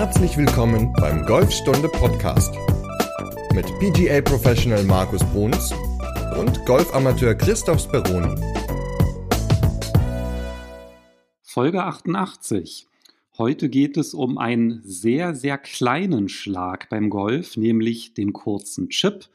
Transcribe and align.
Herzlich 0.00 0.34
willkommen 0.38 0.94
beim 0.94 1.26
Golfstunde 1.26 1.86
Podcast 1.86 2.54
mit 3.52 3.66
PGA 3.80 4.22
Professional 4.22 4.82
Markus 4.84 5.22
Bruns 5.24 5.74
und 6.38 6.64
Golfamateur 6.64 7.34
Christoph 7.34 7.82
Speroni. 7.82 8.34
Folge 11.42 11.84
88. 11.84 12.88
Heute 13.36 13.68
geht 13.68 13.98
es 13.98 14.14
um 14.14 14.38
einen 14.38 14.80
sehr, 14.84 15.34
sehr 15.34 15.58
kleinen 15.58 16.30
Schlag 16.30 16.88
beim 16.88 17.10
Golf, 17.10 17.58
nämlich 17.58 18.14
den 18.14 18.32
kurzen 18.32 18.88
Chip. 18.88 19.26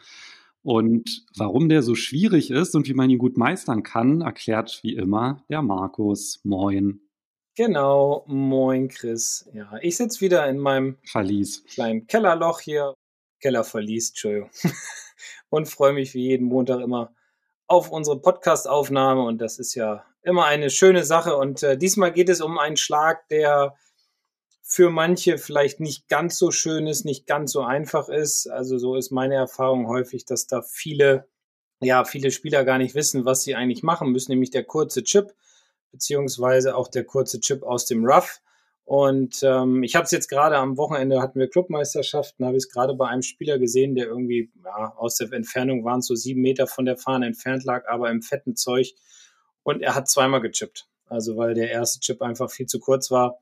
Und 0.64 1.28
warum 1.38 1.70
der 1.70 1.84
so 1.84 1.94
schwierig 1.94 2.50
ist 2.50 2.74
und 2.74 2.88
wie 2.88 2.96
man 2.96 3.12
ihn 3.12 3.20
gut 3.20 3.38
meistern 3.38 3.84
kann, 3.84 4.22
erklärt 4.22 4.80
wie 4.82 4.96
immer 4.96 5.44
der 5.48 5.62
Markus. 5.62 6.40
Moin. 6.44 7.05
Genau, 7.56 8.26
moin 8.28 8.90
Chris. 8.90 9.50
Ja, 9.54 9.72
ich 9.82 9.96
sitze 9.96 10.20
wieder 10.20 10.46
in 10.50 10.58
meinem 10.58 10.98
Verlies. 11.06 11.64
kleinen 11.64 12.06
Kellerloch 12.06 12.60
hier, 12.60 12.94
Kellerverlies, 13.40 14.10
Entschuldigung, 14.10 14.50
und 15.50 15.70
freue 15.70 15.94
mich 15.94 16.14
wie 16.14 16.24
jeden 16.24 16.48
Montag 16.48 16.82
immer 16.82 17.16
auf 17.68 17.92
unsere 17.92 18.20
Podcast-Aufnahme 18.20 19.22
und 19.24 19.40
das 19.40 19.58
ist 19.58 19.74
ja 19.74 20.06
immer 20.22 20.46
eine 20.46 20.70
schöne 20.70 21.06
Sache 21.06 21.38
und 21.38 21.64
äh, 21.64 21.78
diesmal 21.78 22.12
geht 22.12 22.28
es 22.28 22.42
um 22.42 22.60
einen 22.60 22.76
Schlag, 22.76 23.30
der 23.30 23.78
für 24.62 24.90
manche 24.90 25.38
vielleicht 25.38 25.80
nicht 25.80 26.10
ganz 26.10 26.38
so 26.38 26.52
schön 26.52 26.88
ist, 26.88 27.06
nicht 27.06 27.26
ganz 27.26 27.54
so 27.54 27.62
einfach 27.62 28.10
ist. 28.10 28.48
Also 28.48 28.78
so 28.80 28.96
ist 28.96 29.12
meine 29.12 29.36
Erfahrung 29.36 29.88
häufig, 29.88 30.26
dass 30.26 30.48
da 30.48 30.62
viele, 30.62 31.30
ja, 31.80 32.04
viele 32.04 32.32
Spieler 32.32 32.66
gar 32.66 32.80
nicht 32.80 32.96
wissen, 32.96 33.24
was 33.24 33.44
sie 33.44 33.56
eigentlich 33.56 33.82
machen 33.82 34.12
müssen, 34.12 34.34
nämlich 34.34 34.50
der 34.52 34.66
kurze 34.66 35.04
Chip, 35.04 35.34
beziehungsweise 35.96 36.76
auch 36.76 36.90
der 36.90 37.06
kurze 37.06 37.40
Chip 37.40 37.64
aus 37.64 37.86
dem 37.86 38.06
Rough. 38.06 38.42
Und 38.84 39.42
ähm, 39.44 39.82
ich 39.82 39.96
habe 39.96 40.04
es 40.04 40.12
jetzt 40.12 40.28
gerade 40.30 40.58
am 40.58 40.78
Wochenende 40.78 41.22
hatten 41.22 41.40
wir 41.40 41.50
Clubmeisterschaften, 41.50 42.46
habe 42.46 42.58
ich 42.58 42.66
es 42.66 42.70
gerade 42.70 42.94
bei 42.94 43.08
einem 43.08 43.24
Spieler 43.24 43.58
gesehen, 43.58 43.96
der 43.96 44.06
irgendwie 44.06 44.52
ja, 44.64 44.94
aus 44.98 45.16
der 45.16 45.32
Entfernung 45.32 45.86
waren 45.86 46.02
so 46.02 46.14
sieben 46.14 46.42
Meter 46.42 46.68
von 46.68 46.86
der 46.86 46.98
Fahne 46.98 47.26
entfernt 47.28 47.64
lag, 47.64 47.88
aber 47.88 48.12
im 48.12 48.22
fetten 48.22 48.56
Zeug. 48.56 48.94
Und 49.64 49.82
er 49.82 49.96
hat 49.96 50.10
zweimal 50.10 50.42
gechippt. 50.42 50.88
Also 51.08 51.38
weil 51.38 51.54
der 51.54 51.72
erste 51.72 52.00
Chip 52.02 52.22
einfach 52.22 52.52
viel 52.52 52.66
zu 52.66 52.80
kurz 52.80 53.10
war 53.10 53.40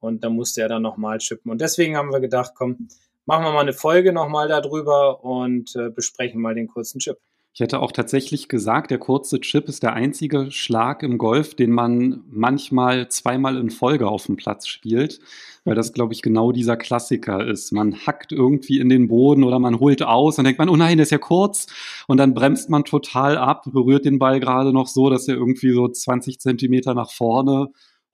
und 0.00 0.22
da 0.22 0.30
musste 0.30 0.62
er 0.62 0.68
dann 0.68 0.82
nochmal 0.82 1.18
chippen. 1.18 1.50
Und 1.50 1.60
deswegen 1.60 1.96
haben 1.96 2.12
wir 2.12 2.20
gedacht, 2.20 2.52
komm, 2.54 2.88
machen 3.24 3.44
wir 3.44 3.52
mal 3.52 3.60
eine 3.60 3.72
Folge 3.72 4.12
nochmal 4.12 4.48
darüber 4.48 5.24
und 5.24 5.74
äh, 5.74 5.90
besprechen 5.90 6.40
mal 6.40 6.54
den 6.54 6.68
kurzen 6.68 7.00
Chip. 7.00 7.18
Ich 7.56 7.60
hätte 7.60 7.80
auch 7.80 7.90
tatsächlich 7.90 8.48
gesagt, 8.48 8.90
der 8.90 8.98
kurze 8.98 9.40
Chip 9.40 9.66
ist 9.70 9.82
der 9.82 9.94
einzige 9.94 10.50
Schlag 10.50 11.02
im 11.02 11.16
Golf, 11.16 11.54
den 11.54 11.70
man 11.70 12.22
manchmal 12.28 13.08
zweimal 13.08 13.56
in 13.56 13.70
Folge 13.70 14.08
auf 14.08 14.26
dem 14.26 14.36
Platz 14.36 14.66
spielt, 14.68 15.20
weil 15.64 15.74
das, 15.74 15.94
glaube 15.94 16.12
ich, 16.12 16.20
genau 16.20 16.52
dieser 16.52 16.76
Klassiker 16.76 17.46
ist. 17.46 17.72
Man 17.72 18.06
hackt 18.06 18.30
irgendwie 18.30 18.78
in 18.78 18.90
den 18.90 19.08
Boden 19.08 19.42
oder 19.42 19.58
man 19.58 19.80
holt 19.80 20.02
aus 20.02 20.36
und 20.36 20.44
denkt 20.44 20.58
man, 20.58 20.68
oh 20.68 20.76
nein, 20.76 20.98
der 20.98 21.04
ist 21.04 21.12
ja 21.12 21.16
kurz. 21.16 21.66
Und 22.06 22.18
dann 22.18 22.34
bremst 22.34 22.68
man 22.68 22.84
total 22.84 23.38
ab, 23.38 23.64
berührt 23.72 24.04
den 24.04 24.18
Ball 24.18 24.38
gerade 24.38 24.74
noch 24.74 24.86
so, 24.86 25.08
dass 25.08 25.26
er 25.26 25.36
irgendwie 25.36 25.72
so 25.72 25.88
20 25.88 26.38
Zentimeter 26.38 26.92
nach 26.92 27.10
vorne 27.10 27.68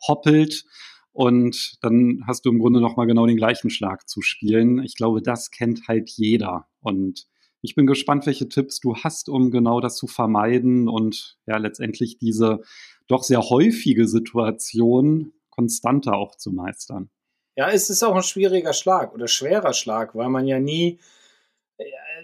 hoppelt. 0.07 0.67
Und 1.11 1.79
dann 1.83 2.23
hast 2.29 2.45
du 2.45 2.51
im 2.51 2.61
Grunde 2.61 2.81
nochmal 2.81 3.09
genau 3.09 3.27
den 3.27 3.39
gleichen 3.39 3.71
Schlag 3.71 4.09
zu 4.09 4.23
spielen. 4.23 4.85
Ich 4.85 4.95
glaube, 4.95 5.21
das 5.21 5.51
kennt 5.51 5.89
halt 5.89 6.11
jeder. 6.11 6.69
Und 6.81 7.27
ich 7.63 7.75
bin 7.75 7.87
gespannt, 7.87 8.27
welche 8.27 8.49
Tipps 8.49 8.81
du 8.81 8.97
hast, 8.97 9.29
um 9.29 9.51
genau 9.51 9.81
das 9.81 9.97
zu 9.97 10.07
vermeiden 10.07 10.89
und 10.89 11.39
ja, 11.47 11.57
letztendlich 11.57 12.19
diese 12.19 12.61
doch 13.09 13.23
sehr 13.23 13.41
häufige 13.41 14.07
Situation 14.07 15.33
konstanter 15.51 16.15
auch 16.15 16.37
zu 16.37 16.51
meistern. 16.51 17.11
Ja, 17.57 17.71
es 17.71 17.91
ist 17.91 18.03
auch 18.03 18.15
ein 18.15 18.23
schwieriger 18.23 18.73
Schlag 18.73 19.15
oder 19.15 19.29
schwerer 19.29 19.75
Schlag, 19.75 20.15
weil 20.15 20.29
man 20.29 20.47
ja 20.47 20.59
nie 20.59 20.99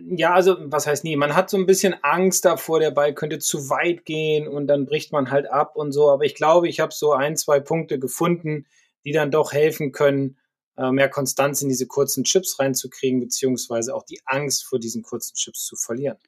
ja, 0.01 0.35
also 0.35 0.57
was 0.61 0.87
heißt 0.87 1.05
nie? 1.05 1.17
Man 1.17 1.35
hat 1.35 1.51
so 1.51 1.57
ein 1.57 1.67
bisschen 1.67 1.95
Angst 2.03 2.45
davor, 2.45 2.81
der 2.81 2.91
Ball 2.91 3.15
könnte 3.15 3.39
zu 3.39 3.71
weit 3.71 4.05
gehen 4.05 4.49
und 4.49 4.67
dann 4.67 4.87
bricht 4.87 5.13
man 5.13 5.31
halt 5.31 5.51
ab 5.51 5.77
und 5.77 5.93
so. 5.93 6.11
Aber 6.11 6.25
ich 6.25 6.35
glaube, 6.35 6.69
ich 6.69 6.81
habe 6.81 6.93
so 6.93 7.13
ein, 7.13 7.37
zwei 7.37 7.61
Punkte 7.61 7.99
gefunden, 7.99 8.67
die 9.05 9.13
dann 9.13 9.31
doch 9.31 9.53
helfen 9.53 9.93
können, 9.93 10.31
äh, 10.31 10.48
mehr 10.93 11.09
Konstanz 11.09 11.63
in 11.63 11.69
diese 11.69 11.87
kurzen 11.87 12.25
Chips 12.25 12.59
reinzukriegen, 12.59 13.21
beziehungsweise 13.21 13.95
auch 13.95 14.05
die 14.05 14.21
Angst 14.25 14.65
vor 14.65 14.79
diesen 14.79 15.03
kurzen 15.03 15.35
Chips 15.35 15.65
zu 15.65 15.77
verlieren. 15.77 16.19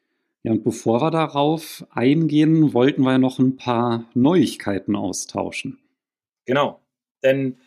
Ja, 0.43 0.53
und 0.53 0.65
bevor 0.65 1.03
wir 1.03 1.11
darauf 1.11 1.85
eingehen, 1.91 2.73
wollten 2.73 3.03
wir 3.03 3.19
noch 3.19 3.39
ein 3.39 3.57
paar 3.57 4.07
Neuigkeiten 4.15 4.97
austauschen. 4.97 5.79
Genau, 6.47 6.81
denn 7.23 7.59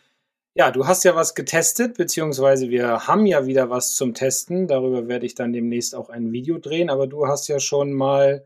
ja, 0.56 0.70
du 0.70 0.86
hast 0.86 1.04
ja 1.04 1.16
was 1.16 1.34
getestet, 1.34 1.96
beziehungsweise 1.96 2.70
wir 2.70 3.08
haben 3.08 3.26
ja 3.26 3.46
wieder 3.46 3.70
was 3.70 3.94
zum 3.96 4.14
Testen. 4.14 4.68
Darüber 4.68 5.08
werde 5.08 5.26
ich 5.26 5.34
dann 5.34 5.52
demnächst 5.52 5.94
auch 5.94 6.10
ein 6.10 6.32
Video 6.32 6.58
drehen, 6.58 6.90
aber 6.90 7.08
du 7.08 7.26
hast 7.26 7.48
ja 7.48 7.58
schon 7.58 7.92
mal 7.92 8.44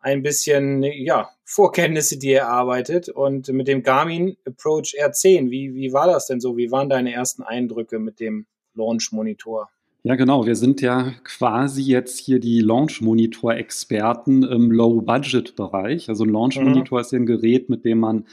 ein 0.00 0.22
bisschen 0.22 0.82
ja, 0.82 1.30
Vorkenntnisse 1.44 2.18
dir 2.18 2.40
erarbeitet 2.40 3.08
und 3.08 3.48
mit 3.48 3.68
dem 3.68 3.82
Garmin 3.82 4.36
Approach 4.46 4.94
R10, 5.00 5.50
wie, 5.50 5.74
wie 5.74 5.92
war 5.92 6.06
das 6.06 6.26
denn 6.26 6.40
so? 6.40 6.56
Wie 6.56 6.70
waren 6.70 6.88
deine 6.88 7.12
ersten 7.12 7.42
Eindrücke 7.42 7.98
mit 7.98 8.20
dem 8.20 8.46
Launch-Monitor? 8.74 9.68
Ja, 10.04 10.14
genau. 10.14 10.46
Wir 10.46 10.54
sind 10.54 10.80
ja 10.80 11.12
quasi 11.24 11.82
jetzt 11.82 12.20
hier 12.20 12.38
die 12.38 12.60
Launch-Monitor-Experten 12.60 14.44
im 14.44 14.70
Low-Budget-Bereich. 14.70 16.08
Also 16.08 16.24
ein 16.24 16.30
Launch-Monitor 16.30 16.98
mhm. 16.98 17.02
ist 17.02 17.12
ja 17.12 17.18
ein 17.18 17.26
Gerät, 17.26 17.68
mit 17.68 17.84
dem 17.84 17.98
man 17.98 18.26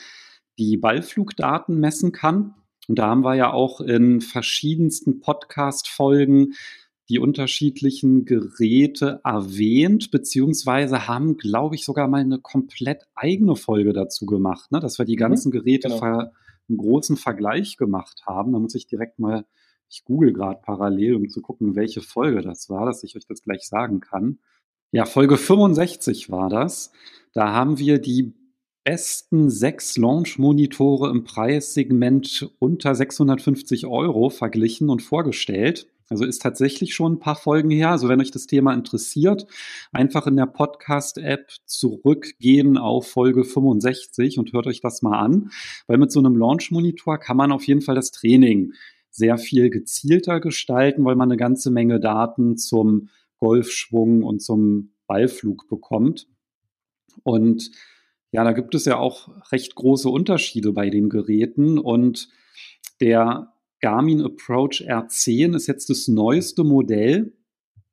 die 0.60 0.78
Ballflugdaten 0.78 1.80
messen 1.80 2.12
kann. 2.12 2.54
Und 2.88 3.00
da 3.00 3.08
haben 3.08 3.24
wir 3.24 3.34
ja 3.36 3.52
auch 3.52 3.82
in 3.82 4.22
verschiedensten 4.22 5.20
Podcast-Folgen 5.20 6.54
die 7.10 7.20
unterschiedlichen 7.20 8.26
Geräte 8.26 9.22
erwähnt, 9.24 10.10
beziehungsweise 10.10 11.08
haben, 11.08 11.38
glaube 11.38 11.76
ich, 11.76 11.86
sogar 11.86 12.08
mal 12.08 12.22
eine 12.22 12.40
komplett 12.40 13.04
eigene 13.14 13.56
Folge 13.56 13.94
dazu 13.94 14.26
gemacht, 14.26 14.72
ne? 14.72 14.80
dass 14.80 14.98
wir 14.98 15.06
die 15.06 15.16
mhm, 15.16 15.20
ganzen 15.20 15.52
Geräte 15.52 15.90
genau. 15.90 16.02
einen 16.02 16.78
großen 16.78 17.16
Vergleich 17.16 17.78
gemacht 17.78 18.24
haben. 18.26 18.54
Da 18.54 18.60
muss 18.60 18.74
ich 18.74 18.88
direkt 18.88 19.20
mal, 19.20 19.46
ich 19.88 20.04
google 20.04 20.34
gerade 20.34 20.60
parallel, 20.64 21.16
um 21.16 21.30
zu 21.30 21.42
gucken, 21.42 21.76
welche 21.76 22.02
Folge 22.02 22.42
das 22.42 22.70
war, 22.70 22.86
dass 22.88 23.04
ich 23.04 23.16
euch 23.16 23.28
das 23.28 23.44
gleich 23.44 23.68
sagen 23.68 24.00
kann. 24.00 24.40
Ja, 24.92 25.06
Folge 25.06 25.38
65 25.38 26.32
war 26.32 26.50
das. 26.50 26.92
Da 27.34 27.52
haben 27.52 27.78
wir 27.78 28.00
die 28.00 28.34
besten 28.86 29.50
sechs 29.50 29.98
Launch-Monitore 29.98 31.10
im 31.10 31.24
Preissegment 31.24 32.50
unter 32.60 32.94
650 32.94 33.88
Euro 33.88 34.30
verglichen 34.30 34.90
und 34.90 35.02
vorgestellt. 35.02 35.88
Also 36.08 36.24
ist 36.24 36.44
tatsächlich 36.44 36.94
schon 36.94 37.14
ein 37.14 37.20
paar 37.20 37.36
Folgen 37.36 37.72
her. 37.72 37.90
Also 37.90 38.08
wenn 38.08 38.22
euch 38.22 38.30
das 38.30 38.46
Thema 38.46 38.76
interessiert, 38.76 39.48
einfach 39.92 40.28
in 40.28 40.36
der 40.36 40.46
Podcast-App 40.46 41.52
zurückgehen 41.66 42.78
auf 42.78 43.08
Folge 43.08 43.44
65 43.44 44.38
und 44.38 44.54
hört 44.54 44.68
euch 44.68 44.82
das 44.82 45.02
mal 45.02 45.18
an. 45.18 45.50
Weil 45.88 45.98
mit 45.98 46.12
so 46.12 46.20
einem 46.20 46.36
Launch-Monitor 46.36 47.18
kann 47.18 47.38
man 47.38 47.52
auf 47.52 47.66
jeden 47.66 47.82
Fall 47.82 47.96
das 47.96 48.12
Training 48.12 48.74
sehr 49.10 49.40
viel 49.40 49.72
gezielter 49.72 50.40
gestalten, 50.40 51.06
weil 51.06 51.16
man 51.16 51.32
eine 51.32 51.38
ganze 51.38 51.72
Menge 51.72 52.00
Daten 52.00 52.56
zum 52.56 53.10
Golfschwung 53.38 54.22
und 54.22 54.44
zum 54.44 54.92
Ballflug 55.08 55.68
bekommt. 55.70 56.28
Und 57.24 57.72
ja, 58.36 58.44
da 58.44 58.52
gibt 58.52 58.76
es 58.76 58.84
ja 58.84 58.98
auch 58.98 59.30
recht 59.54 59.76
große 59.76 60.10
Unterschiede 60.10 60.74
bei 60.74 60.90
den 60.90 61.08
Geräten 61.08 61.80
und 61.80 62.28
der 63.00 63.54
Garmin 63.80 64.22
Approach 64.22 64.84
R10 64.86 65.56
ist 65.56 65.68
jetzt 65.68 65.90
das 65.90 66.10
neueste 66.10 66.66
Modell. 66.66 67.32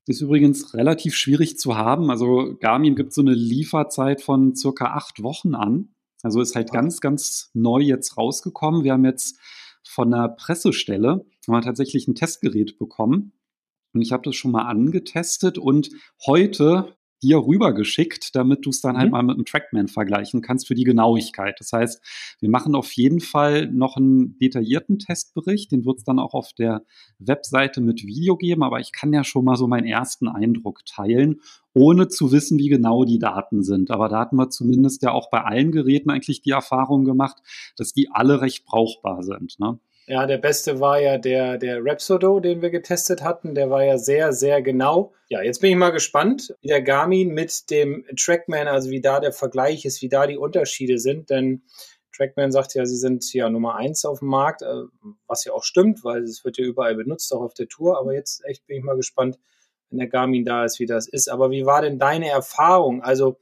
Ist 0.08 0.20
übrigens 0.20 0.75
relativ 0.75 1.14
schwierig 1.14 1.60
zu 1.60 1.76
haben. 1.76 2.10
Also 2.10 2.56
Garmin 2.58 2.97
gibt 2.97 3.12
so 3.12 3.20
eine 3.20 3.34
Lieferzeit 3.34 4.20
von 4.20 4.56
circa 4.56 4.86
acht 4.86 5.22
Wochen 5.22 5.54
an. 5.54 5.94
Also 6.25 6.41
ist 6.41 6.56
halt 6.56 6.72
ganz, 6.72 7.00
ganz 7.00 7.53
neu 7.54 7.78
jetzt 7.78 8.16
rausgekommen. 8.16 8.82
Wir 8.82 8.94
haben 8.94 9.04
jetzt 9.04 9.38
von 9.84 10.10
der 10.10 10.28
Pressestelle 10.28 11.24
haben 11.47 11.54
wir 11.54 11.60
tatsächlich 11.60 12.09
ein 12.09 12.16
Testgerät 12.16 12.80
bekommen. 12.80 13.33
Und 13.94 14.03
ich 14.03 14.10
habe 14.10 14.24
das 14.24 14.34
schon 14.34 14.50
mal 14.50 14.65
angetestet 14.65 15.56
und 15.56 15.91
heute 16.27 16.97
dir 17.22 17.39
rübergeschickt, 17.39 18.34
damit 18.34 18.66
du 18.66 18.71
es 18.71 18.80
dann 18.80 18.97
halt 18.97 19.10
mhm. 19.10 19.15
halt 19.16 19.27
mal 19.27 19.33
mit 19.33 19.36
einem 19.36 19.45
Trackman 19.45 19.89
vergleichen 19.89 20.42
kannst 20.42 20.66
für 20.66 20.74
die 20.74 20.84
Genauigkeit. 20.84 21.57
Das 21.59 21.72
heißt, 21.72 22.03
wir 22.41 22.51
machen 22.51 22.74
auf 22.74 22.92
jeden 22.92 23.21
Fall 23.21 23.71
noch 23.71 23.97
einen 23.97 24.39
detaillierten 24.39 24.98
Testbericht, 24.98 25.72
den 25.72 25.84
wird 25.84 25.98
es 25.98 26.04
dann 26.04 26.19
auch 26.19 26.34
auf 26.34 26.53
der 26.53 26.84
Webseite 27.19 27.80
mit 27.80 28.04
Video 28.04 28.36
geben, 28.36 28.63
aber 28.63 28.80
ich 28.80 28.92
kann 28.92 29.13
ja 29.13 29.24
schon 29.24 29.45
mal 29.45 29.57
so 29.57 29.66
meinen 29.66 29.86
ersten 29.86 30.28
Eindruck 30.28 30.84
teilen, 30.84 31.41
ohne 31.74 32.09
zu 32.09 32.33
wissen, 32.33 32.59
wie 32.59 32.69
genau 32.69 33.04
die 33.04 33.19
Daten 33.19 33.63
sind. 33.63 33.91
Aber 33.91 34.09
da 34.09 34.21
hatten 34.21 34.36
wir 34.36 34.51
zumindest 34.51 35.03
ja 35.03 35.13
auch 35.13 35.30
bei 35.30 35.42
allen 35.42 35.72
Geräten 35.72 36.10
eigentlich 36.10 36.42
die 36.42 36.51
Erfahrung 36.51 37.04
gemacht, 37.04 37.39
dass 37.77 37.92
die 37.92 38.10
alle 38.10 38.41
recht 38.41 38.65
brauchbar 38.65 39.22
sind. 39.22 39.59
Ne? 39.59 39.78
Ja, 40.07 40.27
der 40.27 40.39
beste 40.39 40.81
war 40.81 41.01
ja 41.01 41.16
der, 41.16 41.59
der 41.59 41.78
Rapsodo, 41.84 42.41
den 42.41 42.60
wir 42.60 42.71
getestet 42.71 43.22
hatten. 43.22 43.54
Der 43.54 43.71
war 43.71 43.84
ja 43.84 43.99
sehr, 43.99 44.33
sehr 44.33 44.60
genau. 44.60 45.13
Ja, 45.28 45.43
jetzt 45.43 45.60
bin 45.60 45.71
ich 45.71 45.77
mal 45.77 45.91
gespannt, 45.91 46.54
wie 46.60 46.69
der 46.69 46.83
Garmin 46.83 47.28
mit 47.28 47.71
dem 47.71 48.04
Trackman, 48.16 48.66
also 48.66 48.91
wie 48.91 49.01
da 49.01 49.21
der 49.21 49.33
Vergleich 49.33 49.84
ist, 49.84 50.03
wie 50.03 50.09
da 50.09 50.27
die 50.27 50.37
Unterschiede 50.37 50.99
sind. 50.99 51.31
Denn 51.31 51.63
Trackman 52.15 52.51
sagt 52.51 52.75
ja, 52.75 52.84
sie 52.84 52.97
sind 52.97 53.33
ja 53.33 53.49
Nummer 53.49 53.77
eins 53.77 54.04
auf 54.04 54.19
dem 54.19 54.28
Markt, 54.28 54.63
äh, 54.63 54.66
was 55.28 55.45
ja 55.45 55.53
auch 55.53 55.65
stimmt, 55.65 56.03
weil 56.03 56.22
es 56.25 56.45
wird 56.45 56.59
ja 56.59 56.65
überall 56.65 56.97
benutzt, 56.97 57.33
auch 57.33 57.41
auf 57.41 57.54
der 57.54 57.69
Tour. 57.69 57.99
Aber 57.99 58.13
jetzt 58.13 58.45
echt 58.45 58.66
bin 58.66 58.78
ich 58.78 58.84
mal 58.84 58.97
gespannt, 58.97 59.39
wenn 59.89 59.99
der 59.99 60.09
Garmin 60.09 60.45
da 60.45 60.65
ist, 60.65 60.81
wie 60.81 60.87
das 60.87 61.07
ist. 61.07 61.28
Aber 61.28 61.51
wie 61.51 61.65
war 61.65 61.81
denn 61.81 62.01
deine 62.01 62.28
Erfahrung? 62.28 63.03
Also 63.03 63.39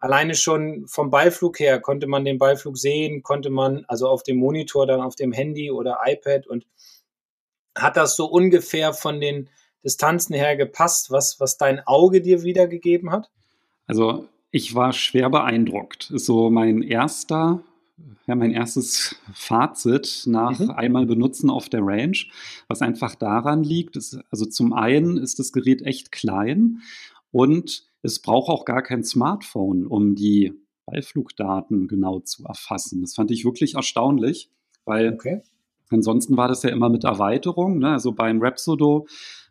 alleine 0.00 0.34
schon 0.34 0.86
vom 0.88 1.10
Ballflug 1.10 1.60
her, 1.60 1.80
konnte 1.80 2.06
man 2.06 2.24
den 2.24 2.38
Ballflug 2.38 2.76
sehen, 2.76 3.22
konnte 3.22 3.50
man 3.50 3.84
also 3.86 4.08
auf 4.08 4.22
dem 4.22 4.38
Monitor, 4.38 4.86
dann 4.86 5.00
auf 5.00 5.14
dem 5.14 5.32
Handy 5.32 5.70
oder 5.70 5.98
iPad 6.04 6.46
und 6.46 6.66
hat 7.76 7.96
das 7.96 8.16
so 8.16 8.26
ungefähr 8.26 8.92
von 8.92 9.20
den 9.20 9.48
Distanzen 9.84 10.34
her 10.34 10.56
gepasst, 10.56 11.10
was, 11.10 11.38
was 11.38 11.56
dein 11.56 11.86
Auge 11.86 12.20
dir 12.20 12.42
wiedergegeben 12.42 13.12
hat? 13.12 13.30
Also 13.86 14.26
ich 14.50 14.74
war 14.74 14.92
schwer 14.92 15.30
beeindruckt. 15.30 16.10
So 16.14 16.50
mein 16.50 16.82
erster, 16.82 17.62
ja, 18.26 18.34
mein 18.34 18.52
erstes 18.52 19.16
Fazit 19.34 20.24
nach 20.26 20.58
mhm. 20.58 20.70
einmal 20.70 21.06
benutzen 21.06 21.50
auf 21.50 21.68
der 21.68 21.80
Range, 21.82 22.16
was 22.68 22.82
einfach 22.82 23.14
daran 23.14 23.62
liegt, 23.62 23.96
ist, 23.96 24.18
also 24.30 24.46
zum 24.46 24.72
einen 24.72 25.16
ist 25.18 25.38
das 25.38 25.52
Gerät 25.52 25.82
echt 25.82 26.10
klein 26.10 26.80
und 27.32 27.89
es 28.02 28.20
braucht 28.20 28.48
auch 28.48 28.64
gar 28.64 28.82
kein 28.82 29.04
Smartphone, 29.04 29.86
um 29.86 30.14
die 30.14 30.52
Ballflugdaten 30.86 31.88
genau 31.88 32.20
zu 32.20 32.44
erfassen. 32.44 33.00
Das 33.02 33.14
fand 33.14 33.30
ich 33.30 33.44
wirklich 33.44 33.74
erstaunlich, 33.74 34.50
weil 34.84 35.12
okay. 35.12 35.42
ansonsten 35.90 36.36
war 36.36 36.48
das 36.48 36.62
ja 36.62 36.70
immer 36.70 36.88
mit 36.88 37.04
Erweiterung. 37.04 37.78
Ne? 37.78 37.90
Also 37.90 38.12
beim 38.12 38.42
Rhapsodo, 38.42 39.06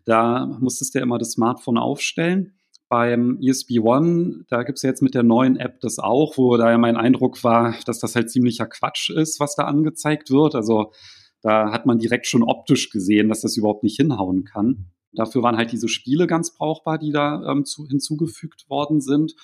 da 0.06 0.46
musstest 0.60 0.94
du 0.94 1.00
ja 1.00 1.04
immer 1.04 1.18
das 1.18 1.31
Smartphone 1.31 1.78
aufstellen 1.78 2.54
beim 2.90 3.40
ESP 3.40 3.80
One, 3.80 4.46
da 4.50 4.63
gibt 4.63 4.80
es 4.80 4.81
ja 4.81 4.90
jetzt 4.90 5.04
mit 5.04 5.13
der 5.13 5.24
neuen 5.24 5.57
App 5.57 5.80
das 5.80 6.00
auch, 6.00 6.38
wo 6.38 6.57
da 6.57 6.72
ja 6.72 6.78
mein 6.78 6.98
Eindruck 6.98 7.44
war, 7.44 7.75
dass 7.86 8.00
das 8.00 8.16
halt 8.16 8.31
ziemlicher 8.31 8.66
Quatsch 8.66 9.12
ist, 9.12 9.40
was 9.40 9.56
da 9.56 9.66
angezeigt 9.66 10.31
wird. 10.31 10.56
Also 10.56 10.92
da 11.42 11.72
hat 11.72 11.86
man 11.86 12.00
direkt 12.00 12.25
schon 12.25 12.44
optisch 12.44 12.90
gesehen, 12.90 13.30
dass 13.30 13.42
das 13.42 13.56
überhaupt 13.56 13.84
nicht 13.84 13.96
hinhauen 13.96 14.44
kann. 14.44 14.88
Dafür 15.14 15.44
waren 15.44 15.58
halt 15.58 15.72
diese 15.72 15.88
Spiele 15.88 16.28
ganz 16.28 16.54
brauchbar, 16.54 16.98
die 16.98 17.12
da 17.12 17.52
ähm, 17.52 17.66
zu, 17.66 17.88
hinzugefügt 17.88 18.70
worden 18.70 19.02
sind. 19.02 19.36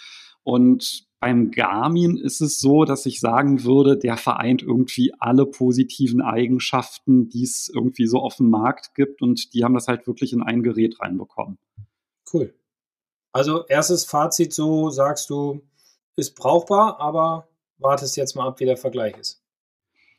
Und 0.44 1.08
beim 1.20 1.50
Garmin 1.50 2.18
ist 2.18 2.40
es 2.40 2.60
so, 2.60 2.86
dass 2.86 3.08
ich 3.08 3.20
sagen 3.20 3.64
würde, 3.64 3.98
der 3.98 4.16
vereint 4.16 4.62
irgendwie 4.62 5.12
alle 5.18 5.48
positiven 5.48 6.22
Eigenschaften, 6.22 7.30
die 7.30 7.44
es 7.44 7.72
irgendwie 7.74 8.06
so 8.06 8.20
auf 8.20 8.36
dem 8.38 8.52
Markt 8.52 8.94
gibt. 8.94 9.24
Und 9.24 9.54
die 9.54 9.64
haben 9.64 9.74
das 9.74 9.88
halt 9.88 10.06
wirklich 10.06 10.34
in 10.34 10.44
ein 10.44 10.62
Gerät 10.62 11.00
reinbekommen. 11.00 11.58
Cool. 12.32 12.54
Also 13.32 13.66
erstes 13.66 14.06
Fazit 14.06 14.54
so, 14.54 14.90
sagst 14.92 15.30
du, 15.30 15.62
ist 16.16 16.36
brauchbar, 16.36 17.00
aber 17.00 17.48
wartest 17.80 18.18
jetzt 18.18 18.36
mal 18.36 18.48
ab, 18.48 18.60
wie 18.60 18.66
der 18.66 18.78
Vergleich 18.78 19.18
ist. 19.18 19.45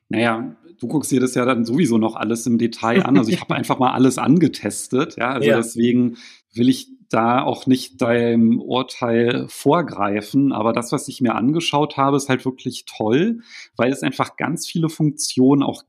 Naja, 0.09 0.57
du 0.79 0.87
guckst 0.87 1.11
dir 1.11 1.21
das 1.21 1.35
ja 1.35 1.45
dann 1.45 1.65
sowieso 1.65 1.99
noch 1.99 2.17
alles 2.17 2.47
im 2.47 2.59
Detail 2.59 3.05
an. 3.05 3.19
Also 3.19 3.31
ich 3.31 3.41
habe 3.41 3.55
einfach 3.57 3.79
mal 3.79 3.93
alles 3.93 4.19
angetestet. 4.19 5.17
Ja, 5.17 5.31
also 5.31 5.49
ja. 5.49 5.57
deswegen 5.57 6.17
will 6.55 6.69
ich 6.69 6.89
da 7.09 7.43
auch 7.43 7.67
nicht 7.67 8.01
deinem 8.01 8.61
Urteil 8.61 9.47
vorgreifen. 9.49 10.53
Aber 10.53 10.73
das, 10.73 10.93
was 10.93 11.09
ich 11.09 11.21
mir 11.21 11.35
angeschaut 11.35 11.97
habe, 11.97 12.17
ist 12.17 12.29
halt 12.29 12.45
wirklich 12.45 12.85
toll, 12.87 13.41
weil 13.77 13.93
es 13.93 14.03
einfach 14.03 14.37
ganz 14.37 14.67
viele 14.67 14.89
Funktionen 14.89 15.63
auch 15.63 15.83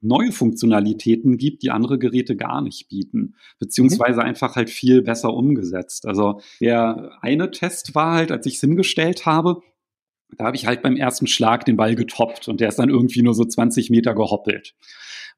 neue 0.00 0.32
Funktionalitäten 0.32 1.38
gibt, 1.38 1.62
die 1.62 1.70
andere 1.70 1.98
Geräte 1.98 2.36
gar 2.36 2.60
nicht 2.60 2.88
bieten, 2.88 3.36
beziehungsweise 3.58 4.20
mhm. 4.20 4.26
einfach 4.26 4.54
halt 4.54 4.68
viel 4.68 5.02
besser 5.02 5.32
umgesetzt. 5.32 6.06
Also 6.06 6.40
der 6.60 7.12
eine 7.22 7.50
Test 7.50 7.94
war 7.94 8.12
halt, 8.14 8.30
als 8.30 8.46
ich 8.46 8.56
es 8.56 8.60
hingestellt 8.60 9.24
habe, 9.24 9.62
da 10.36 10.46
habe 10.46 10.56
ich 10.56 10.66
halt 10.66 10.82
beim 10.82 10.96
ersten 10.96 11.26
Schlag 11.26 11.64
den 11.64 11.76
Ball 11.76 11.94
getoppt 11.94 12.48
und 12.48 12.60
der 12.60 12.68
ist 12.68 12.78
dann 12.78 12.90
irgendwie 12.90 13.22
nur 13.22 13.34
so 13.34 13.44
20 13.44 13.90
Meter 13.90 14.14
gehoppelt. 14.14 14.74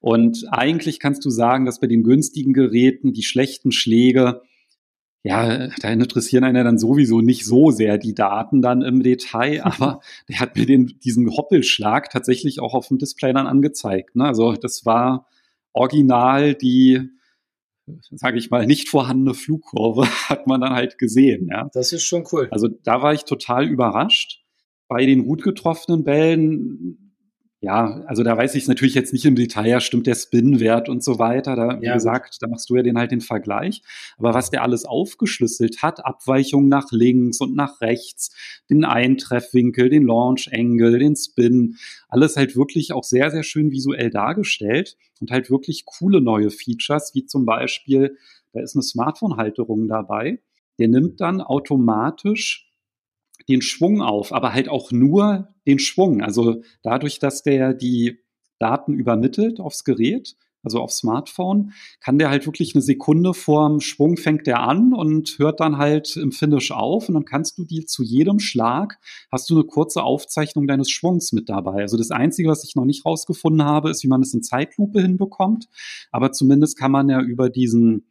Und 0.00 0.44
eigentlich 0.50 1.00
kannst 1.00 1.24
du 1.24 1.30
sagen, 1.30 1.64
dass 1.64 1.80
bei 1.80 1.86
den 1.86 2.02
günstigen 2.02 2.52
Geräten 2.52 3.12
die 3.12 3.22
schlechten 3.22 3.72
Schläge 3.72 4.42
ja, 5.26 5.66
da 5.80 5.90
interessieren 5.90 6.44
einer 6.44 6.62
dann 6.62 6.78
sowieso 6.78 7.20
nicht 7.20 7.44
so 7.44 7.72
sehr 7.72 7.98
die 7.98 8.14
Daten 8.14 8.62
dann 8.62 8.82
im 8.82 9.02
Detail, 9.02 9.60
aber 9.64 10.00
der 10.28 10.38
hat 10.38 10.56
mir 10.56 10.66
den, 10.66 10.98
diesen 11.02 11.36
Hoppelschlag 11.36 12.10
tatsächlich 12.10 12.60
auch 12.60 12.74
auf 12.74 12.88
dem 12.88 12.98
Display 12.98 13.32
dann 13.32 13.48
angezeigt. 13.48 14.14
Ne? 14.14 14.24
Also 14.24 14.52
das 14.52 14.86
war 14.86 15.26
original 15.72 16.54
die, 16.54 17.10
sage 18.12 18.38
ich 18.38 18.50
mal, 18.50 18.66
nicht 18.66 18.88
vorhandene 18.88 19.34
Flugkurve 19.34 20.06
hat 20.28 20.46
man 20.46 20.60
dann 20.60 20.74
halt 20.74 20.96
gesehen. 20.96 21.48
Ja? 21.50 21.70
Das 21.72 21.92
ist 21.92 22.04
schon 22.04 22.24
cool. 22.30 22.46
Also 22.52 22.68
da 22.68 23.02
war 23.02 23.12
ich 23.12 23.24
total 23.24 23.66
überrascht. 23.66 24.44
Bei 24.88 25.04
den 25.04 25.24
gut 25.24 25.42
getroffenen 25.42 26.04
Bällen 26.04 27.06
ja, 27.66 28.02
also 28.06 28.22
da 28.22 28.36
weiß 28.36 28.54
ich 28.54 28.64
es 28.64 28.68
natürlich 28.68 28.94
jetzt 28.94 29.14
nicht 29.14 29.24
im 29.24 29.34
Detail, 29.34 29.66
ja, 29.66 29.80
stimmt 29.80 30.06
der 30.06 30.14
Spin-Wert 30.14 30.88
und 30.90 31.02
so 31.02 31.18
weiter. 31.18 31.56
Da, 31.56 31.80
wie 31.80 31.86
ja, 31.86 31.94
gesagt, 31.94 32.36
da 32.40 32.48
machst 32.48 32.68
du 32.68 32.76
ja 32.76 32.82
den 32.82 32.98
halt 32.98 33.10
den 33.10 33.22
Vergleich. 33.22 33.82
Aber 34.18 34.34
was 34.34 34.50
der 34.50 34.62
alles 34.62 34.84
aufgeschlüsselt 34.84 35.82
hat, 35.82 36.04
Abweichungen 36.04 36.68
nach 36.68 36.92
links 36.92 37.40
und 37.40 37.56
nach 37.56 37.80
rechts, 37.80 38.30
den 38.68 38.84
Eintreffwinkel, 38.84 39.88
den 39.88 40.04
Launch-Angle, 40.04 40.98
den 40.98 41.16
Spin, 41.16 41.76
alles 42.08 42.36
halt 42.36 42.56
wirklich 42.56 42.92
auch 42.92 43.04
sehr, 43.04 43.30
sehr 43.30 43.42
schön 43.42 43.72
visuell 43.72 44.10
dargestellt 44.10 44.96
und 45.20 45.30
halt 45.30 45.50
wirklich 45.50 45.86
coole 45.86 46.20
neue 46.20 46.50
Features, 46.50 47.14
wie 47.14 47.24
zum 47.24 47.46
Beispiel, 47.46 48.18
da 48.52 48.60
ist 48.60 48.76
eine 48.76 48.82
Smartphone-Halterung 48.82 49.88
dabei. 49.88 50.40
Der 50.78 50.88
nimmt 50.88 51.20
dann 51.22 51.40
automatisch 51.40 52.65
den 53.48 53.62
Schwung 53.62 54.02
auf, 54.02 54.32
aber 54.32 54.52
halt 54.52 54.68
auch 54.68 54.92
nur 54.92 55.48
den 55.66 55.78
Schwung. 55.78 56.22
Also 56.22 56.62
dadurch, 56.82 57.18
dass 57.18 57.42
der 57.42 57.74
die 57.74 58.18
Daten 58.58 58.94
übermittelt 58.94 59.60
aufs 59.60 59.84
Gerät, 59.84 60.36
also 60.62 60.80
aufs 60.80 60.98
Smartphone, 60.98 61.72
kann 62.00 62.18
der 62.18 62.28
halt 62.28 62.44
wirklich 62.46 62.74
eine 62.74 62.82
Sekunde 62.82 63.34
vorm 63.34 63.80
Schwung 63.80 64.16
fängt 64.16 64.48
der 64.48 64.60
an 64.60 64.92
und 64.94 65.38
hört 65.38 65.60
dann 65.60 65.78
halt 65.78 66.16
im 66.16 66.32
Finish 66.32 66.72
auf 66.72 67.08
und 67.08 67.14
dann 67.14 67.24
kannst 67.24 67.56
du 67.56 67.64
die 67.64 67.86
zu 67.86 68.02
jedem 68.02 68.40
Schlag 68.40 68.98
hast 69.30 69.48
du 69.48 69.54
eine 69.54 69.64
kurze 69.64 70.02
Aufzeichnung 70.02 70.66
deines 70.66 70.90
Schwungs 70.90 71.32
mit 71.32 71.48
dabei. 71.48 71.82
Also 71.82 71.96
das 71.96 72.10
Einzige, 72.10 72.48
was 72.48 72.64
ich 72.64 72.74
noch 72.74 72.84
nicht 72.84 73.04
rausgefunden 73.06 73.64
habe, 73.64 73.90
ist, 73.90 74.02
wie 74.02 74.08
man 74.08 74.22
es 74.22 74.34
in 74.34 74.42
Zeitlupe 74.42 75.00
hinbekommt. 75.00 75.68
Aber 76.10 76.32
zumindest 76.32 76.76
kann 76.76 76.90
man 76.90 77.08
ja 77.08 77.20
über 77.20 77.48
diesen 77.48 78.06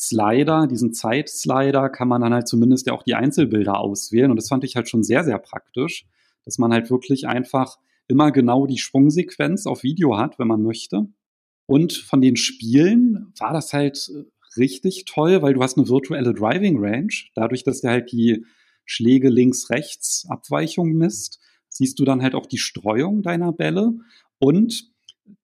Slider, 0.00 0.66
diesen 0.66 0.94
Zeitslider, 0.94 1.90
kann 1.90 2.08
man 2.08 2.22
dann 2.22 2.32
halt 2.32 2.48
zumindest 2.48 2.86
ja 2.86 2.94
auch 2.94 3.02
die 3.02 3.14
Einzelbilder 3.14 3.78
auswählen. 3.78 4.30
Und 4.30 4.38
das 4.38 4.48
fand 4.48 4.64
ich 4.64 4.74
halt 4.74 4.88
schon 4.88 5.02
sehr, 5.02 5.24
sehr 5.24 5.38
praktisch, 5.38 6.06
dass 6.46 6.56
man 6.56 6.72
halt 6.72 6.90
wirklich 6.90 7.28
einfach 7.28 7.76
immer 8.08 8.32
genau 8.32 8.66
die 8.66 8.78
Sprungsequenz 8.78 9.66
auf 9.66 9.82
Video 9.82 10.16
hat, 10.16 10.38
wenn 10.38 10.48
man 10.48 10.62
möchte. 10.62 11.06
Und 11.66 11.92
von 11.92 12.22
den 12.22 12.36
Spielen 12.36 13.34
war 13.38 13.52
das 13.52 13.74
halt 13.74 14.10
richtig 14.56 15.04
toll, 15.04 15.42
weil 15.42 15.52
du 15.52 15.62
hast 15.62 15.76
eine 15.76 15.88
virtuelle 15.88 16.32
Driving 16.32 16.78
Range. 16.82 17.12
Dadurch, 17.34 17.62
dass 17.62 17.82
der 17.82 17.90
halt 17.90 18.10
die 18.10 18.46
Schläge 18.86 19.28
links-rechts 19.28 20.26
Abweichung 20.30 20.94
misst, 20.94 21.40
siehst 21.68 21.98
du 21.98 22.04
dann 22.04 22.22
halt 22.22 22.34
auch 22.34 22.46
die 22.46 22.58
Streuung 22.58 23.22
deiner 23.22 23.52
Bälle. 23.52 23.92
Und 24.38 24.90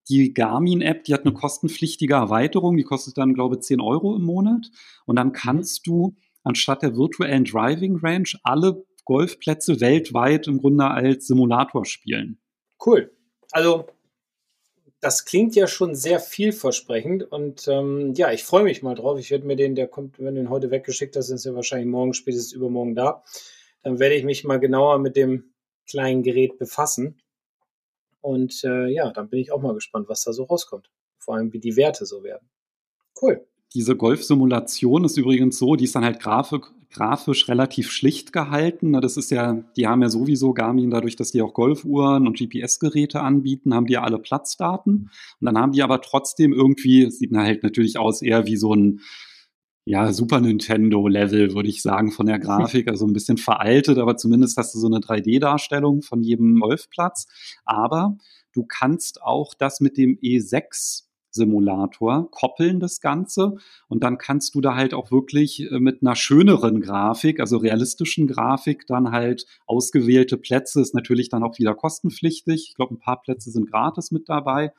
die 0.08 0.32
Garmin-App, 0.32 1.04
die 1.04 1.14
hat 1.14 1.24
eine 1.24 1.34
kostenpflichtige 1.34 2.14
Erweiterung, 2.14 2.76
die 2.76 2.84
kostet 2.84 3.18
dann, 3.18 3.34
glaube 3.34 3.56
ich, 3.56 3.62
10 3.62 3.80
Euro 3.80 4.14
im 4.16 4.22
Monat. 4.22 4.70
Und 5.04 5.16
dann 5.16 5.32
kannst 5.32 5.86
du 5.86 6.16
anstatt 6.44 6.82
der 6.82 6.96
virtuellen 6.96 7.44
Driving 7.44 7.96
Range 7.96 8.28
alle 8.42 8.84
Golfplätze 9.04 9.80
weltweit 9.80 10.46
im 10.46 10.58
Grunde 10.58 10.86
als 10.86 11.26
Simulator 11.26 11.84
spielen. 11.84 12.38
Cool. 12.84 13.10
Also 13.52 13.86
das 15.00 15.24
klingt 15.24 15.54
ja 15.54 15.66
schon 15.66 15.94
sehr 15.94 16.20
vielversprechend 16.20 17.22
und 17.22 17.68
ähm, 17.68 18.14
ja, 18.14 18.32
ich 18.32 18.44
freue 18.44 18.64
mich 18.64 18.82
mal 18.82 18.94
drauf. 18.94 19.18
Ich 19.18 19.30
werde 19.30 19.46
mir 19.46 19.56
den, 19.56 19.74
der 19.74 19.86
kommt, 19.86 20.18
wenn 20.18 20.34
du 20.34 20.40
ihn 20.40 20.50
heute 20.50 20.70
weggeschickt 20.70 21.16
hast, 21.16 21.30
ist 21.30 21.44
ja 21.44 21.54
wahrscheinlich 21.54 21.88
morgen, 21.88 22.14
spätestens 22.14 22.52
übermorgen 22.52 22.94
da. 22.94 23.22
Dann 23.82 23.98
werde 23.98 24.16
ich 24.16 24.24
mich 24.24 24.44
mal 24.44 24.58
genauer 24.58 24.98
mit 24.98 25.16
dem 25.16 25.52
kleinen 25.88 26.22
Gerät 26.22 26.58
befassen. 26.58 27.20
Und 28.26 28.64
äh, 28.64 28.88
ja, 28.88 29.12
dann 29.12 29.28
bin 29.28 29.38
ich 29.38 29.52
auch 29.52 29.62
mal 29.62 29.72
gespannt, 29.72 30.08
was 30.08 30.24
da 30.24 30.32
so 30.32 30.42
rauskommt. 30.42 30.90
Vor 31.16 31.36
allem, 31.36 31.52
wie 31.52 31.60
die 31.60 31.76
Werte 31.76 32.06
so 32.06 32.24
werden. 32.24 32.48
Cool. 33.22 33.46
Diese 33.72 33.94
Golf-Simulation 33.94 35.04
ist 35.04 35.16
übrigens 35.16 35.58
so, 35.58 35.76
die 35.76 35.84
ist 35.84 35.94
dann 35.94 36.04
halt 36.04 36.18
grafik, 36.18 36.64
grafisch 36.90 37.48
relativ 37.48 37.92
schlicht 37.92 38.32
gehalten. 38.32 38.94
Das 38.94 39.16
ist 39.16 39.30
ja, 39.30 39.62
die 39.76 39.86
haben 39.86 40.02
ja 40.02 40.08
sowieso 40.08 40.54
Garmin, 40.54 40.90
dadurch, 40.90 41.14
dass 41.14 41.30
die 41.30 41.40
auch 41.40 41.54
Golfuhren 41.54 42.26
und 42.26 42.36
GPS-Geräte 42.36 43.20
anbieten, 43.20 43.72
haben 43.72 43.86
die 43.86 43.92
ja 43.92 44.02
alle 44.02 44.18
Platzdaten. 44.18 45.10
Und 45.40 45.44
dann 45.44 45.56
haben 45.56 45.70
die 45.70 45.84
aber 45.84 46.00
trotzdem 46.00 46.52
irgendwie, 46.52 47.08
sieht 47.12 47.32
halt 47.32 47.62
natürlich 47.62 47.96
aus 47.96 48.22
eher 48.22 48.44
wie 48.46 48.56
so 48.56 48.74
ein 48.74 49.02
ja, 49.86 50.12
Super 50.12 50.40
Nintendo-Level, 50.40 51.54
würde 51.54 51.68
ich 51.68 51.80
sagen, 51.80 52.10
von 52.10 52.26
der 52.26 52.40
Grafik. 52.40 52.88
Also 52.88 53.06
ein 53.06 53.12
bisschen 53.12 53.38
veraltet, 53.38 53.98
aber 53.98 54.16
zumindest 54.16 54.56
hast 54.58 54.74
du 54.74 54.80
so 54.80 54.88
eine 54.88 54.98
3D-Darstellung 54.98 56.02
von 56.02 56.22
jedem 56.22 56.58
Golfplatz. 56.58 57.28
Aber 57.64 58.16
du 58.52 58.66
kannst 58.66 59.22
auch 59.22 59.54
das 59.54 59.80
mit 59.80 59.96
dem 59.96 60.18
E6 60.18 61.04
Simulator, 61.30 62.30
koppeln 62.30 62.80
das 62.80 63.00
Ganze 63.00 63.56
und 63.88 64.02
dann 64.02 64.18
kannst 64.18 64.54
du 64.54 64.60
da 64.60 64.74
halt 64.74 64.94
auch 64.94 65.12
wirklich 65.12 65.70
äh, 65.70 65.78
mit 65.78 66.00
einer 66.00 66.16
schöneren 66.16 66.80
Grafik, 66.80 67.38
also 67.38 67.58
realistischen 67.58 68.26
Grafik, 68.26 68.86
dann 68.86 69.12
halt 69.12 69.44
ausgewählte 69.66 70.38
Plätze, 70.38 70.80
ist 70.80 70.94
natürlich 70.94 71.28
dann 71.28 71.44
auch 71.44 71.58
wieder 71.58 71.74
kostenpflichtig. 71.74 72.68
Ich 72.70 72.74
glaube, 72.74 72.94
ein 72.94 72.98
paar 72.98 73.20
Plätze 73.20 73.50
sind 73.50 73.70
gratis 73.70 74.10
mit 74.10 74.28
dabei, 74.28 74.72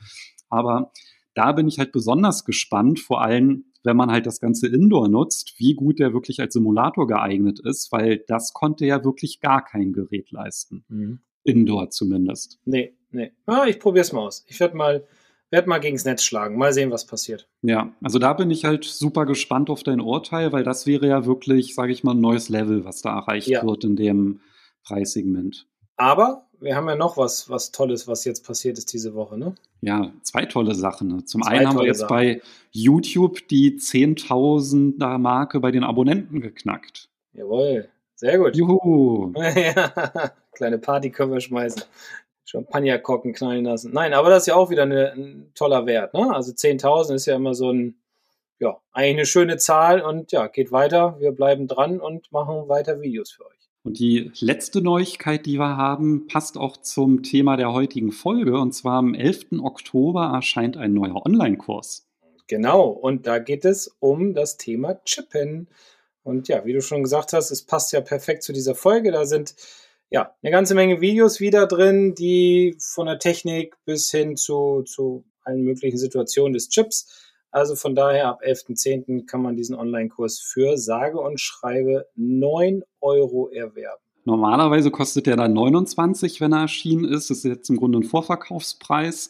aber 0.50 0.92
da 1.38 1.51
bin 1.51 1.67
ich 1.67 1.77
halt 1.77 1.91
besonders 1.91 2.46
gespannt, 2.46 3.00
vor 3.00 3.22
allem 3.22 3.65
wenn 3.84 3.96
man 3.96 4.12
halt 4.12 4.25
das 4.25 4.41
Ganze 4.41 4.67
Indoor 4.67 5.08
nutzt, 5.08 5.53
wie 5.58 5.74
gut 5.74 6.00
der 6.00 6.12
wirklich 6.12 6.41
als 6.41 6.53
Simulator 6.53 7.08
geeignet 7.08 7.60
ist, 7.63 7.91
weil 7.91 8.24
das 8.27 8.53
konnte 8.53 8.86
ja 8.86 9.03
wirklich 9.06 9.39
gar 9.39 9.63
kein 9.63 9.94
Gerät 9.94 10.32
leisten. 10.32 10.84
Mhm. 10.89 11.20
Indoor 11.44 11.89
zumindest. 11.89 12.60
Nee, 12.65 12.98
nee. 13.12 13.32
Ah, 13.46 13.65
ich 13.67 13.79
probier's 13.79 14.12
mal 14.12 14.22
aus. 14.22 14.44
Ich 14.48 14.60
werde 14.60 14.75
mal, 14.75 15.06
werd 15.51 15.67
mal 15.67 15.77
gegens 15.77 16.03
Netz 16.03 16.24
schlagen. 16.24 16.58
Mal 16.58 16.74
sehen, 16.74 16.91
was 16.91 17.06
passiert. 17.06 17.48
Ja, 17.62 17.96
also 18.01 18.20
da 18.20 18.34
bin 18.34 18.51
ich 18.51 18.65
halt 18.65 18.84
super 18.84 19.25
gespannt 19.25 19.70
auf 19.70 19.84
dein 19.84 20.01
Urteil, 20.01 20.51
weil 20.51 20.63
das 20.63 20.86
wäre 20.86 21.08
ja 21.08 21.25
wirklich, 21.25 21.74
sage 21.74 21.94
ich 21.94 22.03
mal, 22.03 22.15
ein 22.15 22.20
neues 22.20 22.50
Level, 22.50 22.84
was 22.84 23.01
da 23.01 23.15
erreicht 23.15 23.48
ja. 23.48 23.63
wird 23.63 23.86
in 23.86 23.96
dem 23.96 24.41
Preissegment. 24.84 25.67
Aber 25.96 26.47
wir 26.60 26.76
haben 26.76 26.88
ja 26.88 26.96
noch 26.96 27.18
was, 27.18 27.50
was 27.50 27.72
Tolles, 27.72 28.08
was 28.08 28.26
jetzt 28.26 28.46
passiert 28.46 28.78
ist 28.78 28.92
diese 28.94 29.14
Woche, 29.14 29.38
ne? 29.38 29.56
Ja, 29.82 30.12
zwei 30.24 30.46
tolle 30.46 30.74
Sachen. 30.76 31.08
Ne? 31.08 31.26
Zum 31.26 31.42
zwei 31.44 31.52
einen 31.52 31.68
haben 31.68 31.80
wir 31.80 31.86
jetzt 31.86 32.00
Sachen. 32.00 32.16
bei 32.16 32.42
YouTube 32.72 33.48
die 33.48 33.78
10.000er 33.80 35.18
Marke 35.18 35.60
bei 35.60 35.72
den 35.72 35.84
Abonnenten 35.84 36.42
geknackt. 36.42 37.10
Jawohl, 37.34 37.90
sehr 38.16 38.40
gut. 38.40 38.56
Juhu. 38.56 39.34
Kleine 40.54 40.80
Party 40.80 41.12
können 41.12 41.34
wir 41.34 41.42
schmeißen. 41.42 41.84
Champagnerkorken 42.46 43.34
knallen 43.34 43.66
lassen. 43.66 43.92
Nein, 43.94 44.14
aber 44.14 44.30
das 44.30 44.44
ist 44.44 44.48
ja 44.48 44.56
auch 44.56 44.70
wieder 44.70 44.84
eine, 44.84 45.12
ein 45.12 45.52
toller 45.54 45.86
Wert. 45.86 46.14
Ne? 46.14 46.34
Also 46.34 46.54
10.000 46.54 47.16
ist 47.16 47.26
ja 47.26 47.36
immer 47.36 47.54
so 47.54 47.72
ein, 47.72 47.98
ja, 48.60 48.78
eine 48.94 49.26
schöne 49.26 49.58
Zahl 49.58 50.02
und 50.02 50.32
ja, 50.32 50.48
geht 50.48 50.72
weiter. 50.72 51.18
Wir 51.20 51.34
bleiben 51.34 51.68
dran 51.68 52.00
und 52.00 52.32
machen 52.32 52.70
weiter 52.70 53.02
Videos 53.02 53.32
für 53.32 53.46
euch. 53.46 53.57
Und 53.84 54.00
die 54.00 54.32
letzte 54.40 54.82
Neuigkeit, 54.82 55.46
die 55.46 55.60
wir 55.60 55.78
haben, 55.78 56.28
passt 56.28 56.58
auch 56.58 56.78
zum 56.78 57.24
Thema 57.24 57.56
der 57.56 57.72
heutigen 57.72 58.12
Folge. 58.12 58.60
Und 58.60 58.74
zwar 58.74 58.98
am 58.98 59.14
11. 59.14 59.60
Oktober 59.62 60.32
erscheint 60.34 60.76
ein 60.76 60.94
neuer 60.94 61.26
Online-Kurs. 61.26 62.06
Genau, 62.48 62.88
und 62.88 63.28
da 63.28 63.40
geht 63.40 63.66
es 63.66 63.96
um 64.00 64.34
das 64.34 64.58
Thema 64.58 65.02
Chippen. 65.04 65.68
Und 66.24 66.48
ja, 66.48 66.66
wie 66.66 66.74
du 66.74 66.82
schon 66.82 67.04
gesagt 67.04 67.34
hast, 67.34 67.52
es 67.52 67.62
passt 67.62 67.94
ja 67.94 68.02
perfekt 68.02 68.44
zu 68.44 68.52
dieser 68.52 68.76
Folge. 68.76 69.12
Da 69.12 69.26
sind 69.26 69.56
ja 70.10 70.34
eine 70.42 70.52
ganze 70.52 70.76
Menge 70.76 71.02
Videos 71.02 71.40
wieder 71.40 71.68
drin, 71.68 72.16
die 72.16 72.76
von 72.80 73.08
der 73.08 73.20
Technik 73.20 73.76
bis 73.86 74.12
hin 74.12 74.36
zu, 74.36 74.84
zu 74.84 75.26
allen 75.44 75.64
möglichen 75.64 75.98
Situationen 75.98 76.54
des 76.54 76.70
Chips 76.70 77.27
also 77.51 77.75
von 77.75 77.96
daher 77.96 78.27
ab 78.27 78.42
11.10. 78.46 79.25
kann 79.25 79.42
man 79.42 79.56
diesen 79.56 79.75
Online-Kurs 79.75 80.39
für 80.39 80.77
sage 80.77 81.20
und 81.20 81.39
schreibe 81.39 82.06
9 82.16 82.84
Euro 83.01 83.50
erwerben. 83.50 84.04
Normalerweise 84.25 84.92
kostet 84.92 85.25
der 85.25 85.38
dann 85.38 85.54
29, 85.54 86.42
wenn 86.42 86.51
er 86.51 86.62
erschienen 86.62 87.06
ist. 87.06 87.30
Das 87.30 87.38
ist 87.38 87.44
jetzt 87.46 87.70
im 87.70 87.77
Grunde 87.77 88.00
ein 88.00 88.04
Vorverkaufspreis. 88.04 89.30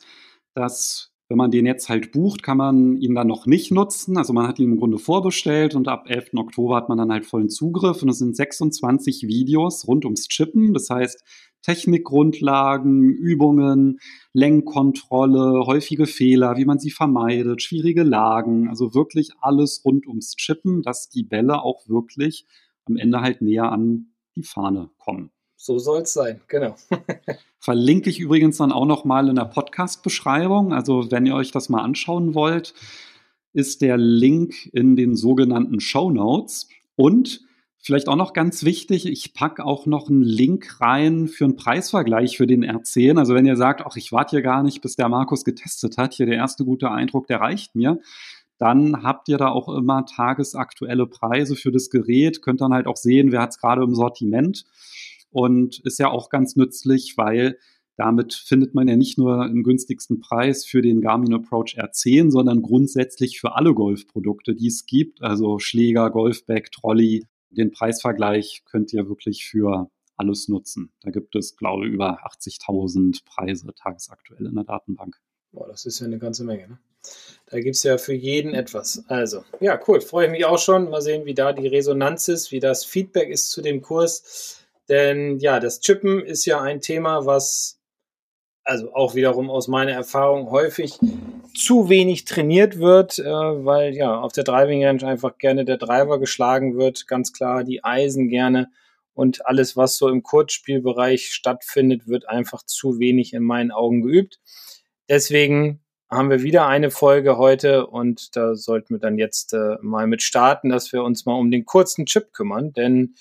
Das, 0.56 1.12
wenn 1.30 1.38
man 1.38 1.52
den 1.52 1.68
jetzt 1.68 1.88
halt 1.88 2.12
bucht, 2.12 2.42
kann 2.42 2.58
man 2.58 2.98
ihn 2.98 3.14
dann 3.14 3.28
noch 3.28 3.46
nicht 3.46 3.72
nutzen. 3.72 4.18
Also 4.18 4.34
man 4.34 4.48
hat 4.48 4.58
ihn 4.58 4.72
im 4.72 4.80
Grunde 4.80 4.98
vorbestellt 4.98 5.76
und 5.76 5.88
ab 5.88 6.06
11. 6.10 6.32
Oktober 6.38 6.76
hat 6.76 6.90
man 6.90 6.98
dann 6.98 7.12
halt 7.12 7.28
vollen 7.28 7.50
Zugriff. 7.50 8.02
Und 8.02 8.10
es 8.10 8.18
sind 8.18 8.36
26 8.36 9.28
Videos 9.28 9.88
rund 9.88 10.04
ums 10.04 10.28
Chippen. 10.30 10.74
Das 10.74 10.90
heißt, 10.90 11.24
Technikgrundlagen, 11.68 13.10
Übungen, 13.10 14.00
Lenkkontrolle, 14.32 15.66
häufige 15.66 16.06
Fehler, 16.06 16.56
wie 16.56 16.64
man 16.64 16.80
sie 16.80 16.92
vermeidet, 16.92 17.62
schwierige 17.62 18.04
Lagen, 18.04 18.70
also 18.70 18.94
wirklich 18.94 19.32
alles 19.42 19.84
rund 19.84 20.08
ums 20.08 20.38
Chippen, 20.38 20.82
dass 20.82 21.10
die 21.10 21.24
Bälle 21.24 21.62
auch 21.62 21.90
wirklich 21.90 22.46
am 22.86 22.96
Ende 22.96 23.20
halt 23.20 23.42
näher 23.42 23.70
an 23.70 24.14
die 24.38 24.44
Fahne 24.44 24.92
kommen. 24.98 25.30
So 25.58 25.78
soll 25.78 26.04
es 26.04 26.14
sein, 26.14 26.40
genau. 26.48 26.76
Verlinke 27.60 28.10
ich 28.12 28.22
übrigens 28.22 28.56
dann 28.56 28.72
auch 28.72 28.86
noch 28.86 29.04
mal 29.04 29.28
in 29.28 29.36
der 29.36 29.44
Podcast-Beschreibung. 29.44 30.72
Also 30.72 31.12
wenn 31.12 31.26
ihr 31.26 31.36
euch 31.36 31.52
das 31.52 31.68
mal 31.68 31.82
anschauen 31.82 32.34
wollt, 32.34 32.76
ist 33.52 33.82
der 33.82 33.98
Link 33.98 34.70
in 34.72 34.96
den 34.96 35.18
sogenannten 35.18 35.82
Show 35.82 36.12
Notes. 36.12 36.70
Und 36.96 37.46
Vielleicht 37.88 38.10
auch 38.10 38.18
noch 38.18 38.34
ganz 38.34 38.66
wichtig, 38.66 39.06
ich 39.06 39.34
packe 39.34 39.64
auch 39.64 39.86
noch 39.86 40.10
einen 40.10 40.22
Link 40.22 40.82
rein 40.82 41.30
für 41.30 41.46
einen 41.46 41.56
Preisvergleich 41.56 42.36
für 42.36 42.46
den 42.46 42.66
R10. 42.66 43.18
Also 43.18 43.34
wenn 43.34 43.46
ihr 43.46 43.56
sagt, 43.56 43.82
ach, 43.86 43.96
ich 43.96 44.12
warte 44.12 44.32
hier 44.32 44.42
gar 44.42 44.62
nicht, 44.62 44.82
bis 44.82 44.98
der 44.98 45.08
Markus 45.08 45.46
getestet 45.46 45.98
hat, 45.98 46.14
hier 46.14 46.26
der 46.26 46.36
erste 46.36 46.66
gute 46.66 46.92
Eindruck, 46.92 47.28
der 47.28 47.40
reicht 47.40 47.76
mir, 47.76 48.02
dann 48.58 49.04
habt 49.04 49.30
ihr 49.30 49.38
da 49.38 49.48
auch 49.48 49.70
immer 49.70 50.06
tagesaktuelle 50.06 51.08
Preise 51.08 51.56
für 51.56 51.72
das 51.72 51.90
Gerät, 51.90 52.42
könnt 52.42 52.60
dann 52.60 52.74
halt 52.74 52.88
auch 52.88 52.98
sehen, 52.98 53.32
wer 53.32 53.42
hat 53.42 53.52
es 53.52 53.58
gerade 53.58 53.84
im 53.84 53.96
Sortiment 53.96 54.66
und 55.30 55.80
ist 55.86 55.98
ja 55.98 56.10
auch 56.10 56.30
ganz 56.30 56.58
nützlich, 56.58 57.14
weil 57.16 57.58
damit 57.96 58.34
findet 58.34 58.76
man 58.76 58.90
ja 58.90 58.98
nicht 58.98 59.18
nur 59.18 59.44
einen 59.44 59.64
günstigsten 59.64 60.20
Preis 60.20 60.66
für 60.66 60.82
den 60.82 61.00
Garmin 61.00 61.34
Approach 61.34 61.78
R10, 61.80 62.32
sondern 62.32 62.62
grundsätzlich 62.62 63.40
für 63.40 63.56
alle 63.56 63.74
Golfprodukte, 63.74 64.56
die 64.56 64.68
es 64.68 64.86
gibt, 64.86 65.22
also 65.22 65.58
Schläger, 65.60 66.10
Golfbag, 66.10 66.70
Trolley, 66.74 67.24
den 67.58 67.72
Preisvergleich 67.72 68.64
könnt 68.66 68.94
ihr 68.94 69.08
wirklich 69.10 69.46
für 69.46 69.90
alles 70.16 70.48
nutzen. 70.48 70.92
Da 71.02 71.12
gibt 71.12 71.36
es, 71.36 71.56
glaube 71.56 71.88
ich, 71.88 71.94
über 71.94 72.26
80.000 72.26 73.24
Preise 73.26 73.74
tagesaktuell 73.76 74.46
in 74.46 74.56
der 74.56 74.64
Datenbank. 74.64 75.18
Boah, 75.52 75.68
das 75.68 75.86
ist 75.86 76.00
ja 76.00 76.08
eine 76.08 76.20
ganze 76.20 76.44
Menge. 76.44 76.68
Ne? 76.68 76.80
Da 77.50 77.60
gibt 77.60 77.76
es 77.76 77.84
ja 77.84 77.98
für 77.98 78.14
jeden 78.14 78.54
etwas. 78.54 79.04
Also, 79.08 79.44
ja, 79.60 79.80
cool. 79.88 80.02
Freue 80.02 80.26
ich 80.26 80.32
mich 80.32 80.46
auch 80.46 80.60
schon. 80.60 80.90
Mal 80.90 81.02
sehen, 81.02 81.26
wie 81.26 81.34
da 81.34 81.54
die 81.54 81.68
Resonanz 81.68 82.28
ist, 82.28 82.52
wie 82.52 82.60
das 82.60 82.84
Feedback 82.84 83.30
ist 83.30 83.52
zu 83.52 83.62
dem 83.62 83.82
Kurs. 83.82 84.66
Denn 84.90 85.40
ja, 85.40 85.60
das 85.60 85.80
Chippen 85.80 86.22
ist 86.22 86.46
ja 86.46 86.62
ein 86.62 86.82
Thema, 86.82 87.26
was 87.26 87.77
also 88.68 88.94
auch 88.94 89.16
wiederum 89.16 89.50
aus 89.50 89.70
meiner 89.70 89.94
Erfahrung 89.94 90.52
häufig 90.52 91.00
zu 91.56 91.88
wenig 91.88 92.26
trainiert 92.26 92.80
wird, 92.80 93.18
äh, 93.18 93.24
weil 93.26 93.96
ja 93.96 94.20
auf 94.20 94.34
der 94.34 94.44
Driving 94.44 94.86
Range 94.86 95.08
einfach 95.08 95.38
gerne 95.38 95.64
der 95.64 95.78
Driver 95.78 96.20
geschlagen 96.20 96.78
wird, 96.78 97.08
ganz 97.08 97.32
klar 97.32 97.64
die 97.64 97.84
Eisen 97.84 98.28
gerne 98.28 98.70
und 99.14 99.46
alles, 99.46 99.78
was 99.78 99.98
so 99.98 100.10
im 100.10 100.22
Kurzspielbereich 100.22 101.32
stattfindet, 101.32 102.08
wird 102.08 102.28
einfach 102.28 102.62
zu 102.64 103.00
wenig 103.00 103.34
in 103.34 103.44
meinen 103.44 103.72
Augen 103.72 104.02
geübt. 104.02 104.40
Deswegen 105.08 105.80
haben 106.10 106.30
wir 106.30 106.44
wieder 106.44 106.68
eine 106.68 106.92
Folge 106.92 107.38
heute 107.38 107.88
und 107.88 108.36
da 108.36 108.56
sollten 108.56 108.96
wir 108.96 109.00
dann 109.00 109.18
jetzt 109.18 109.54
äh, 109.54 109.78
mal 109.82 110.08
mit 110.08 110.22
starten, 110.22 110.70
dass 110.70 110.92
wir 110.92 111.04
uns 111.04 111.26
mal 111.26 111.36
um 111.36 111.52
den 111.52 111.66
kurzen 111.66 112.06
Chip 112.06 112.34
kümmern, 112.34 112.74
denn 112.74 113.16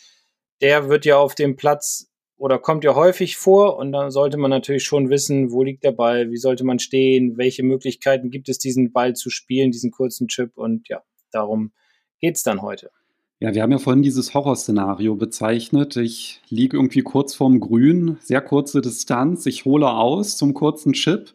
der 0.61 0.89
wird 0.89 1.05
ja 1.05 1.19
auf 1.19 1.37
dem 1.37 1.55
Platz 1.55 2.09
oder 2.39 2.59
kommt 2.59 2.85
ja 2.85 2.95
häufig 2.95 3.37
vor 3.37 3.77
und 3.79 3.93
dann 3.93 4.11
sollte 4.11 4.37
man 4.37 4.51
natürlich 4.51 4.85
schon 4.85 5.11
wissen, 5.11 5.51
wo 5.51 5.63
liegt 5.63 5.85
der 5.85 5.93
Ball, 5.93 6.31
wie 6.31 6.37
sollte 6.37 6.65
man 6.65 6.79
stehen, 6.79 7.37
welche 7.39 7.63
Möglichkeiten 7.63 8.31
gibt 8.31 8.49
es, 8.49 8.59
diesen 8.59 8.93
Ball 8.93 9.15
zu 9.15 9.31
spielen, 9.31 9.71
diesen 9.71 9.91
kurzen 9.91 10.29
Chip 10.29 10.57
und 10.57 10.89
ja, 10.89 11.03
darum 11.31 11.73
geht's 12.21 12.43
dann 12.43 12.63
heute. 12.63 12.91
Ja, 13.39 13.55
wir 13.55 13.63
haben 13.63 13.73
ja 13.73 13.79
vorhin 13.79 14.03
dieses 14.03 14.33
Horrorszenario 14.33 15.15
bezeichnet. 15.15 15.97
Ich 15.97 16.41
liege 16.49 16.79
irgendwie 16.79 17.03
kurz 17.03 17.35
vorm 17.35 17.61
Grün, 17.61 18.17
sehr 18.23 18.41
kurze 18.41 18.81
Distanz, 18.81 19.45
ich 19.45 19.67
hole 19.67 19.91
aus 19.91 20.39
zum 20.39 20.55
kurzen 20.55 20.95
Chip, 20.95 21.33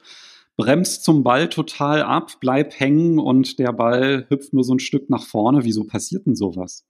bremst 0.57 1.03
zum 1.03 1.23
Ball 1.23 1.47
total 1.47 2.01
ab, 2.01 2.31
bleib 2.39 2.79
hängen 2.79 3.19
und 3.19 3.59
der 3.59 3.71
Ball 3.71 4.25
hüpft 4.29 4.53
nur 4.53 4.63
so 4.63 4.73
ein 4.73 4.79
Stück 4.79 5.11
nach 5.11 5.25
vorne. 5.25 5.63
Wieso 5.63 5.83
passiert 5.83 6.25
denn 6.25 6.35
sowas? 6.35 6.85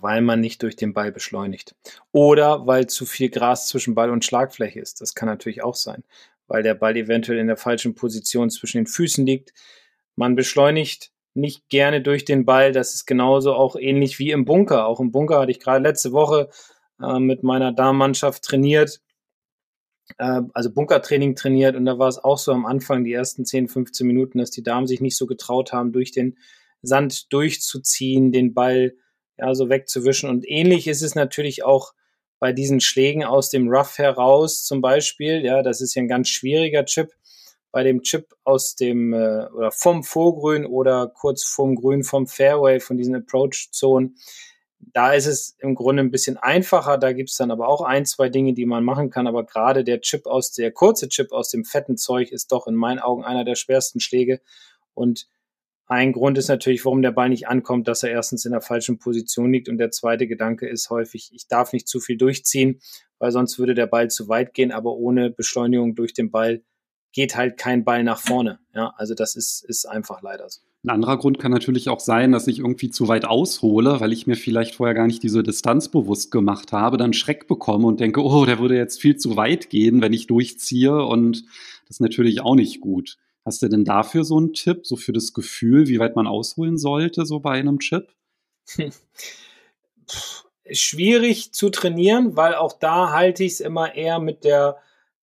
Weil 0.00 0.20
man 0.20 0.40
nicht 0.40 0.62
durch 0.62 0.76
den 0.76 0.92
Ball 0.92 1.12
beschleunigt. 1.12 1.74
Oder 2.12 2.66
weil 2.66 2.86
zu 2.86 3.06
viel 3.06 3.30
Gras 3.30 3.68
zwischen 3.68 3.94
Ball 3.94 4.10
und 4.10 4.24
Schlagfläche 4.24 4.80
ist. 4.80 5.00
Das 5.00 5.14
kann 5.14 5.28
natürlich 5.28 5.62
auch 5.62 5.74
sein, 5.74 6.04
weil 6.46 6.62
der 6.62 6.74
Ball 6.74 6.96
eventuell 6.96 7.38
in 7.38 7.46
der 7.46 7.56
falschen 7.56 7.94
Position 7.94 8.50
zwischen 8.50 8.78
den 8.78 8.86
Füßen 8.86 9.26
liegt. 9.26 9.52
Man 10.16 10.36
beschleunigt 10.36 11.12
nicht 11.34 11.68
gerne 11.68 12.02
durch 12.02 12.24
den 12.24 12.44
Ball. 12.44 12.72
Das 12.72 12.94
ist 12.94 13.06
genauso 13.06 13.54
auch 13.54 13.76
ähnlich 13.76 14.18
wie 14.18 14.30
im 14.30 14.44
Bunker. 14.44 14.86
Auch 14.86 15.00
im 15.00 15.12
Bunker 15.12 15.40
hatte 15.40 15.52
ich 15.52 15.60
gerade 15.60 15.82
letzte 15.82 16.12
Woche 16.12 16.48
äh, 17.00 17.18
mit 17.18 17.42
meiner 17.42 17.72
Damenmannschaft 17.72 18.42
trainiert, 18.42 19.00
äh, 20.18 20.42
also 20.52 20.72
Bunkertraining 20.72 21.36
trainiert. 21.36 21.76
Und 21.76 21.86
da 21.86 21.98
war 21.98 22.08
es 22.08 22.18
auch 22.18 22.38
so 22.38 22.52
am 22.52 22.66
Anfang, 22.66 23.04
die 23.04 23.12
ersten 23.12 23.44
10, 23.44 23.68
15 23.68 24.06
Minuten, 24.06 24.38
dass 24.38 24.50
die 24.50 24.62
Damen 24.62 24.86
sich 24.86 25.00
nicht 25.00 25.16
so 25.16 25.26
getraut 25.26 25.72
haben, 25.72 25.92
durch 25.92 26.12
den 26.12 26.36
Sand 26.82 27.32
durchzuziehen, 27.32 28.32
den 28.32 28.54
Ball 28.54 28.94
ja, 29.40 29.54
so 29.54 29.68
wegzuwischen. 29.68 30.28
Und 30.28 30.48
ähnlich 30.48 30.86
ist 30.86 31.02
es 31.02 31.14
natürlich 31.14 31.64
auch 31.64 31.92
bei 32.38 32.52
diesen 32.52 32.80
Schlägen 32.80 33.24
aus 33.24 33.50
dem 33.50 33.68
Rough 33.68 33.98
heraus 33.98 34.64
zum 34.64 34.80
Beispiel. 34.80 35.44
Ja, 35.44 35.62
das 35.62 35.80
ist 35.80 35.94
ja 35.94 36.02
ein 36.02 36.08
ganz 36.08 36.28
schwieriger 36.28 36.84
Chip. 36.84 37.12
Bei 37.72 37.84
dem 37.84 38.02
Chip 38.02 38.34
aus 38.44 38.74
dem 38.74 39.12
äh, 39.12 39.46
oder 39.54 39.70
vom 39.70 40.02
Vorgrün 40.02 40.66
oder 40.66 41.06
kurz 41.06 41.44
vorm 41.44 41.76
Grün 41.76 42.02
vom 42.02 42.26
Fairway, 42.26 42.80
von 42.80 42.96
diesen 42.96 43.14
Approach-Zonen, 43.14 44.16
da 44.80 45.12
ist 45.12 45.26
es 45.26 45.56
im 45.60 45.74
Grunde 45.74 46.02
ein 46.02 46.10
bisschen 46.10 46.36
einfacher. 46.36 46.98
Da 46.98 47.12
gibt 47.12 47.30
es 47.30 47.36
dann 47.36 47.50
aber 47.50 47.68
auch 47.68 47.82
ein, 47.82 48.06
zwei 48.06 48.28
Dinge, 48.28 48.54
die 48.54 48.66
man 48.66 48.82
machen 48.82 49.10
kann. 49.10 49.26
Aber 49.26 49.44
gerade 49.44 49.84
der 49.84 50.00
Chip 50.00 50.26
aus 50.26 50.52
der 50.52 50.72
kurze 50.72 51.08
Chip 51.08 51.32
aus 51.32 51.50
dem 51.50 51.64
fetten 51.64 51.96
Zeug 51.96 52.32
ist 52.32 52.50
doch 52.50 52.66
in 52.66 52.74
meinen 52.74 52.98
Augen 52.98 53.24
einer 53.24 53.44
der 53.44 53.54
schwersten 53.54 54.00
Schläge. 54.00 54.40
Und 54.94 55.28
ein 55.90 56.12
Grund 56.12 56.38
ist 56.38 56.46
natürlich, 56.46 56.84
warum 56.84 57.02
der 57.02 57.10
Ball 57.10 57.28
nicht 57.28 57.48
ankommt, 57.48 57.88
dass 57.88 58.04
er 58.04 58.10
erstens 58.10 58.44
in 58.44 58.52
der 58.52 58.60
falschen 58.60 58.98
Position 58.98 59.52
liegt 59.52 59.68
und 59.68 59.76
der 59.78 59.90
zweite 59.90 60.28
Gedanke 60.28 60.68
ist 60.68 60.88
häufig, 60.88 61.32
ich 61.34 61.48
darf 61.48 61.72
nicht 61.72 61.88
zu 61.88 61.98
viel 61.98 62.16
durchziehen, 62.16 62.80
weil 63.18 63.32
sonst 63.32 63.58
würde 63.58 63.74
der 63.74 63.88
Ball 63.88 64.08
zu 64.08 64.28
weit 64.28 64.54
gehen, 64.54 64.70
aber 64.70 64.94
ohne 64.94 65.30
Beschleunigung 65.30 65.96
durch 65.96 66.14
den 66.14 66.30
Ball 66.30 66.62
geht 67.12 67.36
halt 67.36 67.58
kein 67.58 67.84
Ball 67.84 68.04
nach 68.04 68.20
vorne. 68.20 68.60
Ja, 68.72 68.94
also 68.98 69.14
das 69.14 69.34
ist, 69.34 69.64
ist 69.66 69.84
einfach 69.84 70.22
leider 70.22 70.48
so. 70.48 70.60
Ein 70.84 70.90
anderer 70.90 71.18
Grund 71.18 71.40
kann 71.40 71.50
natürlich 71.50 71.88
auch 71.88 72.00
sein, 72.00 72.30
dass 72.30 72.46
ich 72.46 72.60
irgendwie 72.60 72.90
zu 72.90 73.08
weit 73.08 73.24
aushole, 73.24 73.98
weil 73.98 74.12
ich 74.12 74.28
mir 74.28 74.36
vielleicht 74.36 74.76
vorher 74.76 74.94
gar 74.94 75.08
nicht 75.08 75.24
diese 75.24 75.42
Distanz 75.42 75.88
bewusst 75.88 76.30
gemacht 76.30 76.70
habe, 76.70 76.98
dann 76.98 77.12
Schreck 77.12 77.48
bekomme 77.48 77.88
und 77.88 77.98
denke, 77.98 78.22
oh, 78.22 78.46
der 78.46 78.60
würde 78.60 78.76
jetzt 78.76 79.00
viel 79.00 79.16
zu 79.16 79.36
weit 79.36 79.70
gehen, 79.70 80.00
wenn 80.02 80.12
ich 80.12 80.28
durchziehe 80.28 81.04
und 81.04 81.44
das 81.88 81.96
ist 81.96 82.00
natürlich 82.00 82.42
auch 82.42 82.54
nicht 82.54 82.80
gut. 82.80 83.18
Hast 83.44 83.62
du 83.62 83.68
denn 83.68 83.84
dafür 83.84 84.24
so 84.24 84.36
einen 84.36 84.52
Tipp, 84.52 84.86
so 84.86 84.96
für 84.96 85.12
das 85.12 85.32
Gefühl, 85.32 85.88
wie 85.88 85.98
weit 85.98 86.14
man 86.16 86.26
ausholen 86.26 86.76
sollte, 86.76 87.24
so 87.24 87.40
bei 87.40 87.52
einem 87.52 87.78
Chip? 87.78 88.12
Schwierig 90.70 91.52
zu 91.52 91.70
trainieren, 91.70 92.36
weil 92.36 92.54
auch 92.54 92.74
da 92.74 93.12
halte 93.12 93.42
ich 93.44 93.54
es 93.54 93.60
immer 93.60 93.94
eher 93.94 94.20
mit 94.20 94.44
der, 94.44 94.76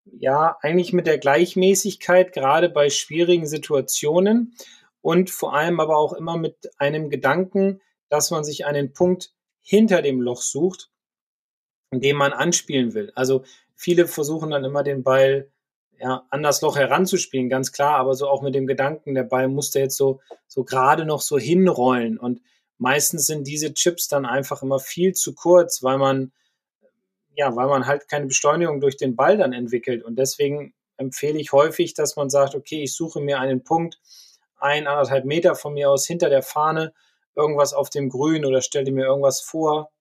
ja, 0.06 0.58
eigentlich 0.62 0.94
mit 0.94 1.08
der 1.08 1.20
Gleichmäßigkeit, 1.20 2.34
gerade 2.34 2.70
bei 2.70 2.90
schwierigen 2.90 3.46
Situationen 3.46 4.56
und 5.02 5.30
vor 5.30 5.54
allem 5.54 5.80
aber 5.80 5.98
auch 5.98 6.14
immer 6.14 6.38
mit 6.38 6.72
einem 6.80 7.10
Gedanken, 7.10 7.82
dass 8.10 8.32
man 8.32 8.44
sich 8.44 8.66
einen 8.66 8.94
Punkt 8.94 9.34
hinter 9.62 10.02
dem 10.02 10.22
Loch 10.22 10.42
sucht, 10.42 10.90
den 11.94 12.16
man 12.16 12.34
anspielen 12.34 12.94
will. 12.94 13.12
Also 13.16 13.44
viele 13.76 14.08
versuchen 14.08 14.50
dann 14.50 14.64
immer 14.64 14.84
den 14.84 15.04
Ball 15.04 15.52
ja, 16.00 16.26
an 16.30 16.44
das 16.44 16.62
Loch 16.62 16.78
heranzuspielen, 16.78 17.50
ganz 17.50 17.72
klar, 17.72 17.98
aber 17.98 18.14
so 18.14 18.28
auch 18.28 18.42
mit 18.42 18.54
dem 18.54 18.68
Gedanken, 18.68 19.16
der 19.16 19.24
Ball 19.24 19.48
musste 19.48 19.80
jetzt 19.80 19.98
so, 19.98 20.20
so 20.48 20.64
gerade 20.64 21.06
noch 21.06 21.22
so 21.22 21.38
hinrollen. 21.38 22.18
Und 22.18 22.42
meistens 22.78 23.26
sind 23.26 23.48
diese 23.48 23.74
Chips 23.74 24.08
dann 24.08 24.26
einfach 24.26 24.62
immer 24.62 24.80
viel 24.80 25.14
zu 25.14 25.34
kurz, 25.34 25.82
weil 25.84 25.98
man, 25.98 26.32
ja, 27.36 27.56
weil 27.56 27.68
man 27.68 27.88
halt 27.88 28.08
keine 28.08 28.28
Beschleunigung 28.28 28.80
durch 28.80 28.98
den 28.98 29.16
Ball 29.16 29.38
dann 29.38 29.54
entwickelt. 29.54 30.04
Und 30.04 30.18
deswegen 30.18 30.74
empfehle 30.98 31.40
ich 31.40 31.52
häufig, 31.52 31.94
dass 31.94 32.16
man 32.16 32.30
sagt, 32.30 32.56
okay, 32.56 32.84
ich 32.84 32.96
suche 32.96 33.20
mir 33.20 33.40
einen 33.40 33.64
Punkt, 33.64 34.00
ein, 34.58 34.88
anderthalb 34.88 35.26
Meter 35.26 35.56
von 35.56 35.74
mir 35.74 35.90
aus 35.90 36.06
hinter 36.06 36.30
der 36.30 36.42
Fahne, 36.42 36.94
irgendwas 37.36 37.74
auf 37.74 37.90
dem 37.90 38.10
Grün 38.10 38.46
oder 38.46 38.62
stelle 38.62 38.92
mir 38.92 39.06
irgendwas 39.06 39.42
vor 39.42 39.92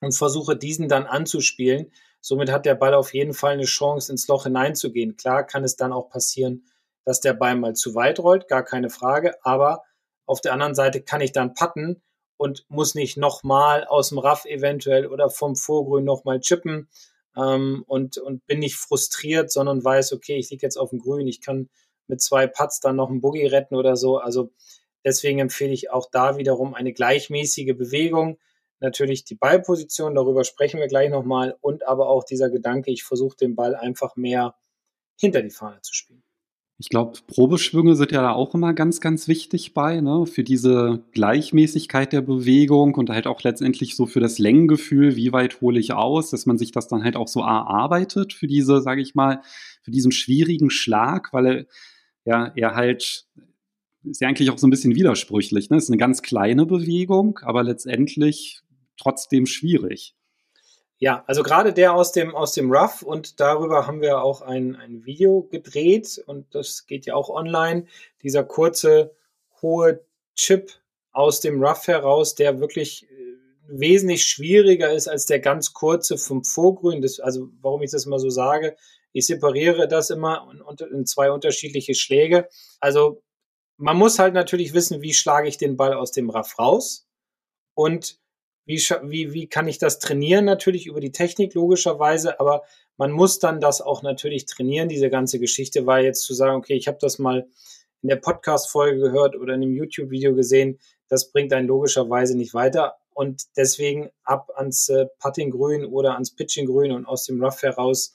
und 0.00 0.14
versuche 0.14 0.56
diesen 0.56 0.88
dann 0.88 1.06
anzuspielen 1.06 1.92
Somit 2.20 2.50
hat 2.50 2.66
der 2.66 2.74
Ball 2.74 2.94
auf 2.94 3.14
jeden 3.14 3.34
Fall 3.34 3.54
eine 3.54 3.64
Chance, 3.64 4.12
ins 4.12 4.28
Loch 4.28 4.44
hineinzugehen. 4.44 5.16
Klar 5.16 5.44
kann 5.44 5.64
es 5.64 5.76
dann 5.76 5.92
auch 5.92 6.10
passieren, 6.10 6.64
dass 7.04 7.20
der 7.20 7.32
Ball 7.32 7.56
mal 7.56 7.74
zu 7.74 7.94
weit 7.94 8.20
rollt, 8.20 8.48
gar 8.48 8.64
keine 8.64 8.90
Frage. 8.90 9.34
Aber 9.42 9.82
auf 10.26 10.40
der 10.40 10.52
anderen 10.52 10.74
Seite 10.74 11.02
kann 11.02 11.20
ich 11.20 11.32
dann 11.32 11.54
patten 11.54 12.02
und 12.36 12.64
muss 12.68 12.94
nicht 12.94 13.16
nochmal 13.16 13.84
aus 13.84 14.10
dem 14.10 14.18
Raff 14.18 14.44
eventuell 14.44 15.06
oder 15.06 15.28
vom 15.28 15.56
Vorgrün 15.56 16.04
nochmal 16.04 16.40
chippen 16.40 16.88
ähm, 17.36 17.84
und, 17.86 18.18
und 18.18 18.46
bin 18.46 18.60
nicht 18.60 18.76
frustriert, 18.76 19.50
sondern 19.50 19.84
weiß, 19.84 20.12
okay, 20.12 20.36
ich 20.36 20.50
liege 20.50 20.66
jetzt 20.66 20.76
auf 20.76 20.90
dem 20.90 21.00
Grün, 21.00 21.26
ich 21.26 21.40
kann 21.40 21.68
mit 22.06 22.20
zwei 22.20 22.46
Putts 22.46 22.80
dann 22.80 22.96
noch 22.96 23.08
einen 23.08 23.20
Boogie 23.20 23.46
retten 23.46 23.74
oder 23.74 23.96
so. 23.96 24.18
Also 24.18 24.52
deswegen 25.04 25.38
empfehle 25.38 25.72
ich 25.72 25.90
auch 25.90 26.08
da 26.10 26.36
wiederum 26.36 26.74
eine 26.74 26.92
gleichmäßige 26.92 27.76
Bewegung 27.76 28.38
natürlich 28.80 29.24
die 29.24 29.34
Ballposition, 29.34 30.14
darüber 30.14 30.44
sprechen 30.44 30.80
wir 30.80 30.88
gleich 30.88 31.10
nochmal, 31.10 31.56
und 31.60 31.86
aber 31.86 32.08
auch 32.08 32.24
dieser 32.24 32.50
Gedanke, 32.50 32.90
ich 32.90 33.04
versuche 33.04 33.36
den 33.36 33.54
Ball 33.54 33.74
einfach 33.74 34.16
mehr 34.16 34.54
hinter 35.18 35.42
die 35.42 35.50
Fahne 35.50 35.80
zu 35.82 35.94
spielen. 35.94 36.22
Ich 36.78 36.88
glaube, 36.88 37.18
Probeschwünge 37.26 37.94
sind 37.94 38.10
ja 38.10 38.22
da 38.22 38.32
auch 38.32 38.54
immer 38.54 38.72
ganz, 38.72 39.02
ganz 39.02 39.28
wichtig 39.28 39.74
bei, 39.74 40.00
ne? 40.00 40.24
für 40.24 40.42
diese 40.42 41.04
Gleichmäßigkeit 41.12 42.10
der 42.10 42.22
Bewegung 42.22 42.94
und 42.94 43.10
halt 43.10 43.26
auch 43.26 43.42
letztendlich 43.42 43.94
so 43.96 44.06
für 44.06 44.20
das 44.20 44.38
Längengefühl, 44.38 45.14
wie 45.14 45.30
weit 45.30 45.60
hole 45.60 45.78
ich 45.78 45.92
aus, 45.92 46.30
dass 46.30 46.46
man 46.46 46.56
sich 46.56 46.72
das 46.72 46.88
dann 46.88 47.04
halt 47.04 47.16
auch 47.16 47.28
so 47.28 47.40
erarbeitet 47.40 48.32
für 48.32 48.46
diese, 48.46 48.80
sage 48.80 49.02
ich 49.02 49.14
mal, 49.14 49.42
für 49.82 49.90
diesen 49.90 50.10
schwierigen 50.10 50.70
Schlag, 50.70 51.34
weil 51.34 51.46
er, 51.46 51.66
ja, 52.24 52.52
er 52.56 52.74
halt 52.74 53.26
ist 54.04 54.22
ja 54.22 54.28
eigentlich 54.28 54.50
auch 54.50 54.56
so 54.56 54.66
ein 54.66 54.70
bisschen 54.70 54.94
widersprüchlich. 54.94 55.68
Ne? 55.68 55.76
Ist 55.76 55.90
eine 55.90 55.98
ganz 55.98 56.22
kleine 56.22 56.64
Bewegung, 56.64 57.38
aber 57.42 57.62
letztendlich 57.62 58.62
trotzdem 59.00 59.46
schwierig. 59.46 60.14
Ja, 60.98 61.24
also 61.26 61.42
gerade 61.42 61.72
der 61.72 61.94
aus 61.94 62.12
dem, 62.12 62.34
aus 62.34 62.52
dem 62.52 62.70
Rough 62.70 63.02
und 63.02 63.40
darüber 63.40 63.86
haben 63.86 64.02
wir 64.02 64.22
auch 64.22 64.42
ein, 64.42 64.76
ein 64.76 65.06
Video 65.06 65.42
gedreht 65.44 66.22
und 66.26 66.54
das 66.54 66.86
geht 66.86 67.06
ja 67.06 67.14
auch 67.14 67.30
online. 67.30 67.86
Dieser 68.22 68.44
kurze, 68.44 69.14
hohe 69.62 70.04
Chip 70.36 70.70
aus 71.10 71.40
dem 71.40 71.62
Rough 71.62 71.86
heraus, 71.86 72.34
der 72.34 72.60
wirklich 72.60 73.08
äh, 73.10 73.36
wesentlich 73.66 74.26
schwieriger 74.26 74.92
ist 74.92 75.08
als 75.08 75.24
der 75.24 75.40
ganz 75.40 75.72
kurze 75.72 76.18
vom 76.18 76.44
Vorgrün. 76.44 77.00
Das, 77.00 77.18
also 77.18 77.48
warum 77.62 77.82
ich 77.82 77.90
das 77.90 78.04
immer 78.04 78.18
so 78.18 78.28
sage, 78.28 78.76
ich 79.12 79.26
separiere 79.26 79.88
das 79.88 80.10
immer 80.10 80.52
in, 80.92 81.06
zwei 81.06 81.30
unterschiedliche 81.30 81.94
Schläge. 81.94 82.48
Also 82.78 83.22
man 83.78 83.96
muss 83.96 84.18
halt 84.18 84.34
natürlich 84.34 84.74
wissen, 84.74 85.00
wie 85.00 85.14
schlage 85.14 85.48
ich 85.48 85.56
den 85.56 85.78
Ball 85.78 85.94
aus 85.94 86.12
dem 86.12 86.28
Raff 86.28 86.58
raus 86.58 87.08
und 87.74 88.19
wie, 88.70 89.10
wie, 89.10 89.32
wie 89.32 89.46
kann 89.48 89.68
ich 89.68 89.78
das 89.78 89.98
trainieren? 89.98 90.44
Natürlich 90.44 90.86
über 90.86 91.00
die 91.00 91.12
Technik 91.12 91.54
logischerweise, 91.54 92.38
aber 92.38 92.62
man 92.96 93.10
muss 93.10 93.38
dann 93.38 93.60
das 93.60 93.80
auch 93.80 94.02
natürlich 94.02 94.46
trainieren, 94.46 94.88
diese 94.88 95.10
ganze 95.10 95.38
Geschichte, 95.38 95.86
weil 95.86 96.04
jetzt 96.04 96.22
zu 96.22 96.34
sagen, 96.34 96.56
okay, 96.56 96.74
ich 96.74 96.86
habe 96.86 96.98
das 97.00 97.18
mal 97.18 97.48
in 98.02 98.08
der 98.08 98.16
Podcast-Folge 98.16 99.00
gehört 99.00 99.36
oder 99.36 99.54
in 99.54 99.62
einem 99.62 99.74
YouTube-Video 99.74 100.34
gesehen, 100.34 100.78
das 101.08 101.32
bringt 101.32 101.52
einen 101.52 101.66
logischerweise 101.66 102.36
nicht 102.36 102.54
weiter. 102.54 102.96
Und 103.12 103.44
deswegen 103.56 104.10
ab 104.22 104.50
ans 104.54 104.88
äh, 104.88 105.06
Putting-Grün 105.18 105.84
oder 105.84 106.14
ans 106.14 106.34
Pitching-Grün 106.34 106.92
und 106.92 107.06
aus 107.06 107.24
dem 107.24 107.42
Rough 107.42 107.62
heraus 107.62 108.14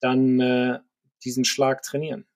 dann 0.00 0.40
äh, 0.40 0.78
diesen 1.24 1.44
Schlag 1.44 1.82
trainieren. 1.82 2.26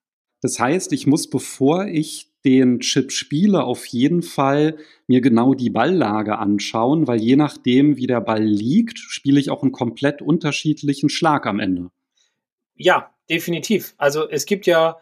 Das 0.40 0.60
heißt, 0.60 0.92
ich 0.92 1.06
muss, 1.06 1.28
bevor 1.28 1.86
ich 1.86 2.30
den 2.46 2.78
Chip 2.78 3.10
spiele, 3.10 3.64
auf 3.64 3.86
jeden 3.86 4.22
Fall 4.22 4.76
mir 5.08 5.20
genau 5.20 5.52
die 5.52 5.68
Balllage 5.68 6.38
anschauen, 6.38 7.08
weil 7.08 7.20
je 7.20 7.34
nachdem, 7.34 7.96
wie 7.96 8.06
der 8.06 8.20
Ball 8.20 8.42
liegt, 8.42 8.98
spiele 8.98 9.40
ich 9.40 9.50
auch 9.50 9.62
einen 9.62 9.72
komplett 9.72 10.22
unterschiedlichen 10.22 11.08
Schlag 11.08 11.44
am 11.46 11.58
Ende. 11.58 11.90
Ja, 12.76 13.12
definitiv. 13.28 13.94
Also 13.98 14.28
es 14.30 14.46
gibt 14.46 14.66
ja 14.66 14.98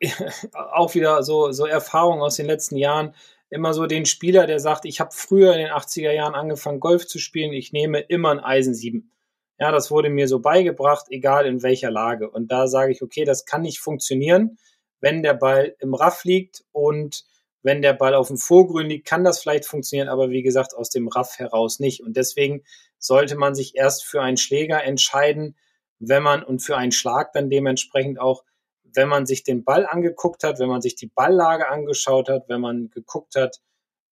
auch 0.52 0.94
wieder 0.96 1.22
so, 1.22 1.52
so 1.52 1.64
Erfahrungen 1.64 2.22
aus 2.22 2.36
den 2.36 2.46
letzten 2.46 2.76
Jahren. 2.76 3.14
Immer 3.50 3.72
so 3.72 3.86
den 3.86 4.04
Spieler, 4.04 4.48
der 4.48 4.58
sagt, 4.58 4.84
ich 4.84 4.98
habe 4.98 5.10
früher 5.12 5.52
in 5.52 5.60
den 5.60 5.70
80er 5.70 6.10
Jahren 6.10 6.34
angefangen, 6.34 6.80
Golf 6.80 7.06
zu 7.06 7.20
spielen, 7.20 7.52
ich 7.52 7.72
nehme 7.72 8.00
immer 8.00 8.32
ein 8.32 8.40
Eisen 8.40 8.74
7. 8.74 9.12
Ja, 9.60 9.70
das 9.70 9.92
wurde 9.92 10.10
mir 10.10 10.26
so 10.26 10.40
beigebracht, 10.40 11.06
egal 11.10 11.46
in 11.46 11.62
welcher 11.62 11.92
Lage. 11.92 12.28
Und 12.28 12.50
da 12.50 12.66
sage 12.66 12.90
ich, 12.90 13.00
okay, 13.00 13.24
das 13.24 13.44
kann 13.44 13.62
nicht 13.62 13.78
funktionieren 13.78 14.58
wenn 15.04 15.22
der 15.22 15.34
Ball 15.34 15.76
im 15.80 15.92
Raff 15.92 16.24
liegt 16.24 16.64
und 16.72 17.26
wenn 17.62 17.82
der 17.82 17.92
Ball 17.92 18.14
auf 18.14 18.28
dem 18.28 18.38
Vorgrün 18.38 18.88
liegt, 18.88 19.06
kann 19.06 19.22
das 19.22 19.38
vielleicht 19.38 19.66
funktionieren, 19.66 20.08
aber 20.08 20.30
wie 20.30 20.42
gesagt, 20.42 20.74
aus 20.74 20.88
dem 20.88 21.08
Raff 21.08 21.38
heraus 21.38 21.78
nicht. 21.78 22.02
Und 22.02 22.16
deswegen 22.16 22.62
sollte 22.98 23.36
man 23.36 23.54
sich 23.54 23.76
erst 23.76 24.02
für 24.06 24.22
einen 24.22 24.38
Schläger 24.38 24.82
entscheiden, 24.82 25.56
wenn 25.98 26.22
man 26.22 26.42
und 26.42 26.60
für 26.60 26.78
einen 26.78 26.90
Schlag 26.90 27.34
dann 27.34 27.50
dementsprechend 27.50 28.18
auch, 28.18 28.44
wenn 28.82 29.08
man 29.08 29.26
sich 29.26 29.44
den 29.44 29.62
Ball 29.62 29.84
angeguckt 29.84 30.42
hat, 30.42 30.58
wenn 30.58 30.70
man 30.70 30.80
sich 30.80 30.94
die 30.94 31.08
Balllage 31.08 31.68
angeschaut 31.68 32.30
hat, 32.30 32.48
wenn 32.48 32.62
man 32.62 32.88
geguckt 32.88 33.36
hat, 33.36 33.60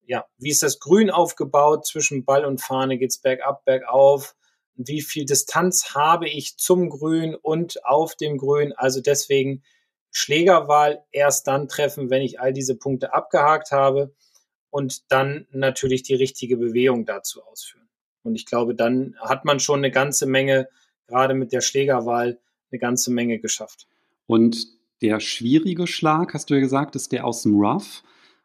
ja, 0.04 0.26
wie 0.36 0.50
ist 0.50 0.62
das 0.62 0.78
Grün 0.78 1.10
aufgebaut 1.10 1.86
zwischen 1.86 2.26
Ball 2.26 2.44
und 2.44 2.60
Fahne, 2.60 2.98
geht's 2.98 3.16
bergab, 3.16 3.64
bergauf, 3.64 4.34
wie 4.74 5.00
viel 5.00 5.24
Distanz 5.24 5.94
habe 5.94 6.28
ich 6.28 6.58
zum 6.58 6.90
Grün 6.90 7.34
und 7.34 7.82
auf 7.86 8.14
dem 8.14 8.36
Grün. 8.36 8.74
Also 8.74 9.00
deswegen 9.00 9.62
Schlägerwahl 10.12 11.02
erst 11.10 11.46
dann 11.48 11.68
treffen, 11.68 12.10
wenn 12.10 12.22
ich 12.22 12.38
all 12.38 12.52
diese 12.52 12.76
Punkte 12.76 13.14
abgehakt 13.14 13.72
habe 13.72 14.14
und 14.70 15.10
dann 15.10 15.46
natürlich 15.50 16.02
die 16.02 16.14
richtige 16.14 16.56
Bewegung 16.56 17.06
dazu 17.06 17.42
ausführen. 17.42 17.88
Und 18.22 18.36
ich 18.36 18.46
glaube, 18.46 18.74
dann 18.74 19.16
hat 19.20 19.44
man 19.44 19.58
schon 19.58 19.80
eine 19.80 19.90
ganze 19.90 20.26
Menge, 20.26 20.68
gerade 21.08 21.34
mit 21.34 21.52
der 21.52 21.62
Schlägerwahl, 21.62 22.38
eine 22.70 22.78
ganze 22.78 23.10
Menge 23.10 23.38
geschafft. 23.38 23.88
Und 24.26 24.66
der 25.00 25.18
schwierige 25.18 25.86
Schlag, 25.86 26.34
hast 26.34 26.50
du 26.50 26.54
ja 26.54 26.60
gesagt, 26.60 26.94
ist 26.94 27.10
der 27.10 27.26
aus 27.26 27.42
dem 27.42 27.58
Rough. 27.58 28.02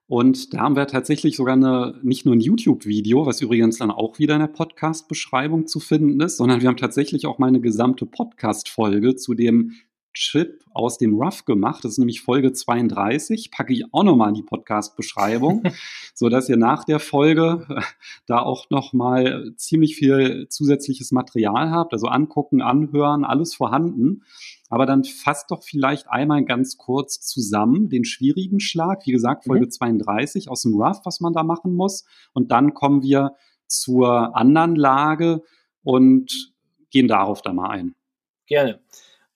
Und 0.08 0.54
da 0.54 0.60
haben 0.60 0.78
wir 0.78 0.88
tatsächlich 0.88 1.36
sogar 1.36 1.54
eine, 1.54 2.00
nicht 2.02 2.26
nur 2.26 2.34
ein 2.34 2.40
YouTube-Video, 2.40 3.26
was 3.26 3.42
übrigens 3.42 3.78
dann 3.78 3.92
auch 3.92 4.20
wieder 4.20 4.36
in 4.36 4.40
der 4.40 4.48
Podcast-Beschreibung 4.48 5.68
zu 5.68 5.82
finden 5.82 6.22
ist, 6.22 6.38
sondern 6.38 6.62
wir 6.62 6.70
haben 6.70 6.78
tatsächlich 6.78 7.26
auch 7.26 7.40
mal 7.40 7.48
eine 7.48 7.60
gesamte 7.60 8.06
Podcast-Folge 8.06 9.18
zu 9.18 9.34
dem 9.34 9.74
Chip 10.14 10.64
aus 10.74 10.98
dem 10.98 11.16
Rough 11.16 11.46
gemacht. 11.46 11.84
Das 11.84 11.94
ist 11.94 11.98
nämlich 11.98 12.22
Folge 12.22 12.52
32. 12.52 13.52
Packe 13.52 13.74
ich 13.74 13.86
auch 13.94 14.04
nochmal 14.04 14.30
in 14.30 14.36
die 14.36 14.44
Podcast-Beschreibung, 14.44 15.64
so 16.14 16.30
dass 16.30 16.50
ihr 16.50 16.58
nach 16.58 16.84
der 16.84 17.00
Folge 17.00 17.66
äh, 17.70 17.82
da 18.26 18.40
auch 18.40 18.70
nochmal 18.70 19.54
ziemlich 19.56 19.96
viel 19.96 20.48
zusätzliches 20.50 21.12
Material 21.12 21.72
habt. 21.72 21.94
Also 21.94 22.08
angucken, 22.08 22.62
anhören, 22.62 23.26
alles 23.26 23.54
vorhanden. 23.56 24.24
Aber 24.70 24.86
dann 24.86 25.04
fasst 25.04 25.52
doch 25.52 25.64
vielleicht 25.64 26.10
einmal 26.10 26.44
ganz 26.44 26.78
kurz 26.78 27.22
zusammen 27.22 27.90
den 27.90 28.04
schwierigen 28.04 28.60
Schlag. 28.60 29.06
Wie 29.06 29.12
gesagt, 29.12 29.46
Folge 29.46 29.66
mhm. 29.66 29.72
32 29.72 30.50
aus 30.50 30.64
dem 30.64 30.74
Rough, 30.74 31.02
was 31.06 31.20
man 31.20 31.34
da 31.34 31.44
machen 31.44 31.74
muss. 31.74 32.06
Und 32.34 32.52
dann 32.52 32.74
kommen 32.74 33.04
wir 33.04 33.36
zur 33.68 34.36
anderen 34.36 34.76
Lage 34.76 35.44
und 35.84 36.54
gehen 36.90 37.08
darauf 37.08 37.42
da 37.42 37.54
mal 37.54 37.70
ein. 37.70 37.96
Gerne. 38.46 38.82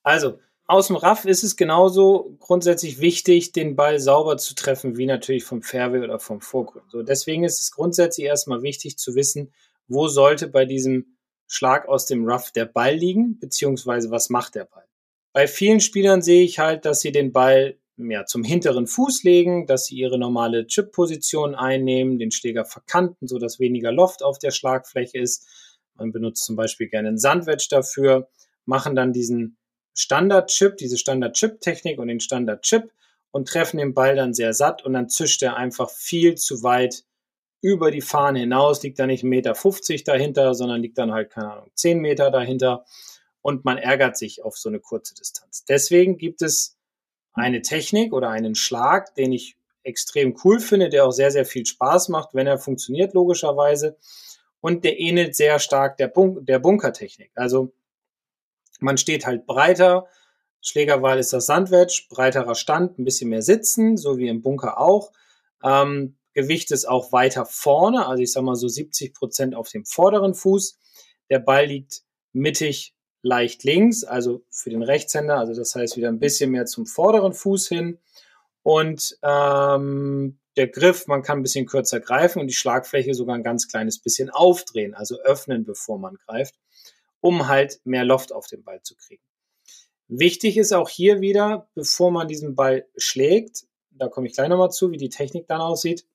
Also, 0.03 0.39
aus 0.71 0.87
dem 0.87 0.95
Raff 0.95 1.25
ist 1.25 1.43
es 1.43 1.57
genauso 1.57 2.37
grundsätzlich 2.39 3.01
wichtig, 3.01 3.51
den 3.51 3.75
Ball 3.75 3.99
sauber 3.99 4.37
zu 4.37 4.55
treffen, 4.55 4.95
wie 4.97 5.05
natürlich 5.05 5.43
vom 5.43 5.61
Fairway 5.61 5.99
oder 5.99 6.17
vom 6.17 6.39
Vorgrund. 6.39 6.89
So, 6.89 7.03
deswegen 7.03 7.43
ist 7.43 7.59
es 7.59 7.73
grundsätzlich 7.73 8.25
erstmal 8.25 8.61
wichtig 8.61 8.97
zu 8.97 9.13
wissen, 9.13 9.51
wo 9.89 10.07
sollte 10.07 10.47
bei 10.47 10.63
diesem 10.63 11.17
Schlag 11.45 11.89
aus 11.89 12.05
dem 12.05 12.25
Rough 12.25 12.51
der 12.51 12.63
Ball 12.63 12.95
liegen, 12.95 13.37
beziehungsweise 13.37 14.11
was 14.11 14.29
macht 14.29 14.55
der 14.55 14.63
Ball. 14.63 14.85
Bei 15.33 15.45
vielen 15.45 15.81
Spielern 15.81 16.21
sehe 16.21 16.43
ich 16.43 16.57
halt, 16.59 16.85
dass 16.85 17.01
sie 17.01 17.11
den 17.11 17.33
Ball 17.33 17.77
ja, 17.97 18.25
zum 18.25 18.45
hinteren 18.45 18.87
Fuß 18.87 19.23
legen, 19.23 19.67
dass 19.67 19.87
sie 19.87 19.97
ihre 19.97 20.17
normale 20.17 20.67
Chip-Position 20.67 21.53
einnehmen, 21.53 22.17
den 22.17 22.31
Schläger 22.31 22.63
verkanten, 22.63 23.27
sodass 23.27 23.59
weniger 23.59 23.91
Loft 23.91 24.23
auf 24.23 24.39
der 24.39 24.51
Schlagfläche 24.51 25.19
ist. 25.19 25.49
Man 25.95 26.13
benutzt 26.13 26.45
zum 26.45 26.55
Beispiel 26.55 26.87
gerne 26.87 27.09
einen 27.09 27.17
Sandwedge 27.17 27.67
dafür, 27.69 28.29
machen 28.65 28.95
dann 28.95 29.11
diesen 29.11 29.57
Standard-Chip, 29.93 30.77
diese 30.77 30.97
Standard-Chip-Technik 30.97 31.99
und 31.99 32.07
den 32.07 32.19
Standard-Chip 32.19 32.91
und 33.31 33.47
treffen 33.47 33.77
den 33.77 33.93
Ball 33.93 34.15
dann 34.15 34.33
sehr 34.33 34.53
satt 34.53 34.83
und 34.83 34.93
dann 34.93 35.09
zischt 35.09 35.41
er 35.43 35.57
einfach 35.57 35.89
viel 35.89 36.35
zu 36.35 36.63
weit 36.63 37.03
über 37.61 37.91
die 37.91 38.01
Fahne 38.01 38.39
hinaus, 38.39 38.81
liegt 38.83 38.99
da 38.99 39.05
nicht 39.05 39.23
1,50 39.23 39.27
Meter 39.27 40.13
dahinter, 40.13 40.53
sondern 40.53 40.81
liegt 40.81 40.97
dann 40.97 41.11
halt, 41.11 41.29
keine 41.29 41.51
Ahnung, 41.51 41.71
10 41.75 41.99
Meter 41.99 42.31
dahinter 42.31 42.85
und 43.41 43.65
man 43.65 43.77
ärgert 43.77 44.17
sich 44.17 44.43
auf 44.43 44.57
so 44.57 44.69
eine 44.69 44.79
kurze 44.79 45.13
Distanz. 45.13 45.65
Deswegen 45.65 46.17
gibt 46.17 46.41
es 46.41 46.77
eine 47.33 47.61
Technik 47.61 48.13
oder 48.13 48.29
einen 48.29 48.55
Schlag, 48.55 49.15
den 49.15 49.31
ich 49.31 49.55
extrem 49.83 50.35
cool 50.43 50.59
finde, 50.59 50.89
der 50.89 51.05
auch 51.05 51.11
sehr, 51.11 51.31
sehr 51.31 51.45
viel 51.45 51.65
Spaß 51.65 52.09
macht, 52.09 52.33
wenn 52.33 52.47
er 52.47 52.57
funktioniert, 52.57 53.13
logischerweise. 53.13 53.97
Und 54.59 54.83
der 54.83 54.99
ähnelt 54.99 55.35
sehr 55.35 55.57
stark 55.59 55.97
der, 55.97 56.07
Bun 56.07 56.45
der 56.45 56.59
Bunkertechnik. 56.59 57.31
Also 57.35 57.71
man 58.81 58.97
steht 58.97 59.25
halt 59.25 59.45
breiter. 59.45 60.07
Schlägerwahl 60.61 61.19
ist 61.19 61.33
das 61.33 61.45
Sandwedge, 61.45 62.03
breiterer 62.09 62.55
Stand, 62.55 62.99
ein 62.99 63.05
bisschen 63.05 63.29
mehr 63.29 63.41
sitzen, 63.41 63.97
so 63.97 64.17
wie 64.17 64.27
im 64.27 64.41
Bunker 64.41 64.79
auch. 64.79 65.11
Ähm, 65.63 66.17
Gewicht 66.33 66.71
ist 66.71 66.87
auch 66.87 67.11
weiter 67.11 67.45
vorne, 67.45 68.05
also 68.07 68.21
ich 68.21 68.31
sag 68.31 68.43
mal 68.43 68.55
so 68.55 68.67
70 68.67 69.13
Prozent 69.13 69.55
auf 69.55 69.69
dem 69.69 69.85
vorderen 69.85 70.33
Fuß. 70.33 70.77
Der 71.29 71.39
Ball 71.39 71.65
liegt 71.65 72.01
mittig 72.31 72.95
leicht 73.21 73.63
links, 73.63 74.03
also 74.03 74.43
für 74.49 74.69
den 74.69 74.83
Rechtshänder, 74.83 75.37
also 75.37 75.53
das 75.53 75.75
heißt 75.75 75.97
wieder 75.97 76.07
ein 76.07 76.19
bisschen 76.19 76.51
mehr 76.51 76.65
zum 76.65 76.85
vorderen 76.85 77.33
Fuß 77.33 77.67
hin. 77.67 77.99
Und 78.63 79.17
ähm, 79.23 80.39
der 80.57 80.67
Griff, 80.67 81.07
man 81.07 81.23
kann 81.23 81.39
ein 81.39 81.43
bisschen 81.43 81.65
kürzer 81.65 81.99
greifen 81.99 82.39
und 82.39 82.47
die 82.47 82.53
Schlagfläche 82.53 83.13
sogar 83.13 83.35
ein 83.35 83.43
ganz 83.43 83.67
kleines 83.67 83.99
bisschen 83.99 84.29
aufdrehen, 84.29 84.93
also 84.93 85.19
öffnen, 85.21 85.65
bevor 85.65 85.97
man 85.97 86.15
greift 86.15 86.55
um 87.21 87.47
halt 87.47 87.79
mehr 87.85 88.03
Loft 88.03 88.33
auf 88.33 88.47
den 88.47 88.63
Ball 88.63 88.81
zu 88.83 88.95
kriegen. 88.95 89.23
Wichtig 90.07 90.57
ist 90.57 90.73
auch 90.73 90.89
hier 90.89 91.21
wieder, 91.21 91.69
bevor 91.73 92.11
man 92.11 92.27
diesen 92.27 92.55
Ball 92.55 92.85
schlägt, 92.97 93.65
da 93.91 94.09
komme 94.09 94.27
ich 94.27 94.33
gleich 94.33 94.49
nochmal 94.49 94.71
zu, 94.71 94.91
wie 94.91 94.97
die 94.97 95.09
Technik 95.09 95.47
dann 95.47 95.61
aussieht, 95.61 96.05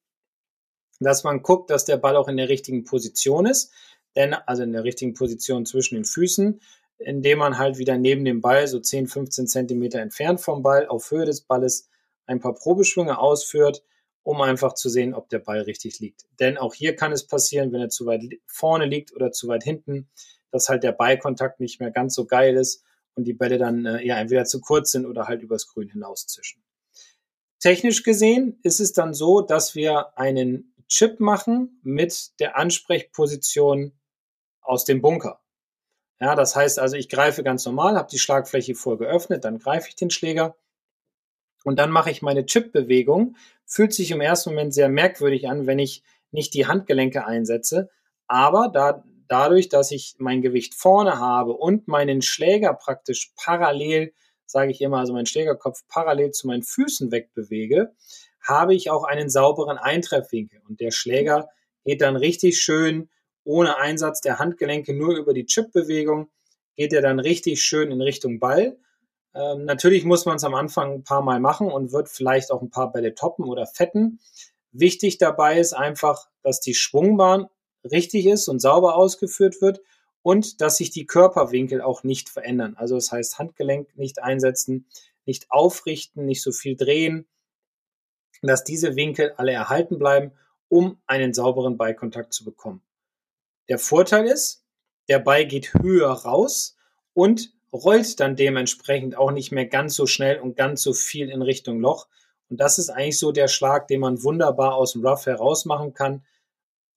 dass 1.01 1.25
man 1.25 1.43
guckt, 1.43 1.71
dass 1.71 1.85
der 1.85 1.97
Ball 1.97 2.17
auch 2.17 2.29
in 2.29 2.37
der 2.37 2.49
richtigen 2.49 2.85
Position 2.85 3.47
ist, 3.47 3.73
denn 4.15 4.35
also 4.35 4.63
in 4.63 4.73
der 4.73 4.85
richtigen 4.85 5.15
Position 5.15 5.67
zwischen 5.67 5.95
den 5.95 6.05
Füßen, 6.05 6.61
indem 6.99 7.39
man 7.39 7.59
halt 7.59 7.79
wieder 7.79 7.99
neben 7.99 8.25
dem 8.25 8.41
Ball 8.41 8.67
so 8.67 8.81
10, 8.81 9.07
15 9.07 9.47
Zentimeter 9.47 10.01
entfernt 10.01 10.41
vom 10.41 10.63
Ball 10.63 10.87
auf 10.89 11.11
Höhe 11.11 11.27
des 11.27 11.43
Balles 11.43 11.89
ein 12.27 12.41
paar 12.41 12.55
Probeschwünge 12.55 13.19
ausführt, 13.19 13.83
um 14.23 14.41
einfach 14.41 14.75
zu 14.75 14.89
sehen, 14.89 15.15
ob 15.15 15.29
der 15.29 15.39
Ball 15.39 15.61
richtig 15.61 16.01
liegt. 16.01 16.27
Denn 16.41 16.59
auch 16.59 16.75
hier 16.75 16.97
kann 16.97 17.13
es 17.13 17.27
passieren, 17.27 17.73
wenn 17.73 17.81
er 17.81 17.91
zu 17.91 18.07
weit 18.07 18.25
vorne 18.47 18.87
liegt 18.87 19.15
oder 19.15 19.31
zu 19.31 19.47
weit 19.47 19.63
hinten, 19.63 20.09
dass 20.51 20.69
halt 20.69 20.83
der 20.83 20.93
Ballkontakt 20.93 21.61
nicht 21.61 21.81
mehr 21.81 21.91
ganz 21.91 22.15
so 22.15 22.27
geil 22.27 22.57
ist 22.57 22.85
und 23.15 23.25
die 23.25 23.33
Bälle 23.35 23.59
dann 23.59 23.87
äh, 23.87 24.05
ja 24.05 24.19
entweder 24.19 24.45
zu 24.45 24.61
kurz 24.61 24.91
sind 24.91 25.07
oder 25.07 25.27
halt 25.27 25.43
übers 25.43 25.67
Grün 25.67 25.89
hinauszischen. 25.89 26.63
Technisch 27.59 28.03
gesehen 28.03 28.59
ist 28.63 28.81
es 28.81 28.93
dann 28.93 29.15
so, 29.15 29.41
dass 29.41 29.75
wir 29.75 30.19
einen 30.19 30.75
Chip 30.89 31.21
machen 31.21 31.81
mit 31.83 32.39
der 32.39 32.57
Ansprechposition 32.57 33.93
aus 34.61 34.85
dem 34.85 35.01
Bunker. 35.01 35.41
Ja, 36.21 36.35
das 36.35 36.57
heißt 36.57 36.79
also, 36.79 36.97
ich 36.97 37.09
greife 37.09 37.43
ganz 37.43 37.65
normal, 37.67 37.97
habe 37.97 38.09
die 38.11 38.19
Schlagfläche 38.19 38.75
voll 38.75 38.97
geöffnet, 38.97 39.45
dann 39.45 39.59
greife 39.59 39.89
ich 39.89 39.97
den 39.97 40.11
Schläger 40.11 40.57
und 41.65 41.79
dann 41.79 41.91
mache 41.91 42.11
ich 42.11 42.23
meine 42.23 42.47
Chip-Bewegung. 42.47 43.37
Fühlt 43.65 43.93
sich 43.93 44.13
im 44.13 44.21
ersten 44.21 44.51
Moment 44.51 44.73
sehr 44.73 44.89
merkwürdig 44.89 45.49
an, 45.49 45.67
wenn 45.67 45.79
ich 45.79 46.05
nicht 46.31 46.55
die 46.55 46.67
Handgelenke 46.67 47.27
einsetze. 47.27 47.91
Aber 48.29 48.71
da 48.73 49.05
dadurch, 49.29 49.69
dass 49.69 49.91
ich 49.91 50.17
mein 50.19 50.43
Gewicht 50.43 50.75
vorne 50.75 51.19
habe 51.19 51.53
und 51.53 51.89
meinen 51.89 52.23
Schläger 52.23 52.75
praktisch 52.75 53.33
parallel, 53.37 54.13
sage 54.47 54.71
ich 54.71 54.81
immer, 54.81 54.99
also 54.99 55.13
meinen 55.13 55.27
Schlägerkopf 55.27 55.83
parallel 55.89 56.31
zu 56.31 56.47
meinen 56.47 56.63
Füßen 56.63 57.11
wegbewege, 57.11 57.93
habe 58.41 58.75
ich 58.75 58.91
auch 58.91 59.05
einen 59.05 59.29
sauberen 59.29 59.79
Eintreffwinkel. 59.79 60.61
Und 60.69 60.81
der 60.81 60.93
Schläger 60.93 61.49
geht 61.85 62.01
dann 62.01 62.17
richtig 62.17 62.61
schön 62.61 63.09
ohne 63.45 63.77
Einsatz 63.79 64.21
der 64.21 64.39
Handgelenke, 64.39 64.93
nur 64.93 65.17
über 65.17 65.33
die 65.33 65.47
Chip-Bewegung, 65.47 66.29
geht 66.75 66.93
er 66.93 67.01
dann 67.01 67.21
richtig 67.21 67.63
schön 67.63 67.91
in 67.91 68.03
Richtung 68.03 68.41
Ball. 68.41 68.77
Ähm, 69.35 69.65
natürlich 69.65 70.05
muss 70.05 70.27
man 70.27 70.37
es 70.37 70.45
am 70.45 70.55
Anfang 70.55 70.95
ein 70.95 71.05
paar 71.05 71.23
Mal 71.23 71.41
machen 71.41 71.71
und 71.71 71.93
wird 71.93 72.09
vielleicht 72.09 72.51
auch 72.51 72.61
ein 72.61 72.71
paar 72.71 72.93
Bälle 72.93 73.15
toppen 73.15 73.45
oder 73.45 73.67
fetten. 73.67 74.19
Wichtig 74.73 75.19
dabei 75.19 75.59
ist 75.59 75.75
einfach, 75.75 76.27
dass 76.43 76.61
die 76.61 76.75
Schwungbahn 76.75 77.47
richtig 77.87 78.27
ist 78.27 78.49
und 78.49 78.61
sauber 78.61 78.97
ausgeführt 78.97 79.61
wird 79.61 79.81
und 80.23 80.61
dass 80.61 80.77
sich 80.77 80.91
die 80.91 81.07
Körperwinkel 81.07 81.81
auch 81.81 82.03
nicht 82.03 82.29
verändern. 82.29 82.75
Also 82.77 82.97
das 82.97 83.13
heißt 83.13 83.39
Handgelenk 83.39 83.97
nicht 83.97 84.23
einsetzen, 84.23 84.87
nicht 85.25 85.51
aufrichten, 85.51 86.27
nicht 86.27 86.43
so 86.43 86.53
viel 86.53 86.77
drehen, 86.77 87.27
dass 88.43 88.65
diese 88.65 88.97
Winkel 88.97 89.33
alle 89.37 89.53
erhalten 89.53 89.99
bleiben, 89.99 90.33
um 90.69 90.99
einen 91.07 91.33
sauberen 91.33 91.77
Ballkontakt 91.77 92.33
zu 92.33 92.45
bekommen. 92.45 92.83
Der 93.69 93.79
Vorteil 93.79 94.27
ist, 94.27 94.65
der 95.09 95.19
Ball 95.19 95.47
geht 95.47 95.75
höher 95.75 96.11
raus 96.11 96.77
und 97.15 97.53
rollt 97.73 98.21
dann 98.21 98.37
dementsprechend 98.37 99.17
auch 99.17 99.31
nicht 99.31 99.53
mehr 99.53 99.67
ganz 99.67 99.95
so 99.95 100.07
schnell 100.07 100.41
und 100.41 100.57
ganz 100.57 100.83
so 100.83 100.93
viel 100.93 101.31
in 101.31 101.43
Richtung 101.43 101.81
Loch. 101.81 102.09
Und 102.49 102.61
das 102.61 102.79
ist 102.79 102.91
eigentlich 102.91 103.19
so 103.19 103.33
der 103.33 103.49
Schlag, 103.49 103.89
den 103.89 104.01
man 104.01 104.23
wunderbar 104.23 104.75
aus 104.75 104.93
dem 104.93 105.07
Rough 105.07 105.27
heraus 105.27 105.65
machen 105.65 105.95
kann, 105.95 106.25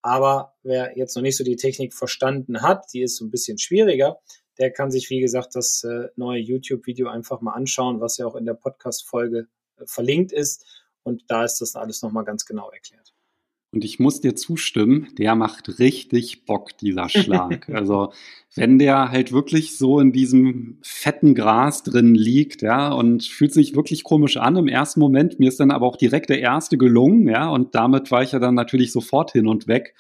aber 0.02 0.56
wer 0.64 0.98
jetzt 0.98 1.16
noch 1.16 1.24
nicht 1.24 1.38
so 1.38 1.44
die 1.44 1.56
Technik 1.56 1.94
verstanden 1.94 2.62
hat, 2.62 2.86
die 2.94 3.02
ist 3.02 3.18
so 3.18 3.26
ein 3.26 3.32
bisschen 3.32 3.58
schwieriger, 3.58 4.20
der 4.58 4.72
kann 4.72 4.92
sich, 4.92 5.10
wie 5.10 5.20
gesagt, 5.20 5.56
das 5.56 5.84
äh, 5.84 6.10
neue 6.16 6.40
YouTube-Video 6.40 7.08
einfach 7.08 7.42
mal 7.42 7.54
anschauen, 7.54 8.02
was 8.02 8.18
ja 8.18 8.26
auch 8.26 8.36
in 8.36 8.46
der 8.46 8.54
Podcast-Folge 8.54 9.48
äh, 9.78 9.86
verlinkt 9.86 10.32
ist. 10.32 10.66
Und 11.04 11.24
da 11.28 11.46
ist 11.46 11.60
das 11.60 11.76
alles 11.76 12.02
nochmal 12.02 12.26
ganz 12.26 12.46
genau 12.46 12.70
erklärt. 12.70 13.14
Und 13.72 13.86
ich 13.86 14.00
muss 14.00 14.20
dir 14.20 14.36
zustimmen, 14.36 15.10
der 15.20 15.36
macht 15.36 15.78
richtig 15.78 16.46
Bock, 16.46 16.76
dieser 16.80 17.08
Schlag. 17.08 17.70
also 17.74 18.12
wenn 18.56 18.80
der 18.80 19.12
halt 19.12 19.32
wirklich 19.32 19.78
so 19.78 20.00
in 20.00 20.12
diesem 20.12 20.80
fetten 20.82 21.36
Gras 21.36 21.84
drin 21.84 22.16
liegt, 22.16 22.64
ja, 22.64 22.92
und 22.92 23.24
fühlt 23.24 23.54
sich 23.54 23.76
wirklich 23.76 24.04
komisch 24.04 24.38
an 24.38 24.56
im 24.56 24.68
ersten 24.68 25.00
Moment. 25.00 25.40
Mir 25.40 25.50
ist 25.50 25.60
dann 25.60 25.70
aber 25.70 25.86
auch 25.86 25.98
direkt 25.98 26.32
der 26.32 26.40
erste 26.40 26.78
gelungen, 26.80 27.28
ja, 27.28 27.48
und 27.48 27.76
damit 27.76 28.10
war 28.10 28.24
ich 28.24 28.32
ja 28.32 28.40
dann 28.40 28.56
natürlich 28.56 28.92
sofort 28.92 29.34
hin 29.34 29.48
und 29.48 29.68
weg. 29.68 29.94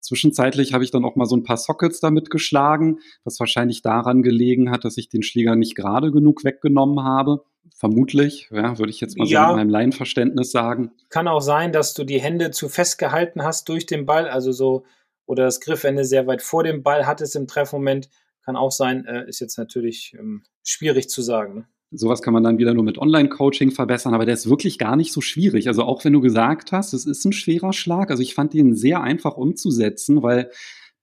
Zwischenzeitlich 0.00 0.74
habe 0.74 0.84
ich 0.84 0.90
dann 0.90 1.04
auch 1.04 1.16
mal 1.16 1.26
so 1.26 1.36
ein 1.36 1.44
paar 1.44 1.56
Sockets 1.56 2.00
damit 2.00 2.30
geschlagen, 2.30 2.98
was 3.24 3.40
wahrscheinlich 3.40 3.80
daran 3.80 4.22
gelegen 4.22 4.70
hat, 4.70 4.84
dass 4.84 4.98
ich 4.98 5.08
den 5.08 5.22
Schläger 5.22 5.56
nicht 5.56 5.74
gerade 5.74 6.10
genug 6.10 6.44
weggenommen 6.44 7.04
habe. 7.04 7.44
Vermutlich, 7.80 8.50
ja, 8.52 8.78
würde 8.78 8.90
ich 8.90 9.00
jetzt 9.00 9.16
mal 9.16 9.26
ja, 9.26 9.44
so 9.44 9.48
mit 9.48 9.56
meinem 9.56 9.70
Laienverständnis 9.70 10.52
sagen. 10.52 10.92
Kann 11.08 11.26
auch 11.28 11.40
sein, 11.40 11.72
dass 11.72 11.94
du 11.94 12.04
die 12.04 12.20
Hände 12.20 12.50
zu 12.50 12.68
fest 12.68 12.98
gehalten 12.98 13.42
hast 13.42 13.70
durch 13.70 13.86
den 13.86 14.04
Ball, 14.04 14.28
also 14.28 14.52
so, 14.52 14.84
oder 15.24 15.44
das 15.44 15.60
Griffende 15.60 16.04
sehr 16.04 16.26
weit 16.26 16.42
vor 16.42 16.62
dem 16.62 16.82
Ball 16.82 17.06
hattest 17.06 17.36
im 17.36 17.46
Treffmoment. 17.46 18.10
Kann 18.44 18.54
auch 18.54 18.70
sein, 18.70 19.06
äh, 19.06 19.26
ist 19.26 19.40
jetzt 19.40 19.56
natürlich 19.56 20.14
ähm, 20.18 20.42
schwierig 20.62 21.08
zu 21.08 21.22
sagen. 21.22 21.54
Ne? 21.54 21.64
Sowas 21.90 22.20
kann 22.20 22.34
man 22.34 22.42
dann 22.42 22.58
wieder 22.58 22.74
nur 22.74 22.84
mit 22.84 22.98
Online-Coaching 22.98 23.70
verbessern, 23.70 24.12
aber 24.12 24.26
der 24.26 24.34
ist 24.34 24.50
wirklich 24.50 24.76
gar 24.76 24.96
nicht 24.96 25.14
so 25.14 25.22
schwierig. 25.22 25.66
Also 25.66 25.84
auch 25.84 26.04
wenn 26.04 26.12
du 26.12 26.20
gesagt 26.20 26.72
hast, 26.72 26.92
es 26.92 27.06
ist 27.06 27.24
ein 27.24 27.32
schwerer 27.32 27.72
Schlag. 27.72 28.10
Also 28.10 28.22
ich 28.22 28.34
fand 28.34 28.52
den 28.52 28.76
sehr 28.76 29.00
einfach 29.00 29.38
umzusetzen, 29.38 30.22
weil 30.22 30.50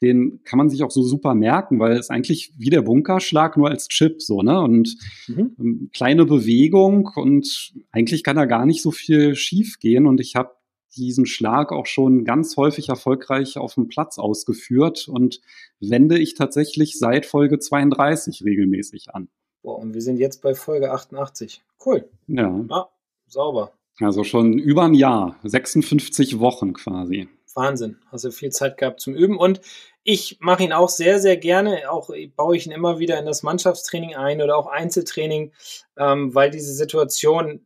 den 0.01 0.41
kann 0.43 0.57
man 0.57 0.69
sich 0.69 0.83
auch 0.83 0.91
so 0.91 1.01
super 1.01 1.33
merken, 1.33 1.79
weil 1.79 1.93
es 1.93 2.09
eigentlich 2.09 2.53
wie 2.57 2.69
der 2.69 2.83
Bunkerschlag 2.83 3.57
nur 3.57 3.69
als 3.69 3.87
Chip 3.87 4.21
so, 4.21 4.41
ne? 4.41 4.59
Und 4.61 4.95
mhm. 5.27 5.55
Ähm, 5.59 5.89
kleine 5.93 6.25
Bewegung 6.25 7.09
und 7.15 7.73
eigentlich 7.91 8.23
kann 8.23 8.35
da 8.35 8.45
gar 8.45 8.65
nicht 8.65 8.81
so 8.81 8.91
viel 8.91 9.35
schief 9.35 9.79
gehen. 9.79 10.05
Und 10.05 10.19
ich 10.19 10.35
habe 10.35 10.51
diesen 10.95 11.25
Schlag 11.25 11.71
auch 11.71 11.85
schon 11.85 12.25
ganz 12.25 12.57
häufig 12.57 12.89
erfolgreich 12.89 13.57
auf 13.57 13.75
dem 13.75 13.87
Platz 13.87 14.17
ausgeführt 14.17 15.07
und 15.07 15.41
wende 15.79 16.17
ich 16.17 16.33
tatsächlich 16.33 16.97
seit 16.97 17.25
Folge 17.25 17.59
32 17.59 18.43
regelmäßig 18.43 19.13
an. 19.13 19.29
Boah, 19.61 19.79
und 19.79 19.93
wir 19.93 20.01
sind 20.01 20.17
jetzt 20.17 20.41
bei 20.41 20.55
Folge 20.55 20.91
88. 20.91 21.61
Cool. 21.85 22.09
Ja. 22.27 22.65
Ah, 22.69 22.89
sauber. 23.27 23.73
Also 23.99 24.23
schon 24.23 24.59
über 24.59 24.83
ein 24.83 24.93
Jahr, 24.93 25.37
56 25.43 26.39
Wochen 26.39 26.73
quasi. 26.73 27.27
Wahnsinn. 27.57 27.99
Hast 28.11 28.23
du 28.23 28.31
viel 28.31 28.51
Zeit 28.51 28.77
gehabt 28.77 29.01
zum 29.01 29.15
Üben. 29.15 29.37
Und 29.37 29.59
ich 30.03 30.37
mache 30.39 30.63
ihn 30.63 30.71
auch 30.71 30.87
sehr, 30.87 31.19
sehr 31.19 31.35
gerne. 31.35 31.91
Auch 31.91 32.09
baue 32.37 32.55
ich 32.55 32.65
ihn 32.65 32.71
immer 32.71 32.99
wieder 32.99 33.19
in 33.19 33.25
das 33.25 33.43
Mannschaftstraining 33.43 34.15
ein 34.15 34.41
oder 34.41 34.55
auch 34.55 34.67
Einzeltraining, 34.67 35.51
ähm, 35.97 36.33
weil 36.33 36.49
diese 36.49 36.73
Situation, 36.73 37.65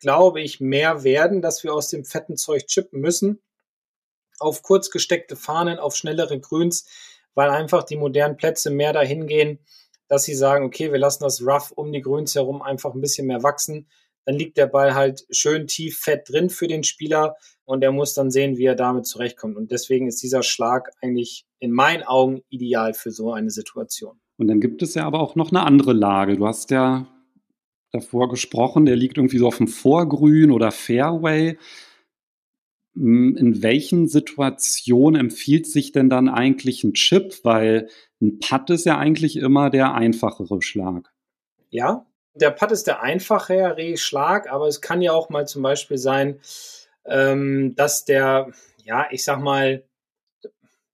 glaube 0.00 0.40
ich, 0.40 0.58
mehr 0.58 1.04
werden, 1.04 1.42
dass 1.42 1.62
wir 1.62 1.72
aus 1.72 1.88
dem 1.88 2.04
fetten 2.04 2.36
Zeug 2.36 2.66
chippen 2.66 3.00
müssen. 3.00 3.40
Auf 4.40 4.62
kurz 4.62 4.90
gesteckte 4.90 5.36
Fahnen, 5.36 5.78
auf 5.78 5.94
schnellere 5.94 6.40
Grüns, 6.40 6.88
weil 7.34 7.50
einfach 7.50 7.84
die 7.84 7.96
modernen 7.96 8.36
Plätze 8.36 8.70
mehr 8.70 8.92
dahin 8.92 9.26
gehen, 9.26 9.60
dass 10.08 10.24
sie 10.24 10.34
sagen, 10.34 10.64
okay, 10.64 10.90
wir 10.90 10.98
lassen 10.98 11.22
das 11.22 11.42
Rough 11.42 11.70
um 11.72 11.92
die 11.92 12.02
Grüns 12.02 12.34
herum 12.34 12.62
einfach 12.62 12.94
ein 12.94 13.00
bisschen 13.00 13.26
mehr 13.26 13.42
wachsen. 13.42 13.88
Dann 14.28 14.36
liegt 14.36 14.58
der 14.58 14.66
Ball 14.66 14.94
halt 14.94 15.24
schön 15.30 15.66
tief 15.66 16.00
fett 16.00 16.28
drin 16.28 16.50
für 16.50 16.68
den 16.68 16.84
Spieler 16.84 17.36
und 17.64 17.82
er 17.82 17.92
muss 17.92 18.12
dann 18.12 18.30
sehen, 18.30 18.58
wie 18.58 18.66
er 18.66 18.74
damit 18.74 19.06
zurechtkommt. 19.06 19.56
Und 19.56 19.72
deswegen 19.72 20.06
ist 20.06 20.22
dieser 20.22 20.42
Schlag 20.42 20.90
eigentlich 21.00 21.46
in 21.60 21.70
meinen 21.70 22.02
Augen 22.02 22.42
ideal 22.50 22.92
für 22.92 23.10
so 23.10 23.32
eine 23.32 23.48
Situation. 23.48 24.20
Und 24.36 24.48
dann 24.48 24.60
gibt 24.60 24.82
es 24.82 24.92
ja 24.92 25.06
aber 25.06 25.20
auch 25.20 25.34
noch 25.34 25.50
eine 25.50 25.62
andere 25.62 25.94
Lage. 25.94 26.36
Du 26.36 26.46
hast 26.46 26.70
ja 26.70 27.06
davor 27.90 28.28
gesprochen, 28.28 28.84
der 28.84 28.96
liegt 28.96 29.16
irgendwie 29.16 29.38
so 29.38 29.46
auf 29.46 29.56
dem 29.56 29.66
Vorgrün 29.66 30.50
oder 30.50 30.72
Fairway. 30.72 31.56
Hm, 32.96 33.34
in 33.34 33.62
welchen 33.62 34.08
Situationen 34.08 35.18
empfiehlt 35.18 35.66
sich 35.66 35.92
denn 35.92 36.10
dann 36.10 36.28
eigentlich 36.28 36.84
ein 36.84 36.92
Chip? 36.92 37.34
Weil 37.44 37.88
ein 38.20 38.40
Putt 38.40 38.68
ist 38.68 38.84
ja 38.84 38.98
eigentlich 38.98 39.38
immer 39.38 39.70
der 39.70 39.94
einfachere 39.94 40.60
Schlag. 40.60 41.10
Ja, 41.70 42.04
der 42.40 42.50
Putt 42.50 42.72
ist 42.72 42.86
der 42.86 43.02
einfachere 43.02 43.96
Schlag, 43.96 44.50
aber 44.50 44.66
es 44.66 44.80
kann 44.80 45.02
ja 45.02 45.12
auch 45.12 45.28
mal 45.28 45.46
zum 45.46 45.62
Beispiel 45.62 45.98
sein, 45.98 46.40
ähm, 47.04 47.74
dass 47.76 48.04
der, 48.04 48.52
ja, 48.84 49.06
ich 49.10 49.24
sag 49.24 49.40
mal, 49.40 49.84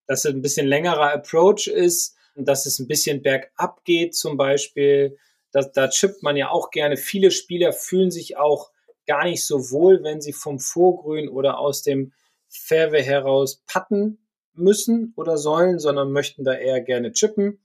dass 0.06 0.24
es 0.24 0.34
ein 0.34 0.42
bisschen 0.42 0.66
längerer 0.66 1.12
Approach 1.12 1.66
ist, 1.66 2.16
dass 2.36 2.66
es 2.66 2.78
ein 2.78 2.88
bisschen 2.88 3.22
bergab 3.22 3.84
geht 3.84 4.14
zum 4.14 4.36
Beispiel. 4.36 5.16
Da, 5.52 5.62
da 5.62 5.88
chippt 5.88 6.22
man 6.22 6.36
ja 6.36 6.50
auch 6.50 6.70
gerne. 6.70 6.96
Viele 6.96 7.30
Spieler 7.30 7.72
fühlen 7.72 8.10
sich 8.10 8.36
auch 8.36 8.70
gar 9.06 9.24
nicht 9.24 9.44
so 9.44 9.70
wohl, 9.70 10.02
wenn 10.02 10.20
sie 10.20 10.32
vom 10.32 10.58
Vorgrün 10.58 11.28
oder 11.28 11.58
aus 11.58 11.82
dem 11.82 12.12
Fairway 12.48 13.02
heraus 13.02 13.62
putten 13.66 14.18
müssen 14.54 15.12
oder 15.16 15.38
sollen, 15.38 15.78
sondern 15.78 16.12
möchten 16.12 16.44
da 16.44 16.54
eher 16.54 16.80
gerne 16.80 17.12
chippen. 17.12 17.60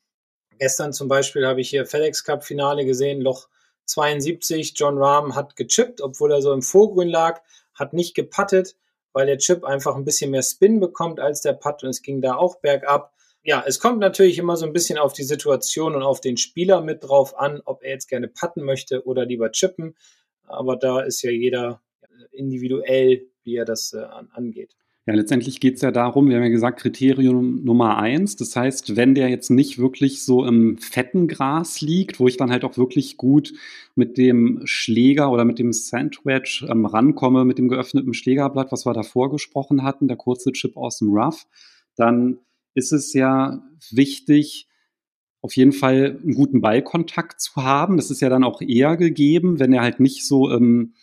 Gestern 0.58 0.92
zum 0.92 1.08
Beispiel 1.08 1.48
habe 1.48 1.62
ich 1.62 1.70
hier 1.70 1.86
FedEx 1.86 2.24
Cup 2.24 2.44
Finale 2.44 2.86
gesehen, 2.86 3.22
Loch 3.22 3.48
72. 3.90 4.74
John 4.76 4.98
Rahm 4.98 5.36
hat 5.36 5.56
gechippt, 5.56 6.02
obwohl 6.02 6.32
er 6.32 6.42
so 6.42 6.54
im 6.54 6.62
Vorgrün 6.62 7.10
lag 7.10 7.42
hat 7.74 7.94
nicht 7.94 8.14
gepattet, 8.14 8.76
weil 9.14 9.26
der 9.26 9.38
Chip 9.38 9.64
einfach 9.64 9.96
ein 9.96 10.06
bisschen 10.06 10.32
mehr 10.32 10.44
Spin 10.44 10.80
bekommt 10.80 11.20
als 11.20 11.42
der 11.42 11.54
Putt 11.54 11.84
und 11.84 11.90
es 11.90 12.02
ging 12.02 12.22
da 12.22 12.36
auch 12.36 12.60
bergab. 12.60 13.14
Ja, 13.42 13.64
es 13.66 13.80
kommt 13.80 14.00
natürlich 14.00 14.38
immer 14.38 14.58
so 14.58 14.66
ein 14.66 14.74
bisschen 14.74 14.98
auf 14.98 15.14
die 15.14 15.24
Situation 15.24 15.96
und 15.96 16.04
auf 16.04 16.20
den 16.22 16.38
Spieler 16.38 16.82
mit 16.82 17.04
drauf 17.04 17.38
an, 17.38 17.62
ob 17.66 17.82
er 17.84 17.92
jetzt 17.92 18.10
gerne 18.10 18.28
putten 18.28 18.64
möchte 18.64 19.06
oder 19.06 19.26
lieber 19.26 19.52
chippen. 19.52 19.96
Aber 20.44 20.76
da 20.76 21.00
ist 21.00 21.22
ja 21.22 21.32
jeder 21.32 21.82
individuell, 22.32 23.28
wie 23.44 23.56
er 23.56 23.66
das 23.66 23.94
äh, 23.94 24.06
angeht. 24.34 24.76
Ja, 25.10 25.16
letztendlich 25.16 25.60
geht 25.60 25.78
es 25.78 25.82
ja 25.82 25.90
darum, 25.90 26.30
wir 26.30 26.36
haben 26.36 26.44
ja 26.44 26.50
gesagt, 26.50 26.82
Kriterium 26.82 27.64
Nummer 27.64 27.98
eins. 27.98 28.36
Das 28.36 28.56
heißt, 28.56 28.96
wenn 28.96 29.16
der 29.16 29.28
jetzt 29.30 29.50
nicht 29.50 29.80
wirklich 29.80 30.22
so 30.24 30.46
im 30.46 30.78
fetten 30.78 31.28
Gras 31.28 31.82
liegt, 31.82 32.20
wo 32.20 32.28
ich 32.28 32.38
dann 32.38 32.52
halt 32.52 32.64
auch 32.64 32.78
wirklich 32.78 33.18
gut 33.18 33.52
mit 33.96 34.20
dem 34.20 34.62
Schläger 34.66 35.32
oder 35.32 35.46
mit 35.46 35.58
dem 35.58 35.74
Sandwich 35.74 36.64
ähm, 36.70 36.86
rankomme, 36.86 37.44
mit 37.44 37.58
dem 37.58 37.70
geöffneten 37.70 38.14
Schlägerblatt, 38.14 38.72
was 38.72 38.86
wir 38.86 38.94
davor 38.94 39.32
gesprochen 39.32 39.82
hatten, 39.82 40.08
der 40.08 40.18
kurze 40.18 40.52
Chip 40.52 40.78
aus 40.78 41.00
dem 41.00 41.10
Rough, 41.10 41.48
dann 41.96 42.38
ist 42.76 42.92
es 42.92 43.12
ja 43.14 43.64
wichtig, 43.90 44.68
auf 45.42 45.56
jeden 45.56 45.72
Fall 45.72 46.20
einen 46.22 46.36
guten 46.36 46.62
Ballkontakt 46.62 47.42
zu 47.42 47.56
haben. 47.56 47.98
Das 47.98 48.12
ist 48.12 48.22
ja 48.22 48.30
dann 48.30 48.44
auch 48.44 48.62
eher 48.62 48.96
gegeben, 48.96 49.58
wenn 49.58 49.74
er 49.74 49.82
halt 49.82 50.00
nicht 50.00 50.28
so 50.28 50.52
im 50.52 50.64
ähm, 50.64 50.94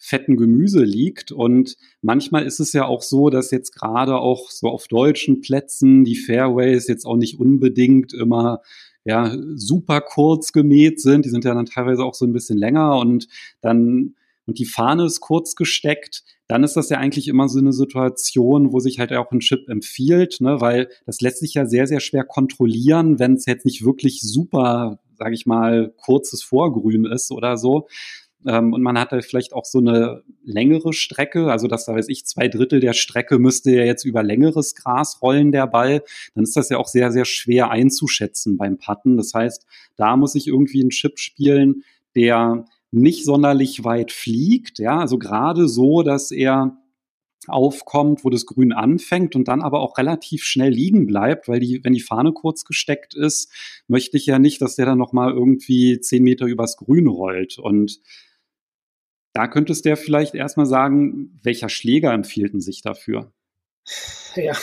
fetten 0.00 0.36
Gemüse 0.36 0.82
liegt. 0.82 1.30
Und 1.30 1.76
manchmal 2.02 2.44
ist 2.44 2.58
es 2.58 2.72
ja 2.72 2.86
auch 2.86 3.02
so, 3.02 3.30
dass 3.30 3.52
jetzt 3.52 3.72
gerade 3.72 4.16
auch 4.16 4.50
so 4.50 4.68
auf 4.68 4.88
deutschen 4.88 5.40
Plätzen 5.42 6.04
die 6.04 6.16
Fairways 6.16 6.88
jetzt 6.88 7.04
auch 7.04 7.16
nicht 7.16 7.38
unbedingt 7.38 8.12
immer 8.12 8.62
ja, 9.04 9.36
super 9.54 10.00
kurz 10.00 10.52
gemäht 10.52 11.00
sind. 11.00 11.24
Die 11.24 11.30
sind 11.30 11.44
ja 11.44 11.54
dann 11.54 11.66
teilweise 11.66 12.02
auch 12.02 12.14
so 12.14 12.24
ein 12.24 12.32
bisschen 12.32 12.58
länger 12.58 12.96
und 12.96 13.28
dann 13.60 14.14
und 14.46 14.58
die 14.58 14.64
Fahne 14.64 15.04
ist 15.04 15.20
kurz 15.20 15.54
gesteckt, 15.54 16.24
dann 16.48 16.64
ist 16.64 16.74
das 16.74 16.88
ja 16.88 16.98
eigentlich 16.98 17.28
immer 17.28 17.48
so 17.48 17.60
eine 17.60 17.72
Situation, 17.72 18.72
wo 18.72 18.80
sich 18.80 18.98
halt 18.98 19.12
auch 19.12 19.30
ein 19.30 19.38
Chip 19.38 19.68
empfiehlt, 19.68 20.40
ne, 20.40 20.60
weil 20.60 20.88
das 21.06 21.20
lässt 21.20 21.38
sich 21.38 21.54
ja 21.54 21.66
sehr, 21.66 21.86
sehr 21.86 22.00
schwer 22.00 22.24
kontrollieren, 22.24 23.20
wenn 23.20 23.34
es 23.34 23.46
jetzt 23.46 23.64
nicht 23.64 23.84
wirklich 23.84 24.22
super, 24.22 24.98
sage 25.16 25.36
ich 25.36 25.46
mal, 25.46 25.94
kurzes 25.96 26.42
Vorgrün 26.42 27.04
ist 27.04 27.30
oder 27.30 27.56
so. 27.56 27.86
Ähm, 28.46 28.72
und 28.72 28.82
man 28.82 28.98
hat 28.98 29.12
da 29.12 29.20
vielleicht 29.20 29.52
auch 29.52 29.64
so 29.64 29.78
eine 29.78 30.22
längere 30.44 30.92
Strecke, 30.92 31.50
also 31.50 31.68
dass 31.68 31.86
da 31.86 31.94
weiß 31.94 32.08
ich, 32.08 32.24
zwei 32.26 32.48
Drittel 32.48 32.80
der 32.80 32.92
Strecke 32.92 33.38
müsste 33.38 33.70
ja 33.70 33.84
jetzt 33.84 34.04
über 34.04 34.22
längeres 34.22 34.74
Gras 34.74 35.20
rollen, 35.22 35.52
der 35.52 35.66
Ball. 35.66 36.02
Dann 36.34 36.44
ist 36.44 36.56
das 36.56 36.68
ja 36.68 36.78
auch 36.78 36.88
sehr, 36.88 37.12
sehr 37.12 37.24
schwer 37.24 37.70
einzuschätzen 37.70 38.56
beim 38.56 38.78
Putten. 38.78 39.16
Das 39.16 39.34
heißt, 39.34 39.66
da 39.96 40.16
muss 40.16 40.34
ich 40.34 40.46
irgendwie 40.48 40.80
einen 40.80 40.90
Chip 40.90 41.18
spielen, 41.18 41.84
der 42.14 42.64
nicht 42.92 43.24
sonderlich 43.24 43.84
weit 43.84 44.10
fliegt, 44.10 44.78
ja, 44.80 44.98
also 44.98 45.16
gerade 45.16 45.68
so, 45.68 46.02
dass 46.02 46.32
er 46.32 46.76
aufkommt, 47.46 48.24
wo 48.24 48.30
das 48.30 48.46
Grün 48.46 48.72
anfängt 48.72 49.34
und 49.34 49.48
dann 49.48 49.62
aber 49.62 49.80
auch 49.80 49.96
relativ 49.98 50.44
schnell 50.44 50.72
liegen 50.72 51.06
bleibt, 51.06 51.48
weil 51.48 51.60
die, 51.60 51.82
wenn 51.82 51.92
die 51.92 52.00
Fahne 52.00 52.32
kurz 52.32 52.64
gesteckt 52.64 53.14
ist, 53.14 53.50
möchte 53.88 54.16
ich 54.16 54.26
ja 54.26 54.38
nicht, 54.38 54.60
dass 54.60 54.76
der 54.76 54.86
dann 54.86 54.98
nochmal 54.98 55.32
irgendwie 55.32 56.00
zehn 56.00 56.22
Meter 56.22 56.46
übers 56.46 56.76
Grün 56.76 57.06
rollt. 57.06 57.58
Und 57.58 58.00
da 59.32 59.46
könntest 59.46 59.84
du 59.84 59.90
ja 59.90 59.96
vielleicht 59.96 60.34
erstmal 60.34 60.66
sagen, 60.66 61.38
welcher 61.42 61.68
Schläger 61.68 62.12
empfiehlt 62.12 62.60
sich 62.62 62.82
dafür? 62.82 63.32
Ja, 64.36 64.56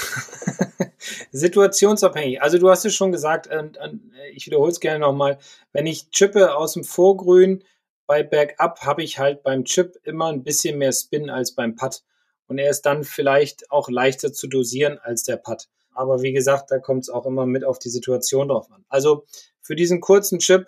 situationsabhängig. 1.32 2.42
Also 2.42 2.58
du 2.58 2.70
hast 2.70 2.86
es 2.86 2.96
schon 2.96 3.12
gesagt, 3.12 3.48
und, 3.48 3.78
und 3.78 4.12
ich 4.34 4.46
wiederhole 4.46 4.72
es 4.72 4.80
gerne 4.80 5.00
nochmal, 5.00 5.38
wenn 5.74 5.86
ich 5.86 6.10
chippe 6.12 6.56
aus 6.56 6.74
dem 6.74 6.84
Vorgrün 6.84 7.64
bei 8.06 8.24
Bergab, 8.24 8.82
habe 8.82 9.04
ich 9.04 9.20
halt 9.20 9.44
beim 9.44 9.66
Chip 9.66 9.98
immer 10.04 10.28
ein 10.28 10.44
bisschen 10.44 10.78
mehr 10.78 10.94
Spin 10.94 11.30
als 11.30 11.54
beim 11.54 11.76
Putt. 11.76 12.04
Und 12.48 12.58
er 12.58 12.70
ist 12.70 12.84
dann 12.84 13.04
vielleicht 13.04 13.72
auch 13.72 13.90
leichter 13.90 14.32
zu 14.32 14.48
dosieren 14.48 14.98
als 15.00 15.24
der 15.24 15.36
Putt. 15.36 15.68
Aber 15.94 16.22
wie 16.22 16.32
gesagt, 16.32 16.72
da 16.72 16.80
kommt 16.80 17.04
es 17.04 17.10
auch 17.10 17.26
immer 17.26 17.46
mit 17.46 17.66
auf 17.66 17.80
die 17.80 17.90
Situation 17.90 18.48
drauf 18.48 18.72
an. 18.72 18.86
Also 18.88 19.26
für 19.62 19.76
diesen 19.76 20.00
kurzen 20.00 20.40
Chip 20.40 20.68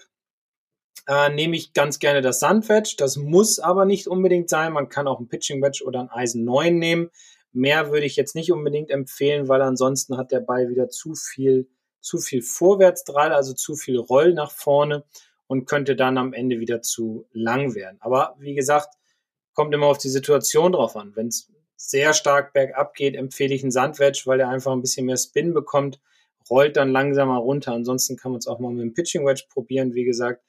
äh, 1.10 1.30
nehme 1.32 1.56
ich 1.56 1.74
ganz 1.74 1.98
gerne 1.98 2.22
das 2.22 2.40
Sandwedge. 2.40 2.94
Das 2.98 3.18
muss 3.18 3.58
aber 3.58 3.86
nicht 3.86 4.08
unbedingt 4.08 4.48
sein. 4.48 4.74
Man 4.74 4.90
kann 4.90 5.08
auch 5.08 5.20
ein 5.20 5.28
Pitching 5.28 5.60
Wedge 5.60 5.84
oder 5.84 6.02
ein 6.02 6.12
Eisen 6.12 6.46
9 6.46 6.78
nehmen. 6.78 7.10
Mehr 7.52 7.92
würde 7.92 8.06
ich 8.06 8.16
jetzt 8.16 8.36
nicht 8.36 8.52
unbedingt 8.52 8.92
empfehlen, 8.92 9.48
weil 9.48 9.64
ansonsten 9.64 10.18
hat 10.18 10.32
der 10.32 10.40
Ball 10.40 10.70
wieder 10.70 10.88
zu 10.90 11.16
viel, 11.16 11.68
zu 12.00 12.20
viel 12.20 12.44
Vorwärtsdrall, 12.44 13.34
also 13.34 13.54
zu 13.54 13.76
viel 13.76 13.98
Roll 13.98 14.36
nach 14.36 14.52
vorne 14.52 15.04
und 15.48 15.66
könnte 15.66 15.96
dann 15.96 16.20
am 16.20 16.32
Ende 16.32 16.60
wieder 16.60 16.84
zu 16.84 17.26
lang 17.34 17.74
werden. 17.74 17.98
Aber 18.02 18.36
wie 18.38 18.54
gesagt, 18.54 18.94
kommt 19.56 19.74
immer 19.74 19.88
auf 19.88 19.98
die 19.98 20.10
Situation 20.10 20.74
drauf 20.74 20.96
an. 20.96 21.16
Wenn 21.16 21.30
es 21.30 21.52
sehr 21.76 22.14
stark 22.14 22.54
bergab 22.54 22.94
geht, 22.94 23.16
empfehle 23.16 23.56
ich 23.56 23.64
einen 23.64 23.72
Sandwedge, 23.72 24.22
weil 24.26 24.40
er 24.40 24.50
einfach 24.50 24.74
ein 24.74 24.82
bisschen 24.82 25.08
mehr 25.08 25.18
Spin 25.18 25.56
bekommt, 25.56 26.00
rollt 26.52 26.78
dann 26.78 26.92
langsamer 26.92 27.38
runter. 27.38 27.74
Ansonsten 27.74 28.16
kann 28.16 28.32
man 28.32 28.40
es 28.40 28.46
auch 28.46 28.60
mal 28.60 28.72
mit 28.72 28.84
dem 28.84 28.94
Pitching 28.94 29.26
Wedge 29.26 29.46
probieren. 29.50 29.96
Wie 29.96 30.04
gesagt, 30.04 30.44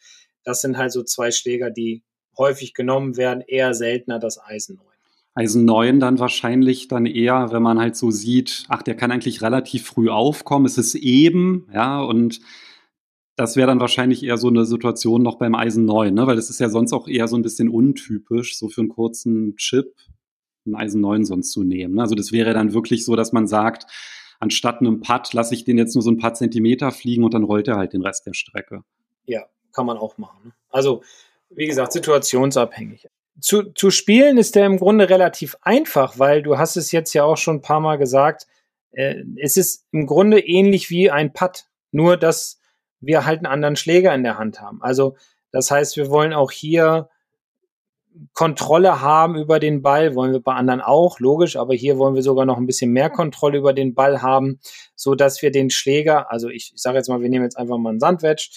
das 0.51 0.61
sind 0.61 0.77
halt 0.77 0.93
so 0.93 1.03
zwei 1.03 1.31
Schläger, 1.31 1.71
die 1.71 2.03
häufig 2.37 2.75
genommen 2.75 3.17
werden, 3.17 3.43
eher 3.47 3.75
seltener 3.75 4.19
das 4.19 4.39
Eisen 4.43 4.77
9. 4.77 4.87
Eisen 5.35 5.65
9 5.65 6.01
dann 6.01 6.19
wahrscheinlich 6.19 6.89
dann 6.89 7.07
eher, 7.07 7.53
wenn 7.53 7.63
man 7.63 7.79
halt 7.79 7.97
so 7.97 8.11
sieht, 8.11 8.65
ach, 8.69 8.83
der 8.83 8.97
kann 8.97 9.13
eigentlich 9.13 9.43
relativ 9.43 9.87
früh 9.87 10.11
aufkommen, 10.11 10.67
es 10.67 10.77
ist 10.77 10.95
eben, 10.97 11.69
ja, 11.73 12.01
und 12.01 12.41
das 13.37 13.57
wäre 13.57 13.69
dann 13.69 13.81
wahrscheinlich 13.81 14.23
eher 14.23 14.37
so 14.37 14.49
eine 14.49 14.67
Situation 14.67 15.23
noch 15.23 15.39
beim 15.39 15.55
Eisen 15.55 15.85
9, 15.87 16.13
ne? 16.13 16.27
weil 16.27 16.37
das 16.37 16.51
ist 16.51 16.61
ja 16.61 16.69
sonst 16.69 16.93
auch 16.93 17.09
eher 17.09 17.29
so 17.29 17.37
ein 17.37 17.43
bisschen 17.43 17.69
untypisch, 17.69 18.59
so 18.59 18.69
für 18.69 18.83
einen 18.83 18.91
kurzen 18.91 19.57
Chip 19.57 19.95
einen 20.67 20.75
Eisen 20.75 21.01
9 21.01 21.25
sonst 21.25 21.53
zu 21.53 21.63
nehmen. 21.63 21.95
Ne? 21.95 22.03
Also 22.03 22.15
das 22.15 22.33
wäre 22.33 22.53
dann 22.53 22.75
wirklich 22.75 23.05
so, 23.05 23.17
dass 23.17 23.33
man 23.33 23.47
sagt, 23.47 23.87
anstatt 24.41 24.81
einem 24.81 25.01
Putt 25.01 25.33
lasse 25.33 25.55
ich 25.55 25.65
den 25.65 25.79
jetzt 25.79 25.95
nur 25.95 26.03
so 26.03 26.11
ein 26.11 26.19
paar 26.19 26.35
Zentimeter 26.35 26.91
fliegen 26.91 27.25
und 27.25 27.33
dann 27.33 27.45
rollt 27.45 27.69
er 27.69 27.77
halt 27.77 27.95
den 27.95 28.03
Rest 28.03 28.27
der 28.27 28.35
Strecke. 28.35 28.83
Ja, 29.25 29.47
kann 29.73 29.87
man 29.87 29.99
auch 29.99 30.19
machen. 30.19 30.39
Ne? 30.45 30.53
Also, 30.71 31.03
wie 31.51 31.67
gesagt, 31.67 31.93
situationsabhängig. 31.93 33.09
Zu, 33.41 33.73
zu 33.73 33.91
spielen 33.91 34.39
ist 34.39 34.55
der 34.55 34.67
im 34.67 34.79
Grunde 34.79 35.09
relativ 35.09 35.57
einfach, 35.63 36.19
weil 36.19 36.43
du 36.43 36.59
hast 36.59 36.77
es 36.77 36.93
jetzt 36.93 37.13
ja 37.15 37.25
auch 37.25 37.37
schon 37.37 37.57
ein 37.57 37.63
paar 37.63 37.81
Mal 37.81 37.97
gesagt, 37.97 38.47
äh, 38.93 39.23
es 39.37 39.57
ist 39.57 39.87
im 39.93 40.07
Grunde 40.07 40.41
ähnlich 40.41 40.91
wie 40.91 41.11
ein 41.11 41.33
Putt, 41.33 41.65
nur 41.91 42.17
dass 42.17 42.61
wir 43.01 43.25
halt 43.25 43.39
einen 43.39 43.47
anderen 43.47 43.77
Schläger 43.77 44.15
in 44.15 44.23
der 44.23 44.39
Hand 44.39 44.61
haben. 44.61 44.83
Also 44.83 45.17
das 45.53 45.71
heißt, 45.71 45.97
wir 45.97 46.11
wollen 46.11 46.33
auch 46.33 46.51
hier 46.51 47.09
Kontrolle 48.35 49.01
haben 49.01 49.37
über 49.37 49.61
den 49.61 49.83
Ball, 49.83 50.15
wollen 50.15 50.33
wir 50.33 50.43
bei 50.43 50.53
anderen 50.53 50.81
auch, 50.81 51.21
logisch, 51.21 51.57
aber 51.57 51.75
hier 51.75 51.97
wollen 51.97 52.15
wir 52.15 52.23
sogar 52.23 52.45
noch 52.45 52.59
ein 52.59 52.67
bisschen 52.67 52.91
mehr 52.91 53.09
Kontrolle 53.09 53.59
über 53.59 53.73
den 53.73 53.95
Ball 53.95 54.21
haben, 54.21 54.61
so 54.95 55.15
dass 55.15 55.41
wir 55.43 55.51
den 55.51 55.71
Schläger, 55.71 56.31
also 56.31 56.49
ich, 56.49 56.73
ich 56.75 56.83
sage 56.83 56.99
jetzt 56.99 57.09
mal, 57.09 57.21
wir 57.21 57.29
nehmen 57.29 57.45
jetzt 57.45 57.57
einfach 57.57 57.79
mal 57.79 57.91
einen 57.91 58.01
Sandwedge, 58.01 58.51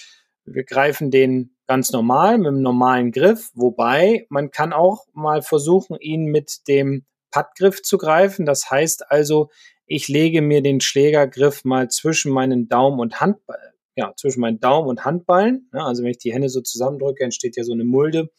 wir 0.46 0.64
greifen 0.64 1.12
den 1.12 1.56
ganz 1.68 1.92
normal 1.92 2.38
mit 2.38 2.48
einem 2.48 2.62
normalen 2.62 3.12
Griff, 3.12 3.52
wobei 3.54 4.26
man 4.30 4.52
kann 4.52 4.74
auch 4.74 5.06
mal 5.14 5.42
versuchen, 5.42 5.98
ihn 6.00 6.26
mit 6.26 6.68
dem 6.68 7.06
Puttgriff 7.32 7.82
zu 7.82 7.98
greifen. 7.98 8.46
Das 8.46 8.70
heißt 8.70 9.10
also, 9.10 9.50
ich 9.86 10.08
lege 10.08 10.42
mir 10.42 10.62
den 10.62 10.82
Schlägergriff 10.82 11.64
mal 11.64 11.90
zwischen 11.90 12.32
meinen 12.32 12.68
Daumen 12.68 13.00
und 13.00 13.22
Handball, 13.22 13.74
ja, 13.96 14.14
zwischen 14.16 14.42
meinen 14.42 14.60
Daumen 14.60 14.88
und 14.88 15.06
Handballen. 15.06 15.70
Ja, 15.74 15.86
also 15.86 16.04
wenn 16.04 16.12
ich 16.12 16.18
die 16.18 16.34
Hände 16.34 16.50
so 16.50 16.62
zusammendrücke, 16.62 17.24
entsteht 17.24 17.58
ja 17.58 17.64
so 17.64 17.74
eine 17.74 17.86
Mulde, 17.86 18.30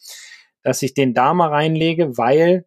dass 0.63 0.81
ich 0.81 0.93
den 0.93 1.13
da 1.13 1.33
mal 1.33 1.49
reinlege, 1.49 2.17
weil 2.17 2.65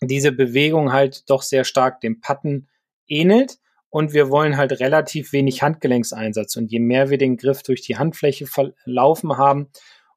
diese 0.00 0.32
Bewegung 0.32 0.92
halt 0.92 1.28
doch 1.30 1.42
sehr 1.42 1.64
stark 1.64 2.00
dem 2.00 2.20
Patten 2.20 2.68
ähnelt 3.06 3.58
und 3.92 4.14
wir 4.14 4.30
wollen 4.30 4.56
halt 4.56 4.80
relativ 4.80 5.34
wenig 5.34 5.60
Handgelenkseinsatz. 5.62 6.56
Und 6.56 6.72
je 6.72 6.78
mehr 6.78 7.10
wir 7.10 7.18
den 7.18 7.36
Griff 7.36 7.62
durch 7.62 7.82
die 7.82 7.98
Handfläche 7.98 8.46
verlaufen 8.46 9.36
haben, 9.36 9.68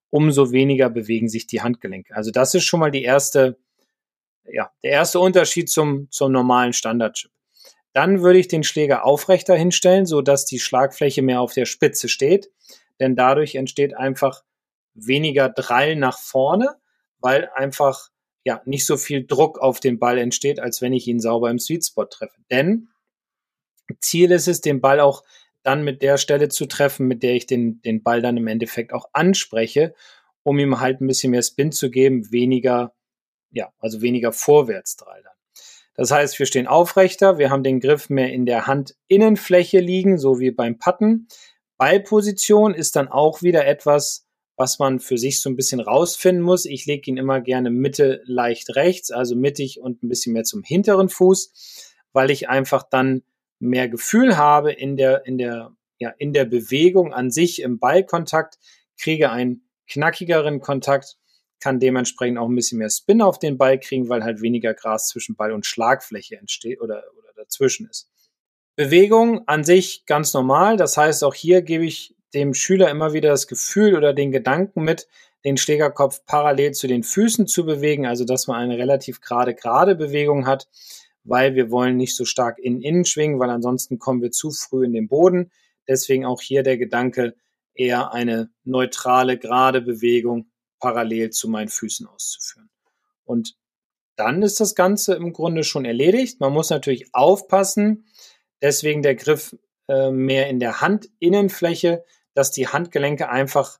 umso 0.09 0.53
weniger 0.53 0.89
bewegen 0.89 1.27
sich 1.27 1.45
die 1.45 1.61
Handgelenke. 1.61 2.15
Also 2.15 2.31
das 2.31 2.55
ist 2.55 2.63
schon 2.63 2.79
mal 2.79 2.89
die 2.89 3.03
erste, 3.03 3.57
ja, 4.45 4.71
der 4.81 4.91
erste 4.91 5.19
Unterschied 5.19 5.69
zum, 5.69 6.07
zum 6.09 6.31
normalen 6.31 6.71
Standardchip. 6.71 7.31
Dann 7.91 8.21
würde 8.21 8.39
ich 8.39 8.47
den 8.47 8.63
Schläger 8.63 9.03
aufrechter 9.03 9.57
hinstellen, 9.57 10.05
so 10.05 10.21
dass 10.21 10.45
die 10.45 10.59
Schlagfläche 10.59 11.21
mehr 11.21 11.41
auf 11.41 11.53
der 11.53 11.65
Spitze 11.65 12.07
steht, 12.07 12.49
denn 13.01 13.17
dadurch 13.17 13.55
entsteht 13.55 13.93
einfach 13.97 14.43
weniger 14.93 15.49
Drall 15.49 15.97
nach 15.97 16.17
vorne, 16.17 16.75
weil 17.19 17.49
einfach 17.53 18.07
ja 18.45 18.61
nicht 18.63 18.85
so 18.85 18.95
viel 18.95 19.27
Druck 19.27 19.59
auf 19.59 19.81
den 19.81 19.99
Ball 19.99 20.17
entsteht, 20.17 20.61
als 20.61 20.81
wenn 20.81 20.93
ich 20.93 21.07
ihn 21.07 21.19
sauber 21.19 21.49
im 21.49 21.59
Sweet 21.59 21.85
Spot 21.85 22.05
treffe. 22.05 22.39
Denn 22.49 22.87
Ziel 23.99 24.31
ist 24.31 24.47
es, 24.47 24.61
den 24.61 24.81
Ball 24.81 24.99
auch 24.99 25.23
dann 25.63 25.83
mit 25.83 26.01
der 26.01 26.17
Stelle 26.17 26.49
zu 26.49 26.67
treffen, 26.67 27.07
mit 27.07 27.23
der 27.23 27.33
ich 27.33 27.47
den, 27.47 27.81
den 27.81 28.03
Ball 28.03 28.21
dann 28.21 28.37
im 28.37 28.47
Endeffekt 28.47 28.93
auch 28.93 29.09
anspreche, 29.13 29.95
um 30.43 30.59
ihm 30.59 30.79
halt 30.79 31.01
ein 31.01 31.07
bisschen 31.07 31.31
mehr 31.31 31.41
Spin 31.41 31.71
zu 31.71 31.89
geben, 31.89 32.31
weniger, 32.31 32.93
ja, 33.51 33.73
also 33.79 34.01
weniger 34.01 34.31
Vorwärtsdrall 34.31 35.23
dann. 35.23 35.33
Das 35.95 36.11
heißt, 36.11 36.37
wir 36.37 36.45
stehen 36.45 36.67
aufrechter, 36.67 37.39
wir 37.39 37.49
haben 37.49 37.63
den 37.63 37.79
Griff 37.79 38.09
mehr 38.09 38.31
in 38.31 38.45
der 38.45 38.67
Handinnenfläche 38.67 39.79
liegen, 39.79 40.17
so 40.17 40.39
wie 40.39 40.51
beim 40.51 40.77
Patten. 40.77 41.27
Ballposition 41.77 42.73
ist 42.73 42.95
dann 42.95 43.07
auch 43.07 43.41
wieder 43.41 43.65
etwas, 43.65 44.27
was 44.57 44.77
man 44.79 44.99
für 44.99 45.17
sich 45.17 45.41
so 45.41 45.49
ein 45.49 45.55
bisschen 45.55 45.79
rausfinden 45.79 46.43
muss. 46.43 46.65
Ich 46.65 46.85
lege 46.85 47.09
ihn 47.09 47.17
immer 47.17 47.41
gerne 47.41 47.69
Mitte 47.69 48.21
leicht 48.25 48.75
rechts, 48.75 49.11
also 49.11 49.35
mittig 49.35 49.79
und 49.79 50.03
ein 50.03 50.09
bisschen 50.09 50.33
mehr 50.33 50.43
zum 50.43 50.63
hinteren 50.63 51.09
Fuß, 51.09 51.93
weil 52.13 52.29
ich 52.29 52.49
einfach 52.49 52.83
dann 52.83 53.23
mehr 53.65 53.89
Gefühl 53.89 54.37
habe 54.37 54.71
in 54.71 54.97
der, 54.97 55.25
in 55.25 55.37
der, 55.37 55.75
ja, 55.97 56.13
in 56.17 56.33
der 56.33 56.45
Bewegung 56.45 57.13
an 57.13 57.31
sich 57.31 57.61
im 57.61 57.79
Ballkontakt, 57.79 58.57
kriege 58.97 59.31
einen 59.31 59.67
knackigeren 59.87 60.61
Kontakt 60.61 61.17
kann 61.59 61.79
dementsprechend 61.79 62.37
auch 62.37 62.47
ein 62.47 62.55
bisschen 62.55 62.79
mehr 62.79 62.89
Spin 62.89 63.21
auf 63.21 63.39
den 63.39 63.57
Ball 63.57 63.79
kriegen, 63.79 64.09
weil 64.09 64.23
halt 64.23 64.41
weniger 64.41 64.73
Gras 64.73 65.07
zwischen 65.07 65.35
Ball 65.35 65.51
und 65.51 65.65
Schlagfläche 65.65 66.37
entsteht 66.37 66.81
oder, 66.81 67.03
oder 67.17 67.29
dazwischen 67.35 67.89
ist. 67.89 68.09
Bewegung 68.75 69.47
an 69.47 69.63
sich 69.63 70.05
ganz 70.05 70.33
normal. 70.33 70.77
Das 70.77 70.97
heißt, 70.97 71.23
auch 71.23 71.33
hier 71.33 71.61
gebe 71.61 71.85
ich 71.85 72.15
dem 72.33 72.53
Schüler 72.53 72.89
immer 72.89 73.13
wieder 73.13 73.29
das 73.29 73.47
Gefühl 73.47 73.95
oder 73.95 74.13
den 74.13 74.31
Gedanken 74.31 74.83
mit, 74.83 75.07
den 75.45 75.57
Schlägerkopf 75.57 76.25
parallel 76.25 76.73
zu 76.73 76.87
den 76.87 77.03
Füßen 77.03 77.47
zu 77.47 77.65
bewegen, 77.65 78.05
also 78.05 78.25
dass 78.25 78.47
man 78.47 78.57
eine 78.57 78.77
relativ 78.77 79.21
gerade, 79.21 79.55
gerade 79.55 79.95
Bewegung 79.95 80.45
hat, 80.45 80.67
weil 81.25 81.55
wir 81.55 81.69
wollen 81.71 81.97
nicht 81.97 82.15
so 82.15 82.23
stark 82.23 82.59
in 82.59 82.81
innen 82.81 83.03
schwingen, 83.03 83.39
weil 83.39 83.49
ansonsten 83.49 83.99
kommen 83.99 84.21
wir 84.21 84.31
zu 84.31 84.51
früh 84.51 84.85
in 84.85 84.93
den 84.93 85.07
Boden. 85.07 85.51
Deswegen 85.87 86.25
auch 86.25 86.41
hier 86.41 86.63
der 86.63 86.77
Gedanke, 86.77 87.35
eher 87.73 88.13
eine 88.13 88.49
neutrale, 88.63 89.37
gerade 89.37 89.81
Bewegung 89.81 90.49
parallel 90.79 91.31
zu 91.31 91.49
meinen 91.49 91.67
Füßen 91.67 92.07
auszuführen. 92.07 92.69
Und 93.25 93.55
dann 94.15 94.43
ist 94.43 94.59
das 94.61 94.75
Ganze 94.75 95.15
im 95.15 95.33
Grunde 95.33 95.63
schon 95.63 95.83
erledigt. 95.83 96.39
Man 96.39 96.53
muss 96.53 96.69
natürlich 96.69 97.13
aufpassen, 97.13 98.05
deswegen 98.61 99.01
der 99.01 99.15
Griff 99.15 99.57
äh, 99.89 100.09
mehr 100.09 100.47
in 100.47 100.59
der 100.59 100.81
Handinnenfläche, 100.81 102.05
dass 102.33 102.51
die 102.51 102.67
Handgelenke 102.67 103.29
einfach 103.29 103.79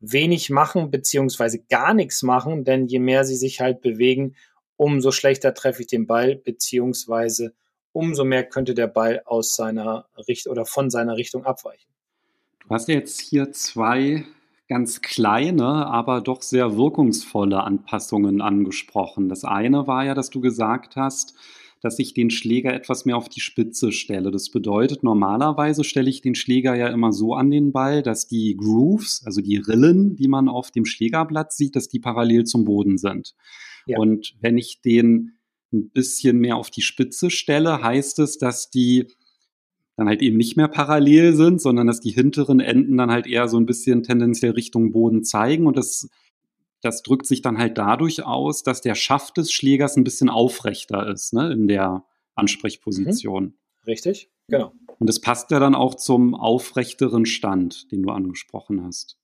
wenig 0.00 0.50
machen 0.50 0.90
beziehungsweise 0.90 1.60
gar 1.60 1.94
nichts 1.94 2.22
machen, 2.22 2.64
denn 2.64 2.86
je 2.86 2.98
mehr 2.98 3.24
sie 3.24 3.36
sich 3.36 3.60
halt 3.60 3.80
bewegen, 3.80 4.34
umso 4.80 5.12
schlechter 5.12 5.52
treffe 5.52 5.82
ich 5.82 5.88
den 5.88 6.06
Ball 6.06 6.36
beziehungsweise 6.36 7.52
umso 7.92 8.24
mehr 8.24 8.44
könnte 8.44 8.72
der 8.72 8.86
Ball 8.86 9.20
aus 9.26 9.54
seiner 9.54 10.06
Richtung 10.26 10.52
oder 10.52 10.64
von 10.64 10.88
seiner 10.88 11.18
Richtung 11.18 11.44
abweichen. 11.44 11.90
Du 12.62 12.70
hast 12.70 12.88
jetzt 12.88 13.20
hier 13.20 13.52
zwei 13.52 14.24
ganz 14.68 15.02
kleine, 15.02 15.86
aber 15.86 16.22
doch 16.22 16.40
sehr 16.40 16.78
wirkungsvolle 16.78 17.62
Anpassungen 17.62 18.40
angesprochen. 18.40 19.28
Das 19.28 19.44
eine 19.44 19.86
war 19.86 20.06
ja, 20.06 20.14
dass 20.14 20.30
du 20.30 20.40
gesagt 20.40 20.96
hast, 20.96 21.34
dass 21.80 21.98
ich 21.98 22.12
den 22.14 22.30
Schläger 22.30 22.74
etwas 22.74 23.04
mehr 23.04 23.16
auf 23.16 23.28
die 23.28 23.40
Spitze 23.40 23.92
stelle. 23.92 24.30
Das 24.30 24.50
bedeutet, 24.50 25.02
normalerweise 25.02 25.82
stelle 25.84 26.10
ich 26.10 26.20
den 26.20 26.34
Schläger 26.34 26.74
ja 26.74 26.88
immer 26.88 27.12
so 27.12 27.34
an 27.34 27.50
den 27.50 27.72
Ball, 27.72 28.02
dass 28.02 28.26
die 28.26 28.56
Grooves, 28.56 29.22
also 29.24 29.40
die 29.40 29.56
Rillen, 29.56 30.16
die 30.16 30.28
man 30.28 30.48
auf 30.48 30.70
dem 30.70 30.84
Schlägerblatt 30.84 31.52
sieht, 31.52 31.76
dass 31.76 31.88
die 31.88 32.00
parallel 32.00 32.44
zum 32.44 32.64
Boden 32.64 32.98
sind. 32.98 33.34
Ja. 33.86 33.98
Und 33.98 34.34
wenn 34.40 34.58
ich 34.58 34.82
den 34.82 35.38
ein 35.72 35.90
bisschen 35.90 36.38
mehr 36.38 36.56
auf 36.56 36.70
die 36.70 36.82
Spitze 36.82 37.30
stelle, 37.30 37.82
heißt 37.82 38.18
es, 38.18 38.38
dass 38.38 38.70
die 38.70 39.06
dann 39.96 40.08
halt 40.08 40.22
eben 40.22 40.36
nicht 40.36 40.56
mehr 40.56 40.68
parallel 40.68 41.34
sind, 41.34 41.60
sondern 41.60 41.86
dass 41.86 42.00
die 42.00 42.10
hinteren 42.10 42.60
Enden 42.60 42.96
dann 42.96 43.10
halt 43.10 43.26
eher 43.26 43.48
so 43.48 43.58
ein 43.58 43.66
bisschen 43.66 44.02
tendenziell 44.02 44.52
Richtung 44.52 44.92
Boden 44.92 45.24
zeigen 45.24 45.66
und 45.66 45.76
das 45.76 46.08
das 46.82 47.02
drückt 47.02 47.26
sich 47.26 47.42
dann 47.42 47.58
halt 47.58 47.78
dadurch 47.78 48.24
aus, 48.24 48.62
dass 48.62 48.80
der 48.80 48.94
Schaft 48.94 49.36
des 49.36 49.52
Schlägers 49.52 49.96
ein 49.96 50.04
bisschen 50.04 50.28
aufrechter 50.28 51.06
ist, 51.08 51.32
ne, 51.32 51.52
in 51.52 51.68
der 51.68 52.04
Ansprechposition. 52.34 53.44
Mhm. 53.44 53.54
Richtig, 53.86 54.30
genau. 54.48 54.72
Und 54.98 55.08
das 55.08 55.20
passt 55.20 55.50
ja 55.50 55.58
dann 55.58 55.74
auch 55.74 55.94
zum 55.94 56.34
aufrechteren 56.34 57.24
Stand, 57.26 57.90
den 57.90 58.02
du 58.02 58.10
angesprochen 58.10 58.84
hast. 58.84 59.16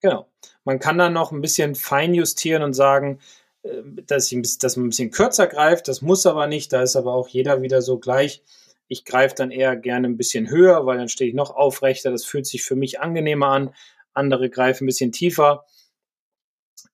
Genau. 0.00 0.26
Man 0.64 0.78
kann 0.78 0.98
dann 0.98 1.12
noch 1.12 1.30
ein 1.30 1.40
bisschen 1.40 1.74
fein 1.74 2.14
justieren 2.14 2.62
und 2.62 2.72
sagen, 2.72 3.20
äh, 3.62 3.82
dass, 4.06 4.30
ich, 4.32 4.58
dass 4.58 4.76
man 4.76 4.86
ein 4.86 4.90
bisschen 4.90 5.10
kürzer 5.10 5.46
greift. 5.46 5.88
Das 5.88 6.02
muss 6.02 6.26
aber 6.26 6.46
nicht. 6.46 6.72
Da 6.72 6.82
ist 6.82 6.96
aber 6.96 7.14
auch 7.14 7.28
jeder 7.28 7.62
wieder 7.62 7.82
so 7.82 7.98
gleich. 7.98 8.42
Ich 8.88 9.04
greife 9.04 9.34
dann 9.36 9.50
eher 9.50 9.76
gerne 9.76 10.08
ein 10.08 10.16
bisschen 10.16 10.50
höher, 10.50 10.84
weil 10.86 10.98
dann 10.98 11.08
stehe 11.08 11.30
ich 11.30 11.36
noch 11.36 11.54
aufrechter. 11.54 12.10
Das 12.10 12.24
fühlt 12.24 12.46
sich 12.46 12.64
für 12.64 12.76
mich 12.76 13.00
angenehmer 13.00 13.48
an. 13.48 13.74
Andere 14.14 14.50
greifen 14.50 14.84
ein 14.84 14.86
bisschen 14.86 15.12
tiefer. 15.12 15.64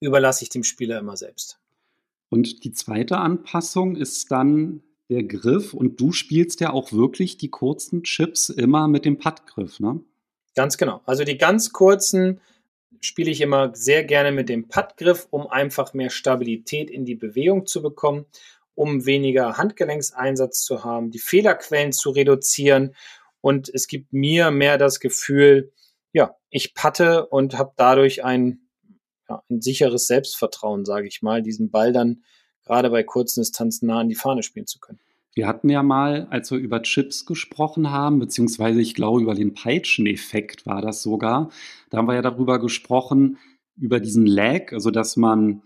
Überlasse 0.01 0.45
ich 0.45 0.51
dem 0.51 0.65
Spieler 0.65 0.99
immer 0.99 1.17
selbst. 1.17 1.59
Und 2.29 2.65
die 2.65 2.73
zweite 2.73 3.19
Anpassung 3.19 3.97
ist 3.97 4.31
dann 4.31 4.83
der 5.09 5.23
Griff. 5.23 5.75
Und 5.75 6.01
du 6.01 6.13
spielst 6.13 6.61
ja 6.61 6.73
auch 6.73 6.93
wirklich 6.93 7.39
die 7.39 7.51
kurzen 7.51 8.03
Chips 8.03 8.49
immer 8.49 8.89
mit 8.89 9.05
dem 9.05 9.19
Puttgriff, 9.19 9.81
ne? 9.81 10.01
Ganz 10.55 10.79
genau. 10.79 11.03
Also 11.05 11.25
die 11.25 11.39
ganz 11.39 11.73
kurzen 11.73 12.41
spiele 13.01 13.31
ich 13.31 13.43
immer 13.43 13.75
sehr 13.75 14.05
gerne 14.05 14.33
mit 14.33 14.49
dem 14.49 14.69
Puttgriff, 14.69 15.29
um 15.31 15.47
einfach 15.47 15.93
mehr 15.93 16.11
Stabilität 16.11 16.91
in 16.91 17.05
die 17.05 17.15
Bewegung 17.15 17.67
zu 17.67 17.83
bekommen 17.83 18.27
um 18.77 19.07
weniger 19.07 19.57
Handgelenkseinsatz 19.57 20.63
zu 20.63 20.85
haben, 20.85 21.11
die 21.11 21.19
Fehlerquellen 21.19 21.93
zu 21.93 22.11
reduzieren. 22.11 22.95
Und 23.41 23.69
es 23.69 23.89
gibt 23.89 24.13
mir 24.13 24.53
mehr 24.53 24.79
das 24.79 25.01
Gefühl, 25.01 25.73
ja, 26.13 26.37
ich 26.51 26.75
patte 26.75 27.27
und 27.27 27.59
habe 27.59 27.73
dadurch 27.77 28.23
ein, 28.23 28.66
ja, 29.29 29.43
ein 29.51 29.61
sicheres 29.61 30.07
Selbstvertrauen, 30.07 30.85
sage 30.85 31.07
ich 31.07 31.23
mal, 31.23 31.43
diesen 31.43 31.71
Ball 31.71 31.93
dann 31.93 32.23
gerade 32.65 32.91
bei 32.91 33.03
kurzen 33.03 33.41
Distanzen 33.41 33.87
nah 33.87 34.01
an 34.01 34.09
die 34.09 34.15
Fahne 34.15 34.43
spielen 34.43 34.67
zu 34.67 34.79
können. 34.79 34.99
Wir 35.35 35.47
hatten 35.47 35.69
ja 35.69 35.83
mal, 35.83 36.27
als 36.31 36.51
wir 36.51 36.59
über 36.59 36.83
Chips 36.83 37.27
gesprochen 37.27 37.91
haben, 37.91 38.19
beziehungsweise 38.19 38.81
ich 38.81 38.95
glaube 38.95 39.21
über 39.21 39.35
den 39.35 39.53
Peitscheneffekt 39.53 40.65
war 40.65 40.81
das 40.81 41.03
sogar, 41.03 41.51
da 41.91 41.99
haben 41.99 42.09
wir 42.09 42.15
ja 42.15 42.23
darüber 42.23 42.59
gesprochen, 42.59 43.37
über 43.77 44.01
diesen 44.01 44.27
Lag, 44.27 44.73
also 44.73 44.91
dass 44.91 45.17
man 45.17 45.63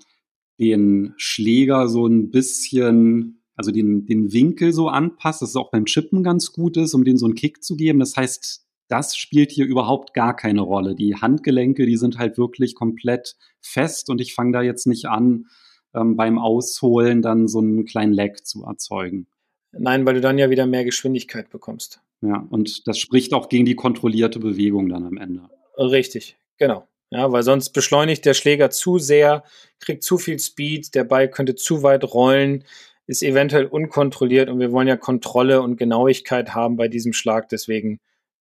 den 0.59 1.15
Schläger 1.17 1.89
so 1.89 2.07
ein 2.07 2.31
bisschen, 2.31 3.43
also 3.55 3.71
den, 3.71 4.07
den 4.07 4.33
Winkel 4.33 4.73
so 4.73 4.89
anpasst, 4.89 5.41
dass 5.41 5.51
es 5.51 5.57
auch 5.57 5.71
beim 5.71 5.87
Chippen 5.87 6.23
ganz 6.25 6.53
gut 6.53 6.77
ist, 6.77 6.93
um 6.93 7.05
den 7.05 7.17
so 7.17 7.27
einen 7.27 7.37
Kick 7.37 7.63
zu 7.63 7.77
geben. 7.77 8.01
Das 8.01 8.17
heißt, 8.17 8.67
das 8.91 9.17
spielt 9.17 9.53
hier 9.53 9.67
überhaupt 9.67 10.15
gar 10.15 10.35
keine 10.35 10.63
Rolle. 10.63 10.95
Die 10.95 11.15
Handgelenke, 11.15 11.87
die 11.87 11.97
sind 11.97 12.19
halt 12.19 12.39
wirklich 12.39 12.75
komplett 12.75 13.37
fest 13.61 14.11
und 14.11 14.21
ich 14.21 14.35
fange 14.35 14.53
da 14.53 14.63
jetzt 14.63 14.87
nicht 14.87 15.07
an, 15.07 15.47
ähm, 15.95 16.17
beim 16.17 16.39
Ausholen 16.39 17.23
dann 17.23 17.47
so 17.49 17.61
einen 17.61 17.85
kleinen 17.85 18.13
Lag 18.13 18.35
zu 18.43 18.65
erzeugen. 18.65 19.27
Nein, 19.73 20.05
weil 20.05 20.15
du 20.15 20.21
dann 20.21 20.39
ja 20.39 20.51
wieder 20.51 20.67
mehr 20.67 20.85
Geschwindigkeit 20.85 21.51
bekommst. 21.51 22.01
Ja, 22.21 22.47
und 22.51 22.87
das 22.89 22.99
spricht 22.99 23.33
auch 23.33 23.49
gegen 23.49 23.65
die 23.65 23.77
kontrollierte 23.77 24.41
Bewegung 24.41 24.89
dann 24.89 25.07
am 25.07 25.17
Ende. 25.17 25.49
Richtig, 25.79 26.37
genau. 26.59 26.87
Ja, 27.11 27.31
weil 27.33 27.43
sonst 27.43 27.71
beschleunigt 27.71 28.25
der 28.25 28.35
Schläger 28.35 28.71
zu 28.71 28.99
sehr, 28.99 29.45
kriegt 29.79 30.03
zu 30.03 30.19
viel 30.19 30.39
Speed, 30.39 30.95
der 30.95 31.05
Ball 31.05 31.29
könnte 31.29 31.55
zu 31.55 31.83
weit 31.83 32.05
rollen, 32.05 32.65
ist 33.07 33.23
eventuell 33.23 33.67
unkontrolliert 33.67 34.49
und 34.49 34.61
wir 34.61 34.71
wollen 34.71 34.87
ja 34.87 34.97
Kontrolle 34.97 35.63
und 35.63 35.77
Genauigkeit 35.77 36.55
haben 36.55 36.77
bei 36.77 36.87
diesem 36.89 37.13
Schlag, 37.13 37.49
deswegen 37.49 38.01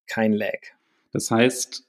kein 0.10 0.34
Lag. 0.34 0.60
Das 1.12 1.32
heißt, 1.32 1.86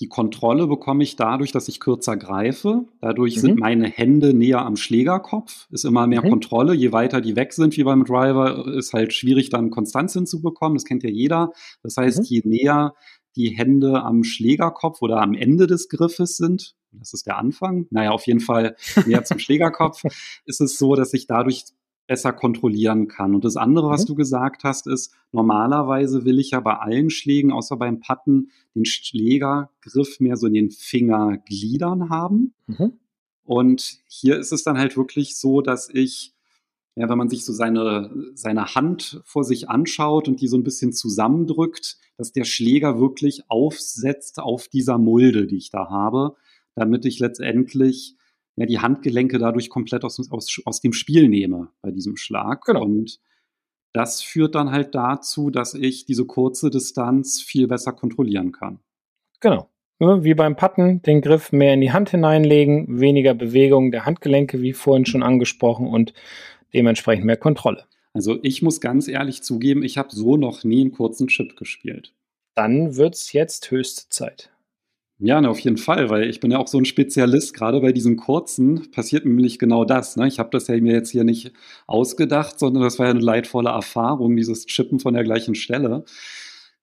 die 0.00 0.08
Kontrolle 0.08 0.66
bekomme 0.66 1.04
ich 1.04 1.14
dadurch, 1.14 1.52
dass 1.52 1.68
ich 1.68 1.78
kürzer 1.78 2.16
greife. 2.16 2.86
Dadurch 3.00 3.36
mhm. 3.36 3.40
sind 3.40 3.60
meine 3.60 3.86
Hände 3.86 4.34
näher 4.34 4.64
am 4.64 4.76
Schlägerkopf. 4.76 5.68
Ist 5.70 5.84
immer 5.84 6.06
mehr 6.06 6.24
mhm. 6.24 6.30
Kontrolle. 6.30 6.74
Je 6.74 6.90
weiter 6.90 7.20
die 7.20 7.36
weg 7.36 7.52
sind, 7.52 7.76
wie 7.76 7.84
beim 7.84 8.04
Driver, 8.04 8.66
ist 8.74 8.92
halt 8.92 9.12
schwierig, 9.12 9.50
dann 9.50 9.70
Konstanz 9.70 10.14
hinzubekommen. 10.14 10.76
Das 10.76 10.84
kennt 10.84 11.04
ja 11.04 11.10
jeder. 11.10 11.52
Das 11.82 11.96
heißt, 11.96 12.18
mhm. 12.18 12.24
je 12.24 12.42
näher 12.44 12.94
die 13.36 13.50
Hände 13.50 14.02
am 14.02 14.24
Schlägerkopf 14.24 15.00
oder 15.00 15.20
am 15.20 15.34
Ende 15.34 15.66
des 15.66 15.88
Griffes 15.88 16.36
sind, 16.36 16.74
das 16.92 17.12
ist 17.12 17.26
der 17.26 17.38
Anfang, 17.38 17.86
naja, 17.90 18.10
auf 18.10 18.26
jeden 18.26 18.40
Fall 18.40 18.76
näher 19.06 19.24
zum 19.24 19.38
Schlägerkopf, 19.40 20.02
ist 20.44 20.60
es 20.60 20.78
so, 20.78 20.94
dass 20.94 21.12
ich 21.14 21.26
dadurch 21.26 21.64
besser 22.06 22.32
kontrollieren 22.32 23.08
kann. 23.08 23.34
Und 23.34 23.44
das 23.44 23.56
andere, 23.56 23.88
was 23.88 24.02
mhm. 24.02 24.08
du 24.08 24.14
gesagt 24.16 24.64
hast, 24.64 24.86
ist, 24.86 25.14
normalerweise 25.32 26.24
will 26.24 26.38
ich 26.38 26.50
ja 26.50 26.60
bei 26.60 26.78
allen 26.78 27.10
Schlägen, 27.10 27.50
außer 27.50 27.76
beim 27.76 28.00
Patten, 28.00 28.50
den 28.74 28.84
Schlägergriff 28.84 30.20
mehr 30.20 30.36
so 30.36 30.46
in 30.46 30.54
den 30.54 30.70
Fingergliedern 30.70 32.10
haben. 32.10 32.54
Mhm. 32.66 32.98
Und 33.44 33.98
hier 34.06 34.38
ist 34.38 34.52
es 34.52 34.64
dann 34.64 34.78
halt 34.78 34.96
wirklich 34.96 35.36
so, 35.36 35.60
dass 35.60 35.88
ich, 35.88 36.34
ja, 36.94 37.08
wenn 37.08 37.18
man 37.18 37.28
sich 37.28 37.44
so 37.44 37.52
seine, 37.52 38.10
seine 38.34 38.74
Hand 38.74 39.20
vor 39.24 39.44
sich 39.44 39.68
anschaut 39.68 40.28
und 40.28 40.40
die 40.40 40.48
so 40.48 40.56
ein 40.56 40.64
bisschen 40.64 40.92
zusammendrückt, 40.92 41.98
dass 42.16 42.32
der 42.32 42.44
Schläger 42.44 43.00
wirklich 43.00 43.50
aufsetzt 43.50 44.38
auf 44.38 44.68
dieser 44.68 44.98
Mulde, 44.98 45.46
die 45.46 45.56
ich 45.56 45.70
da 45.70 45.88
habe, 45.90 46.36
damit 46.74 47.04
ich 47.04 47.18
letztendlich 47.18 48.16
ja, 48.56 48.66
die 48.66 48.78
Handgelenke 48.78 49.38
dadurch 49.38 49.68
komplett 49.68 50.04
aus, 50.04 50.30
aus, 50.30 50.60
aus 50.64 50.80
dem 50.80 50.92
Spiel 50.92 51.28
nehme 51.28 51.68
bei 51.82 51.90
diesem 51.90 52.16
Schlag. 52.16 52.64
Genau. 52.64 52.84
Und 52.84 53.20
das 53.92 54.22
führt 54.22 54.54
dann 54.54 54.70
halt 54.70 54.94
dazu, 54.94 55.50
dass 55.50 55.74
ich 55.74 56.04
diese 56.04 56.24
kurze 56.24 56.70
Distanz 56.70 57.40
viel 57.40 57.68
besser 57.68 57.92
kontrollieren 57.92 58.52
kann. 58.52 58.80
Genau. 59.40 59.70
Wie 60.00 60.34
beim 60.34 60.56
Patten, 60.56 61.00
den 61.02 61.20
Griff 61.20 61.52
mehr 61.52 61.74
in 61.74 61.80
die 61.80 61.92
Hand 61.92 62.10
hineinlegen, 62.10 63.00
weniger 63.00 63.34
Bewegung 63.34 63.92
der 63.92 64.04
Handgelenke, 64.04 64.60
wie 64.60 64.72
vorhin 64.72 65.06
schon 65.06 65.22
angesprochen, 65.22 65.86
und 65.86 66.12
dementsprechend 66.74 67.24
mehr 67.24 67.36
Kontrolle. 67.36 67.84
Also 68.12 68.38
ich 68.42 68.62
muss 68.62 68.80
ganz 68.80 69.06
ehrlich 69.06 69.42
zugeben, 69.42 69.84
ich 69.84 69.96
habe 69.96 70.08
so 70.10 70.36
noch 70.36 70.64
nie 70.64 70.80
einen 70.80 70.92
kurzen 70.92 71.28
Chip 71.28 71.56
gespielt. 71.56 72.12
Dann 72.54 72.96
wird 72.96 73.14
es 73.14 73.32
jetzt 73.32 73.70
höchste 73.70 74.08
Zeit. 74.08 74.50
Ja, 75.18 75.40
ne, 75.40 75.48
auf 75.48 75.60
jeden 75.60 75.76
Fall, 75.76 76.10
weil 76.10 76.28
ich 76.28 76.40
bin 76.40 76.50
ja 76.50 76.58
auch 76.58 76.66
so 76.66 76.76
ein 76.76 76.84
Spezialist, 76.84 77.54
gerade 77.54 77.80
bei 77.80 77.92
diesen 77.92 78.16
kurzen 78.16 78.90
passiert 78.90 79.24
nämlich 79.24 79.60
genau 79.60 79.84
das. 79.84 80.16
Ne? 80.16 80.26
Ich 80.26 80.40
habe 80.40 80.50
das 80.50 80.66
ja 80.66 80.76
mir 80.80 80.92
jetzt 80.92 81.10
hier 81.10 81.22
nicht 81.22 81.52
ausgedacht, 81.86 82.58
sondern 82.58 82.82
das 82.82 82.98
war 82.98 83.06
ja 83.06 83.12
eine 83.12 83.20
leidvolle 83.20 83.70
Erfahrung, 83.70 84.34
dieses 84.36 84.66
Chippen 84.66 84.98
von 84.98 85.14
der 85.14 85.22
gleichen 85.22 85.54
Stelle. 85.54 86.04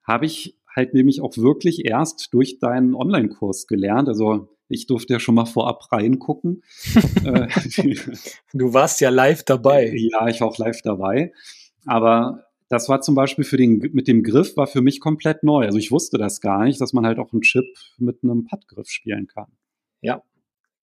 Habe 0.04 0.26
ich 0.26 0.58
halt 0.74 0.94
nämlich 0.94 1.22
auch 1.22 1.36
wirklich 1.38 1.86
erst 1.86 2.34
durch 2.34 2.60
deinen 2.60 2.96
Online-Kurs 2.96 3.68
gelernt. 3.68 4.08
Also 4.08 4.48
ich 4.70 4.88
durfte 4.88 5.14
ja 5.14 5.20
schon 5.20 5.36
mal 5.36 5.46
vorab 5.46 5.92
reingucken. 5.92 6.64
Äh, 7.24 7.48
du 8.54 8.74
warst 8.74 9.00
ja 9.02 9.10
live 9.10 9.44
dabei. 9.44 9.94
Ja, 9.96 10.28
ich 10.28 10.42
war 10.42 10.48
auch 10.48 10.58
live 10.58 10.82
dabei. 10.82 11.34
Aber 11.86 12.46
das 12.72 12.88
war 12.88 13.02
zum 13.02 13.16
Beispiel 13.16 13.44
für 13.44 13.58
den, 13.58 13.80
mit 13.92 14.08
dem 14.08 14.24
Griff 14.24 14.56
war 14.56 14.66
für 14.66 14.82
mich 14.82 15.02
komplett 15.02 15.44
neu. 15.44 15.66
Also 15.66 15.78
ich 15.78 15.92
wusste 15.92 16.18
das 16.18 16.40
gar 16.40 16.64
nicht, 16.64 16.80
dass 16.80 16.94
man 16.94 17.06
halt 17.06 17.20
auch 17.20 17.34
einen 17.34 17.42
Chip 17.42 17.66
mit 17.98 18.24
einem 18.24 18.46
Puttgriff 18.46 18.88
spielen 18.88 19.28
kann. 19.28 19.52
Ja, 20.00 20.24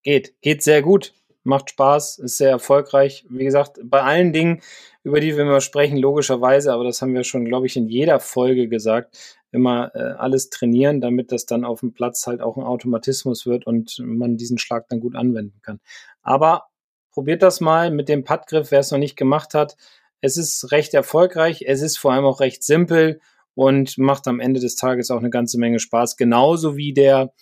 geht. 0.02 0.34
Geht 0.42 0.62
sehr 0.62 0.82
gut. 0.82 1.14
Macht 1.44 1.70
Spaß, 1.70 2.18
ist 2.18 2.36
sehr 2.36 2.50
erfolgreich. 2.50 3.24
Wie 3.30 3.44
gesagt, 3.44 3.80
bei 3.82 4.02
allen 4.02 4.34
Dingen, 4.34 4.60
über 5.02 5.18
die 5.18 5.34
wir 5.34 5.44
immer 5.44 5.62
sprechen, 5.62 5.96
logischerweise, 5.96 6.74
aber 6.74 6.84
das 6.84 7.00
haben 7.00 7.14
wir 7.14 7.24
schon, 7.24 7.46
glaube 7.46 7.66
ich, 7.66 7.76
in 7.78 7.88
jeder 7.88 8.20
Folge 8.20 8.68
gesagt, 8.68 9.38
immer 9.50 9.90
äh, 9.94 10.12
alles 10.18 10.50
trainieren, 10.50 11.00
damit 11.00 11.32
das 11.32 11.46
dann 11.46 11.64
auf 11.64 11.80
dem 11.80 11.94
Platz 11.94 12.26
halt 12.26 12.42
auch 12.42 12.58
ein 12.58 12.64
Automatismus 12.64 13.46
wird 13.46 13.66
und 13.66 13.98
man 14.04 14.36
diesen 14.36 14.58
Schlag 14.58 14.90
dann 14.90 15.00
gut 15.00 15.16
anwenden 15.16 15.58
kann. 15.62 15.80
Aber 16.20 16.64
probiert 17.12 17.42
das 17.42 17.62
mal 17.62 17.90
mit 17.90 18.10
dem 18.10 18.24
Puttgriff, 18.24 18.72
wer 18.72 18.80
es 18.80 18.90
noch 18.90 18.98
nicht 18.98 19.16
gemacht 19.16 19.54
hat 19.54 19.78
es 20.20 20.36
ist 20.36 20.72
recht 20.72 20.94
erfolgreich, 20.94 21.64
es 21.66 21.82
ist 21.82 21.98
vor 21.98 22.12
allem 22.12 22.24
auch 22.24 22.40
recht 22.40 22.62
simpel 22.62 23.20
und 23.54 23.98
macht 23.98 24.26
am 24.28 24.40
Ende 24.40 24.60
des 24.60 24.76
Tages 24.76 25.10
auch 25.10 25.18
eine 25.18 25.30
ganze 25.30 25.58
Menge 25.58 25.78
Spaß. 25.78 26.16
Genauso 26.16 26.76
wie 26.76 26.92
der 26.92 27.32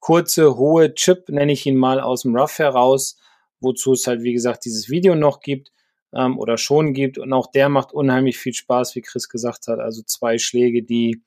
kurze, 0.00 0.56
hohe 0.56 0.94
Chip, 0.94 1.28
nenne 1.28 1.52
ich 1.52 1.66
ihn 1.66 1.76
mal, 1.76 2.00
aus 2.00 2.22
dem 2.22 2.34
Rough 2.34 2.58
heraus, 2.58 3.16
wozu 3.60 3.92
es 3.92 4.06
halt, 4.06 4.22
wie 4.22 4.32
gesagt, 4.32 4.64
dieses 4.64 4.88
Video 4.88 5.14
noch 5.14 5.40
gibt 5.40 5.72
ähm, 6.12 6.38
oder 6.38 6.56
schon 6.56 6.94
gibt. 6.94 7.18
Und 7.18 7.32
auch 7.32 7.48
der 7.50 7.68
macht 7.68 7.92
unheimlich 7.92 8.38
viel 8.38 8.54
Spaß, 8.54 8.94
wie 8.94 9.02
Chris 9.02 9.28
gesagt 9.28 9.68
hat. 9.68 9.78
Also 9.78 10.02
zwei 10.02 10.38
Schläge, 10.38 10.82
die 10.82 11.22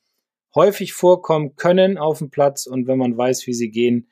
häufig 0.55 0.93
vorkommen 0.93 1.55
können 1.55 1.97
auf 1.97 2.19
dem 2.19 2.29
Platz 2.29 2.65
und 2.65 2.87
wenn 2.87 2.97
man 2.97 3.17
weiß, 3.17 3.47
wie 3.47 3.53
sie 3.53 3.71
gehen, 3.71 4.09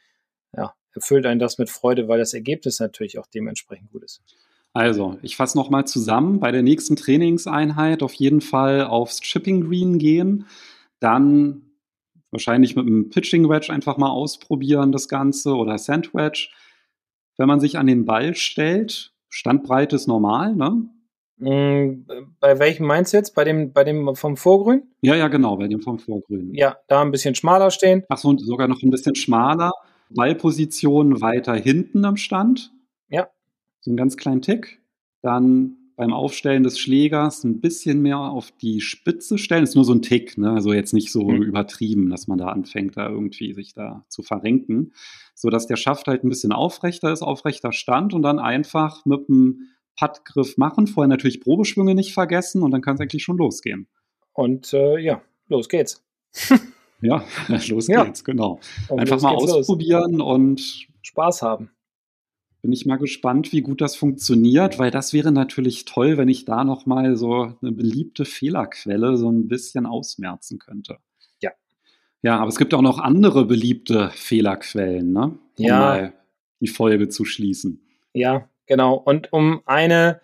ja, 0.55 0.73
erfüllt 0.93 1.25
einen 1.25 1.39
das 1.39 1.57
mit 1.57 1.69
Freude, 1.69 2.07
weil 2.07 2.19
das 2.19 2.33
Ergebnis 2.33 2.79
natürlich 2.79 3.19
auch 3.19 3.27
dementsprechend 3.27 3.91
gut 3.91 4.03
ist. 4.03 4.21
Also, 4.73 5.17
ich 5.21 5.35
fasse 5.35 5.57
nochmal 5.57 5.85
zusammen. 5.85 6.39
Bei 6.39 6.51
der 6.51 6.63
nächsten 6.63 6.95
Trainingseinheit 6.95 8.03
auf 8.03 8.13
jeden 8.13 8.41
Fall 8.41 8.85
aufs 8.85 9.19
Chipping 9.19 9.67
Green 9.67 9.97
gehen. 9.97 10.45
Dann 10.99 11.63
wahrscheinlich 12.31 12.75
mit 12.75 12.87
einem 12.87 13.09
Pitching 13.09 13.49
Wedge 13.49 13.71
einfach 13.71 13.97
mal 13.97 14.09
ausprobieren, 14.09 14.91
das 14.91 15.09
Ganze, 15.09 15.55
oder 15.55 15.77
Sand 15.77 16.13
Wedge. 16.13 16.49
Wenn 17.37 17.47
man 17.47 17.59
sich 17.59 17.77
an 17.77 17.87
den 17.87 18.05
Ball 18.05 18.35
stellt, 18.35 19.13
Standbreite 19.29 19.95
ist 19.95 20.07
normal, 20.07 20.55
ne? 20.55 20.89
Mm, 21.37 22.05
bei 22.39 22.59
welchem 22.59 22.85
meinst 22.85 23.13
du 23.13 23.17
jetzt? 23.17 23.33
Bei 23.33 23.43
dem, 23.43 23.73
bei 23.73 23.83
dem 23.83 24.15
vom 24.15 24.37
Vorgrün? 24.37 24.83
Ja, 25.01 25.15
ja, 25.15 25.27
genau, 25.27 25.57
bei 25.57 25.67
dem 25.67 25.81
vom 25.81 25.97
Vorgrün. 25.97 26.53
Ja, 26.53 26.77
da 26.87 27.01
ein 27.01 27.11
bisschen 27.11 27.35
schmaler 27.35 27.71
stehen. 27.71 28.03
Ach 28.09 28.17
so, 28.17 28.37
sogar 28.37 28.67
noch 28.67 28.81
ein 28.83 28.91
bisschen 28.91 29.15
schmaler. 29.15 29.71
Ballposition 30.11 31.19
weiter 31.21 31.55
hinten 31.55 32.05
am 32.05 32.17
Stand. 32.17 32.71
So 33.81 33.91
einen 33.91 33.97
ganz 33.97 34.17
kleinen 34.17 34.41
Tick. 34.41 34.79
Dann 35.21 35.77
beim 36.01 36.13
Aufstellen 36.13 36.63
des 36.63 36.79
Schlägers 36.79 37.43
ein 37.43 37.61
bisschen 37.61 38.01
mehr 38.01 38.17
auf 38.17 38.51
die 38.51 38.81
Spitze 38.81 39.37
stellen. 39.37 39.63
Ist 39.63 39.75
nur 39.75 39.85
so 39.85 39.93
ein 39.93 40.01
Tick, 40.01 40.37
ne? 40.37 40.51
also 40.51 40.73
jetzt 40.73 40.93
nicht 40.93 41.11
so 41.11 41.23
mhm. 41.25 41.43
übertrieben, 41.43 42.09
dass 42.09 42.27
man 42.27 42.39
da 42.39 42.47
anfängt, 42.47 42.97
da 42.97 43.07
irgendwie 43.07 43.53
sich 43.53 43.73
da 43.73 44.03
zu 44.07 44.23
verrenken, 44.23 44.93
so 45.35 45.49
dass 45.49 45.67
der 45.67 45.75
Schaft 45.75 46.07
halt 46.07 46.23
ein 46.23 46.29
bisschen 46.29 46.53
aufrechter 46.53 47.11
ist, 47.11 47.21
aufrechter 47.21 47.71
Stand 47.71 48.15
und 48.15 48.23
dann 48.23 48.39
einfach 48.39 49.05
mit 49.05 49.27
dem 49.27 49.67
Puttgriff 49.95 50.57
machen. 50.57 50.87
Vorher 50.87 51.07
natürlich 51.07 51.41
Probeschwünge 51.41 51.93
nicht 51.93 52.13
vergessen 52.13 52.63
und 52.63 52.71
dann 52.71 52.81
kann 52.81 52.95
es 52.95 53.01
eigentlich 53.01 53.23
schon 53.23 53.37
losgehen. 53.37 53.87
Und 54.33 54.73
äh, 54.73 54.97
ja, 54.97 55.21
los 55.49 55.69
geht's. 55.69 56.03
ja, 57.01 57.23
los 57.67 57.87
ja. 57.87 58.05
geht's, 58.05 58.23
genau. 58.23 58.59
Und 58.89 58.99
einfach 58.99 59.21
mal 59.21 59.35
ausprobieren 59.35 60.13
los. 60.13 60.35
und 60.35 60.87
Spaß 61.03 61.43
haben 61.43 61.69
bin 62.61 62.71
ich 62.71 62.85
mal 62.85 62.97
gespannt, 62.97 63.51
wie 63.51 63.61
gut 63.61 63.81
das 63.81 63.95
funktioniert, 63.95 64.77
weil 64.77 64.91
das 64.91 65.13
wäre 65.13 65.31
natürlich 65.31 65.85
toll, 65.85 66.17
wenn 66.17 66.29
ich 66.29 66.45
da 66.45 66.63
noch 66.63 66.85
mal 66.85 67.15
so 67.15 67.53
eine 67.61 67.71
beliebte 67.71 68.25
Fehlerquelle 68.25 69.17
so 69.17 69.29
ein 69.31 69.47
bisschen 69.47 69.85
ausmerzen 69.85 70.59
könnte. 70.59 70.97
Ja. 71.41 71.51
Ja, 72.21 72.37
aber 72.37 72.49
es 72.49 72.57
gibt 72.57 72.73
auch 72.73 72.81
noch 72.81 72.99
andere 72.99 73.45
beliebte 73.45 74.11
Fehlerquellen, 74.11 75.11
ne? 75.11 75.37
Um 75.57 75.65
ja. 75.65 75.79
mal 75.79 76.13
die 76.59 76.67
Folge 76.67 77.09
zu 77.09 77.25
schließen. 77.25 77.81
Ja, 78.13 78.47
genau. 78.67 78.93
Und 78.93 79.33
um 79.33 79.61
eine 79.65 80.21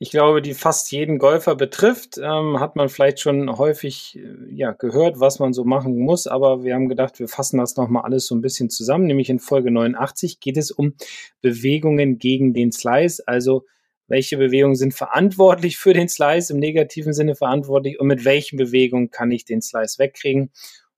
ich 0.00 0.10
glaube, 0.10 0.42
die 0.42 0.54
fast 0.54 0.92
jeden 0.92 1.18
Golfer 1.18 1.56
betrifft. 1.56 2.18
Ähm, 2.18 2.60
hat 2.60 2.76
man 2.76 2.88
vielleicht 2.88 3.20
schon 3.20 3.58
häufig 3.58 4.16
äh, 4.16 4.54
ja, 4.54 4.72
gehört, 4.72 5.18
was 5.18 5.40
man 5.40 5.52
so 5.52 5.64
machen 5.64 5.98
muss, 5.98 6.26
aber 6.26 6.62
wir 6.62 6.74
haben 6.74 6.88
gedacht, 6.88 7.18
wir 7.18 7.28
fassen 7.28 7.58
das 7.58 7.76
nochmal 7.76 8.04
alles 8.04 8.26
so 8.26 8.34
ein 8.34 8.40
bisschen 8.40 8.70
zusammen. 8.70 9.06
Nämlich 9.06 9.28
in 9.28 9.40
Folge 9.40 9.70
89 9.70 10.38
geht 10.38 10.56
es 10.56 10.70
um 10.70 10.94
Bewegungen 11.40 12.18
gegen 12.18 12.54
den 12.54 12.70
Slice, 12.70 13.22
also 13.26 13.64
welche 14.06 14.38
Bewegungen 14.38 14.76
sind 14.76 14.94
verantwortlich 14.94 15.76
für 15.76 15.92
den 15.92 16.08
Slice, 16.08 16.52
im 16.52 16.60
negativen 16.60 17.12
Sinne 17.12 17.34
verantwortlich 17.34 18.00
und 18.00 18.06
mit 18.06 18.24
welchen 18.24 18.56
Bewegungen 18.56 19.10
kann 19.10 19.30
ich 19.30 19.44
den 19.44 19.60
Slice 19.60 19.98
wegkriegen. 19.98 20.50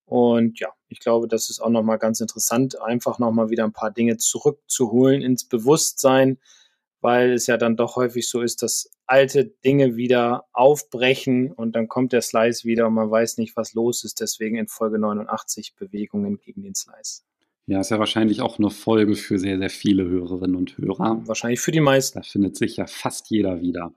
Und 0.04 0.60
ja, 0.60 0.68
ich 0.88 1.00
glaube, 1.00 1.26
das 1.26 1.50
ist 1.50 1.60
auch 1.60 1.70
nochmal 1.70 1.98
ganz 1.98 2.20
interessant, 2.20 2.80
einfach 2.80 3.18
nochmal 3.18 3.48
wieder 3.48 3.64
ein 3.64 3.72
paar 3.72 3.90
Dinge 3.90 4.16
zurückzuholen 4.18 5.22
ins 5.22 5.44
Bewusstsein, 5.44 6.38
weil 7.00 7.32
es 7.32 7.46
ja 7.46 7.56
dann 7.56 7.76
doch 7.76 7.96
häufig 7.96 8.28
so 8.28 8.40
ist, 8.40 8.62
dass 8.62 8.90
alte 9.06 9.44
Dinge 9.44 9.96
wieder 9.96 10.44
aufbrechen 10.52 11.52
und 11.52 11.74
dann 11.76 11.88
kommt 11.88 12.12
der 12.12 12.22
Slice 12.22 12.64
wieder 12.64 12.86
und 12.86 12.94
man 12.94 13.10
weiß 13.10 13.38
nicht, 13.38 13.56
was 13.56 13.74
los 13.74 14.04
ist. 14.04 14.20
Deswegen 14.20 14.56
in 14.56 14.68
Folge 14.68 14.98
89 14.98 15.74
Bewegungen 15.76 16.38
gegen 16.38 16.62
den 16.62 16.74
Slice. 16.74 17.22
Ja, 17.66 17.80
ist 17.80 17.90
ja 17.90 17.98
wahrscheinlich 17.98 18.40
auch 18.40 18.58
eine 18.58 18.70
Folge 18.70 19.14
für 19.14 19.38
sehr, 19.38 19.58
sehr 19.58 19.70
viele 19.70 20.04
Hörerinnen 20.08 20.56
und 20.56 20.76
Hörer. 20.76 21.22
Wahrscheinlich 21.26 21.60
für 21.60 21.70
die 21.70 21.80
meisten. 21.80 22.18
Da 22.18 22.22
findet 22.22 22.56
sich 22.56 22.76
ja 22.76 22.86
fast 22.86 23.30
jeder 23.30 23.60
wieder. 23.60 23.92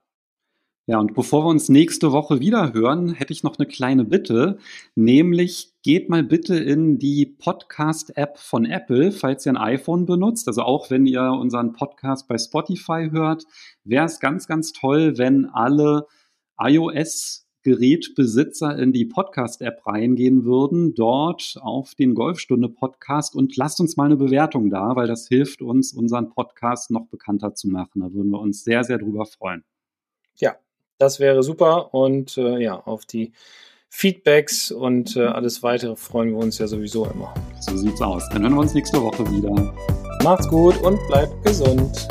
Ja, 0.85 0.99
und 0.99 1.13
bevor 1.13 1.45
wir 1.45 1.49
uns 1.49 1.69
nächste 1.69 2.11
Woche 2.11 2.41
wieder 2.41 2.73
hören, 2.73 3.13
hätte 3.13 3.31
ich 3.31 3.41
noch 3.41 3.57
eine 3.57 3.67
kleine 3.67 4.03
Bitte, 4.03 4.57
nämlich 4.95 5.71
geht 5.81 6.09
mal 6.09 6.23
bitte 6.23 6.57
in 6.57 6.99
die 6.99 7.25
Podcast-App 7.25 8.37
von 8.37 8.65
Apple, 8.65 9.13
falls 9.13 9.45
ihr 9.45 9.53
ein 9.53 9.57
iPhone 9.57 10.05
benutzt. 10.05 10.49
Also 10.49 10.63
auch 10.63 10.89
wenn 10.89 11.05
ihr 11.05 11.23
unseren 11.23 11.71
Podcast 11.71 12.27
bei 12.27 12.37
Spotify 12.37 13.07
hört, 13.11 13.45
wäre 13.85 14.03
es 14.05 14.19
ganz, 14.19 14.45
ganz 14.45 14.73
toll, 14.73 15.17
wenn 15.17 15.45
alle 15.45 16.05
iOS-Gerätbesitzer 16.59 18.77
in 18.77 18.91
die 18.91 19.05
Podcast-App 19.05 19.87
reingehen 19.87 20.43
würden, 20.43 20.95
dort 20.95 21.55
auf 21.61 21.95
den 21.95 22.13
Golfstunde-Podcast 22.13 23.37
und 23.37 23.55
lasst 23.55 23.79
uns 23.79 23.95
mal 23.95 24.07
eine 24.07 24.17
Bewertung 24.17 24.69
da, 24.69 24.97
weil 24.97 25.07
das 25.07 25.29
hilft 25.29 25.61
uns, 25.61 25.93
unseren 25.93 26.29
Podcast 26.29 26.91
noch 26.91 27.07
bekannter 27.07 27.53
zu 27.53 27.69
machen. 27.69 28.01
Da 28.01 28.11
würden 28.11 28.31
wir 28.31 28.41
uns 28.41 28.65
sehr, 28.65 28.83
sehr 28.83 28.97
drüber 28.97 29.25
freuen. 29.25 29.63
Ja, 30.35 30.57
das 30.97 31.19
wäre 31.19 31.43
super 31.43 31.93
und 31.93 32.37
äh, 32.37 32.59
ja, 32.59 32.79
auf 32.79 33.05
die 33.05 33.33
Feedbacks 33.89 34.71
und 34.71 35.15
äh, 35.15 35.25
alles 35.25 35.61
weitere 35.61 35.95
freuen 35.95 36.31
wir 36.31 36.37
uns 36.37 36.57
ja 36.57 36.67
sowieso 36.67 37.05
immer. 37.05 37.33
So 37.59 37.77
sieht's 37.77 38.01
aus. 38.01 38.27
Dann 38.29 38.41
hören 38.41 38.55
wir 38.55 38.61
uns 38.61 38.73
nächste 38.73 39.01
Woche 39.01 39.23
wieder. 39.29 39.51
Macht's 40.23 40.47
gut 40.47 40.81
und 40.81 40.99
bleibt 41.07 41.43
gesund. 41.43 42.07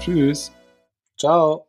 Tschüss. 0.00 0.50
Ciao. 1.18 1.67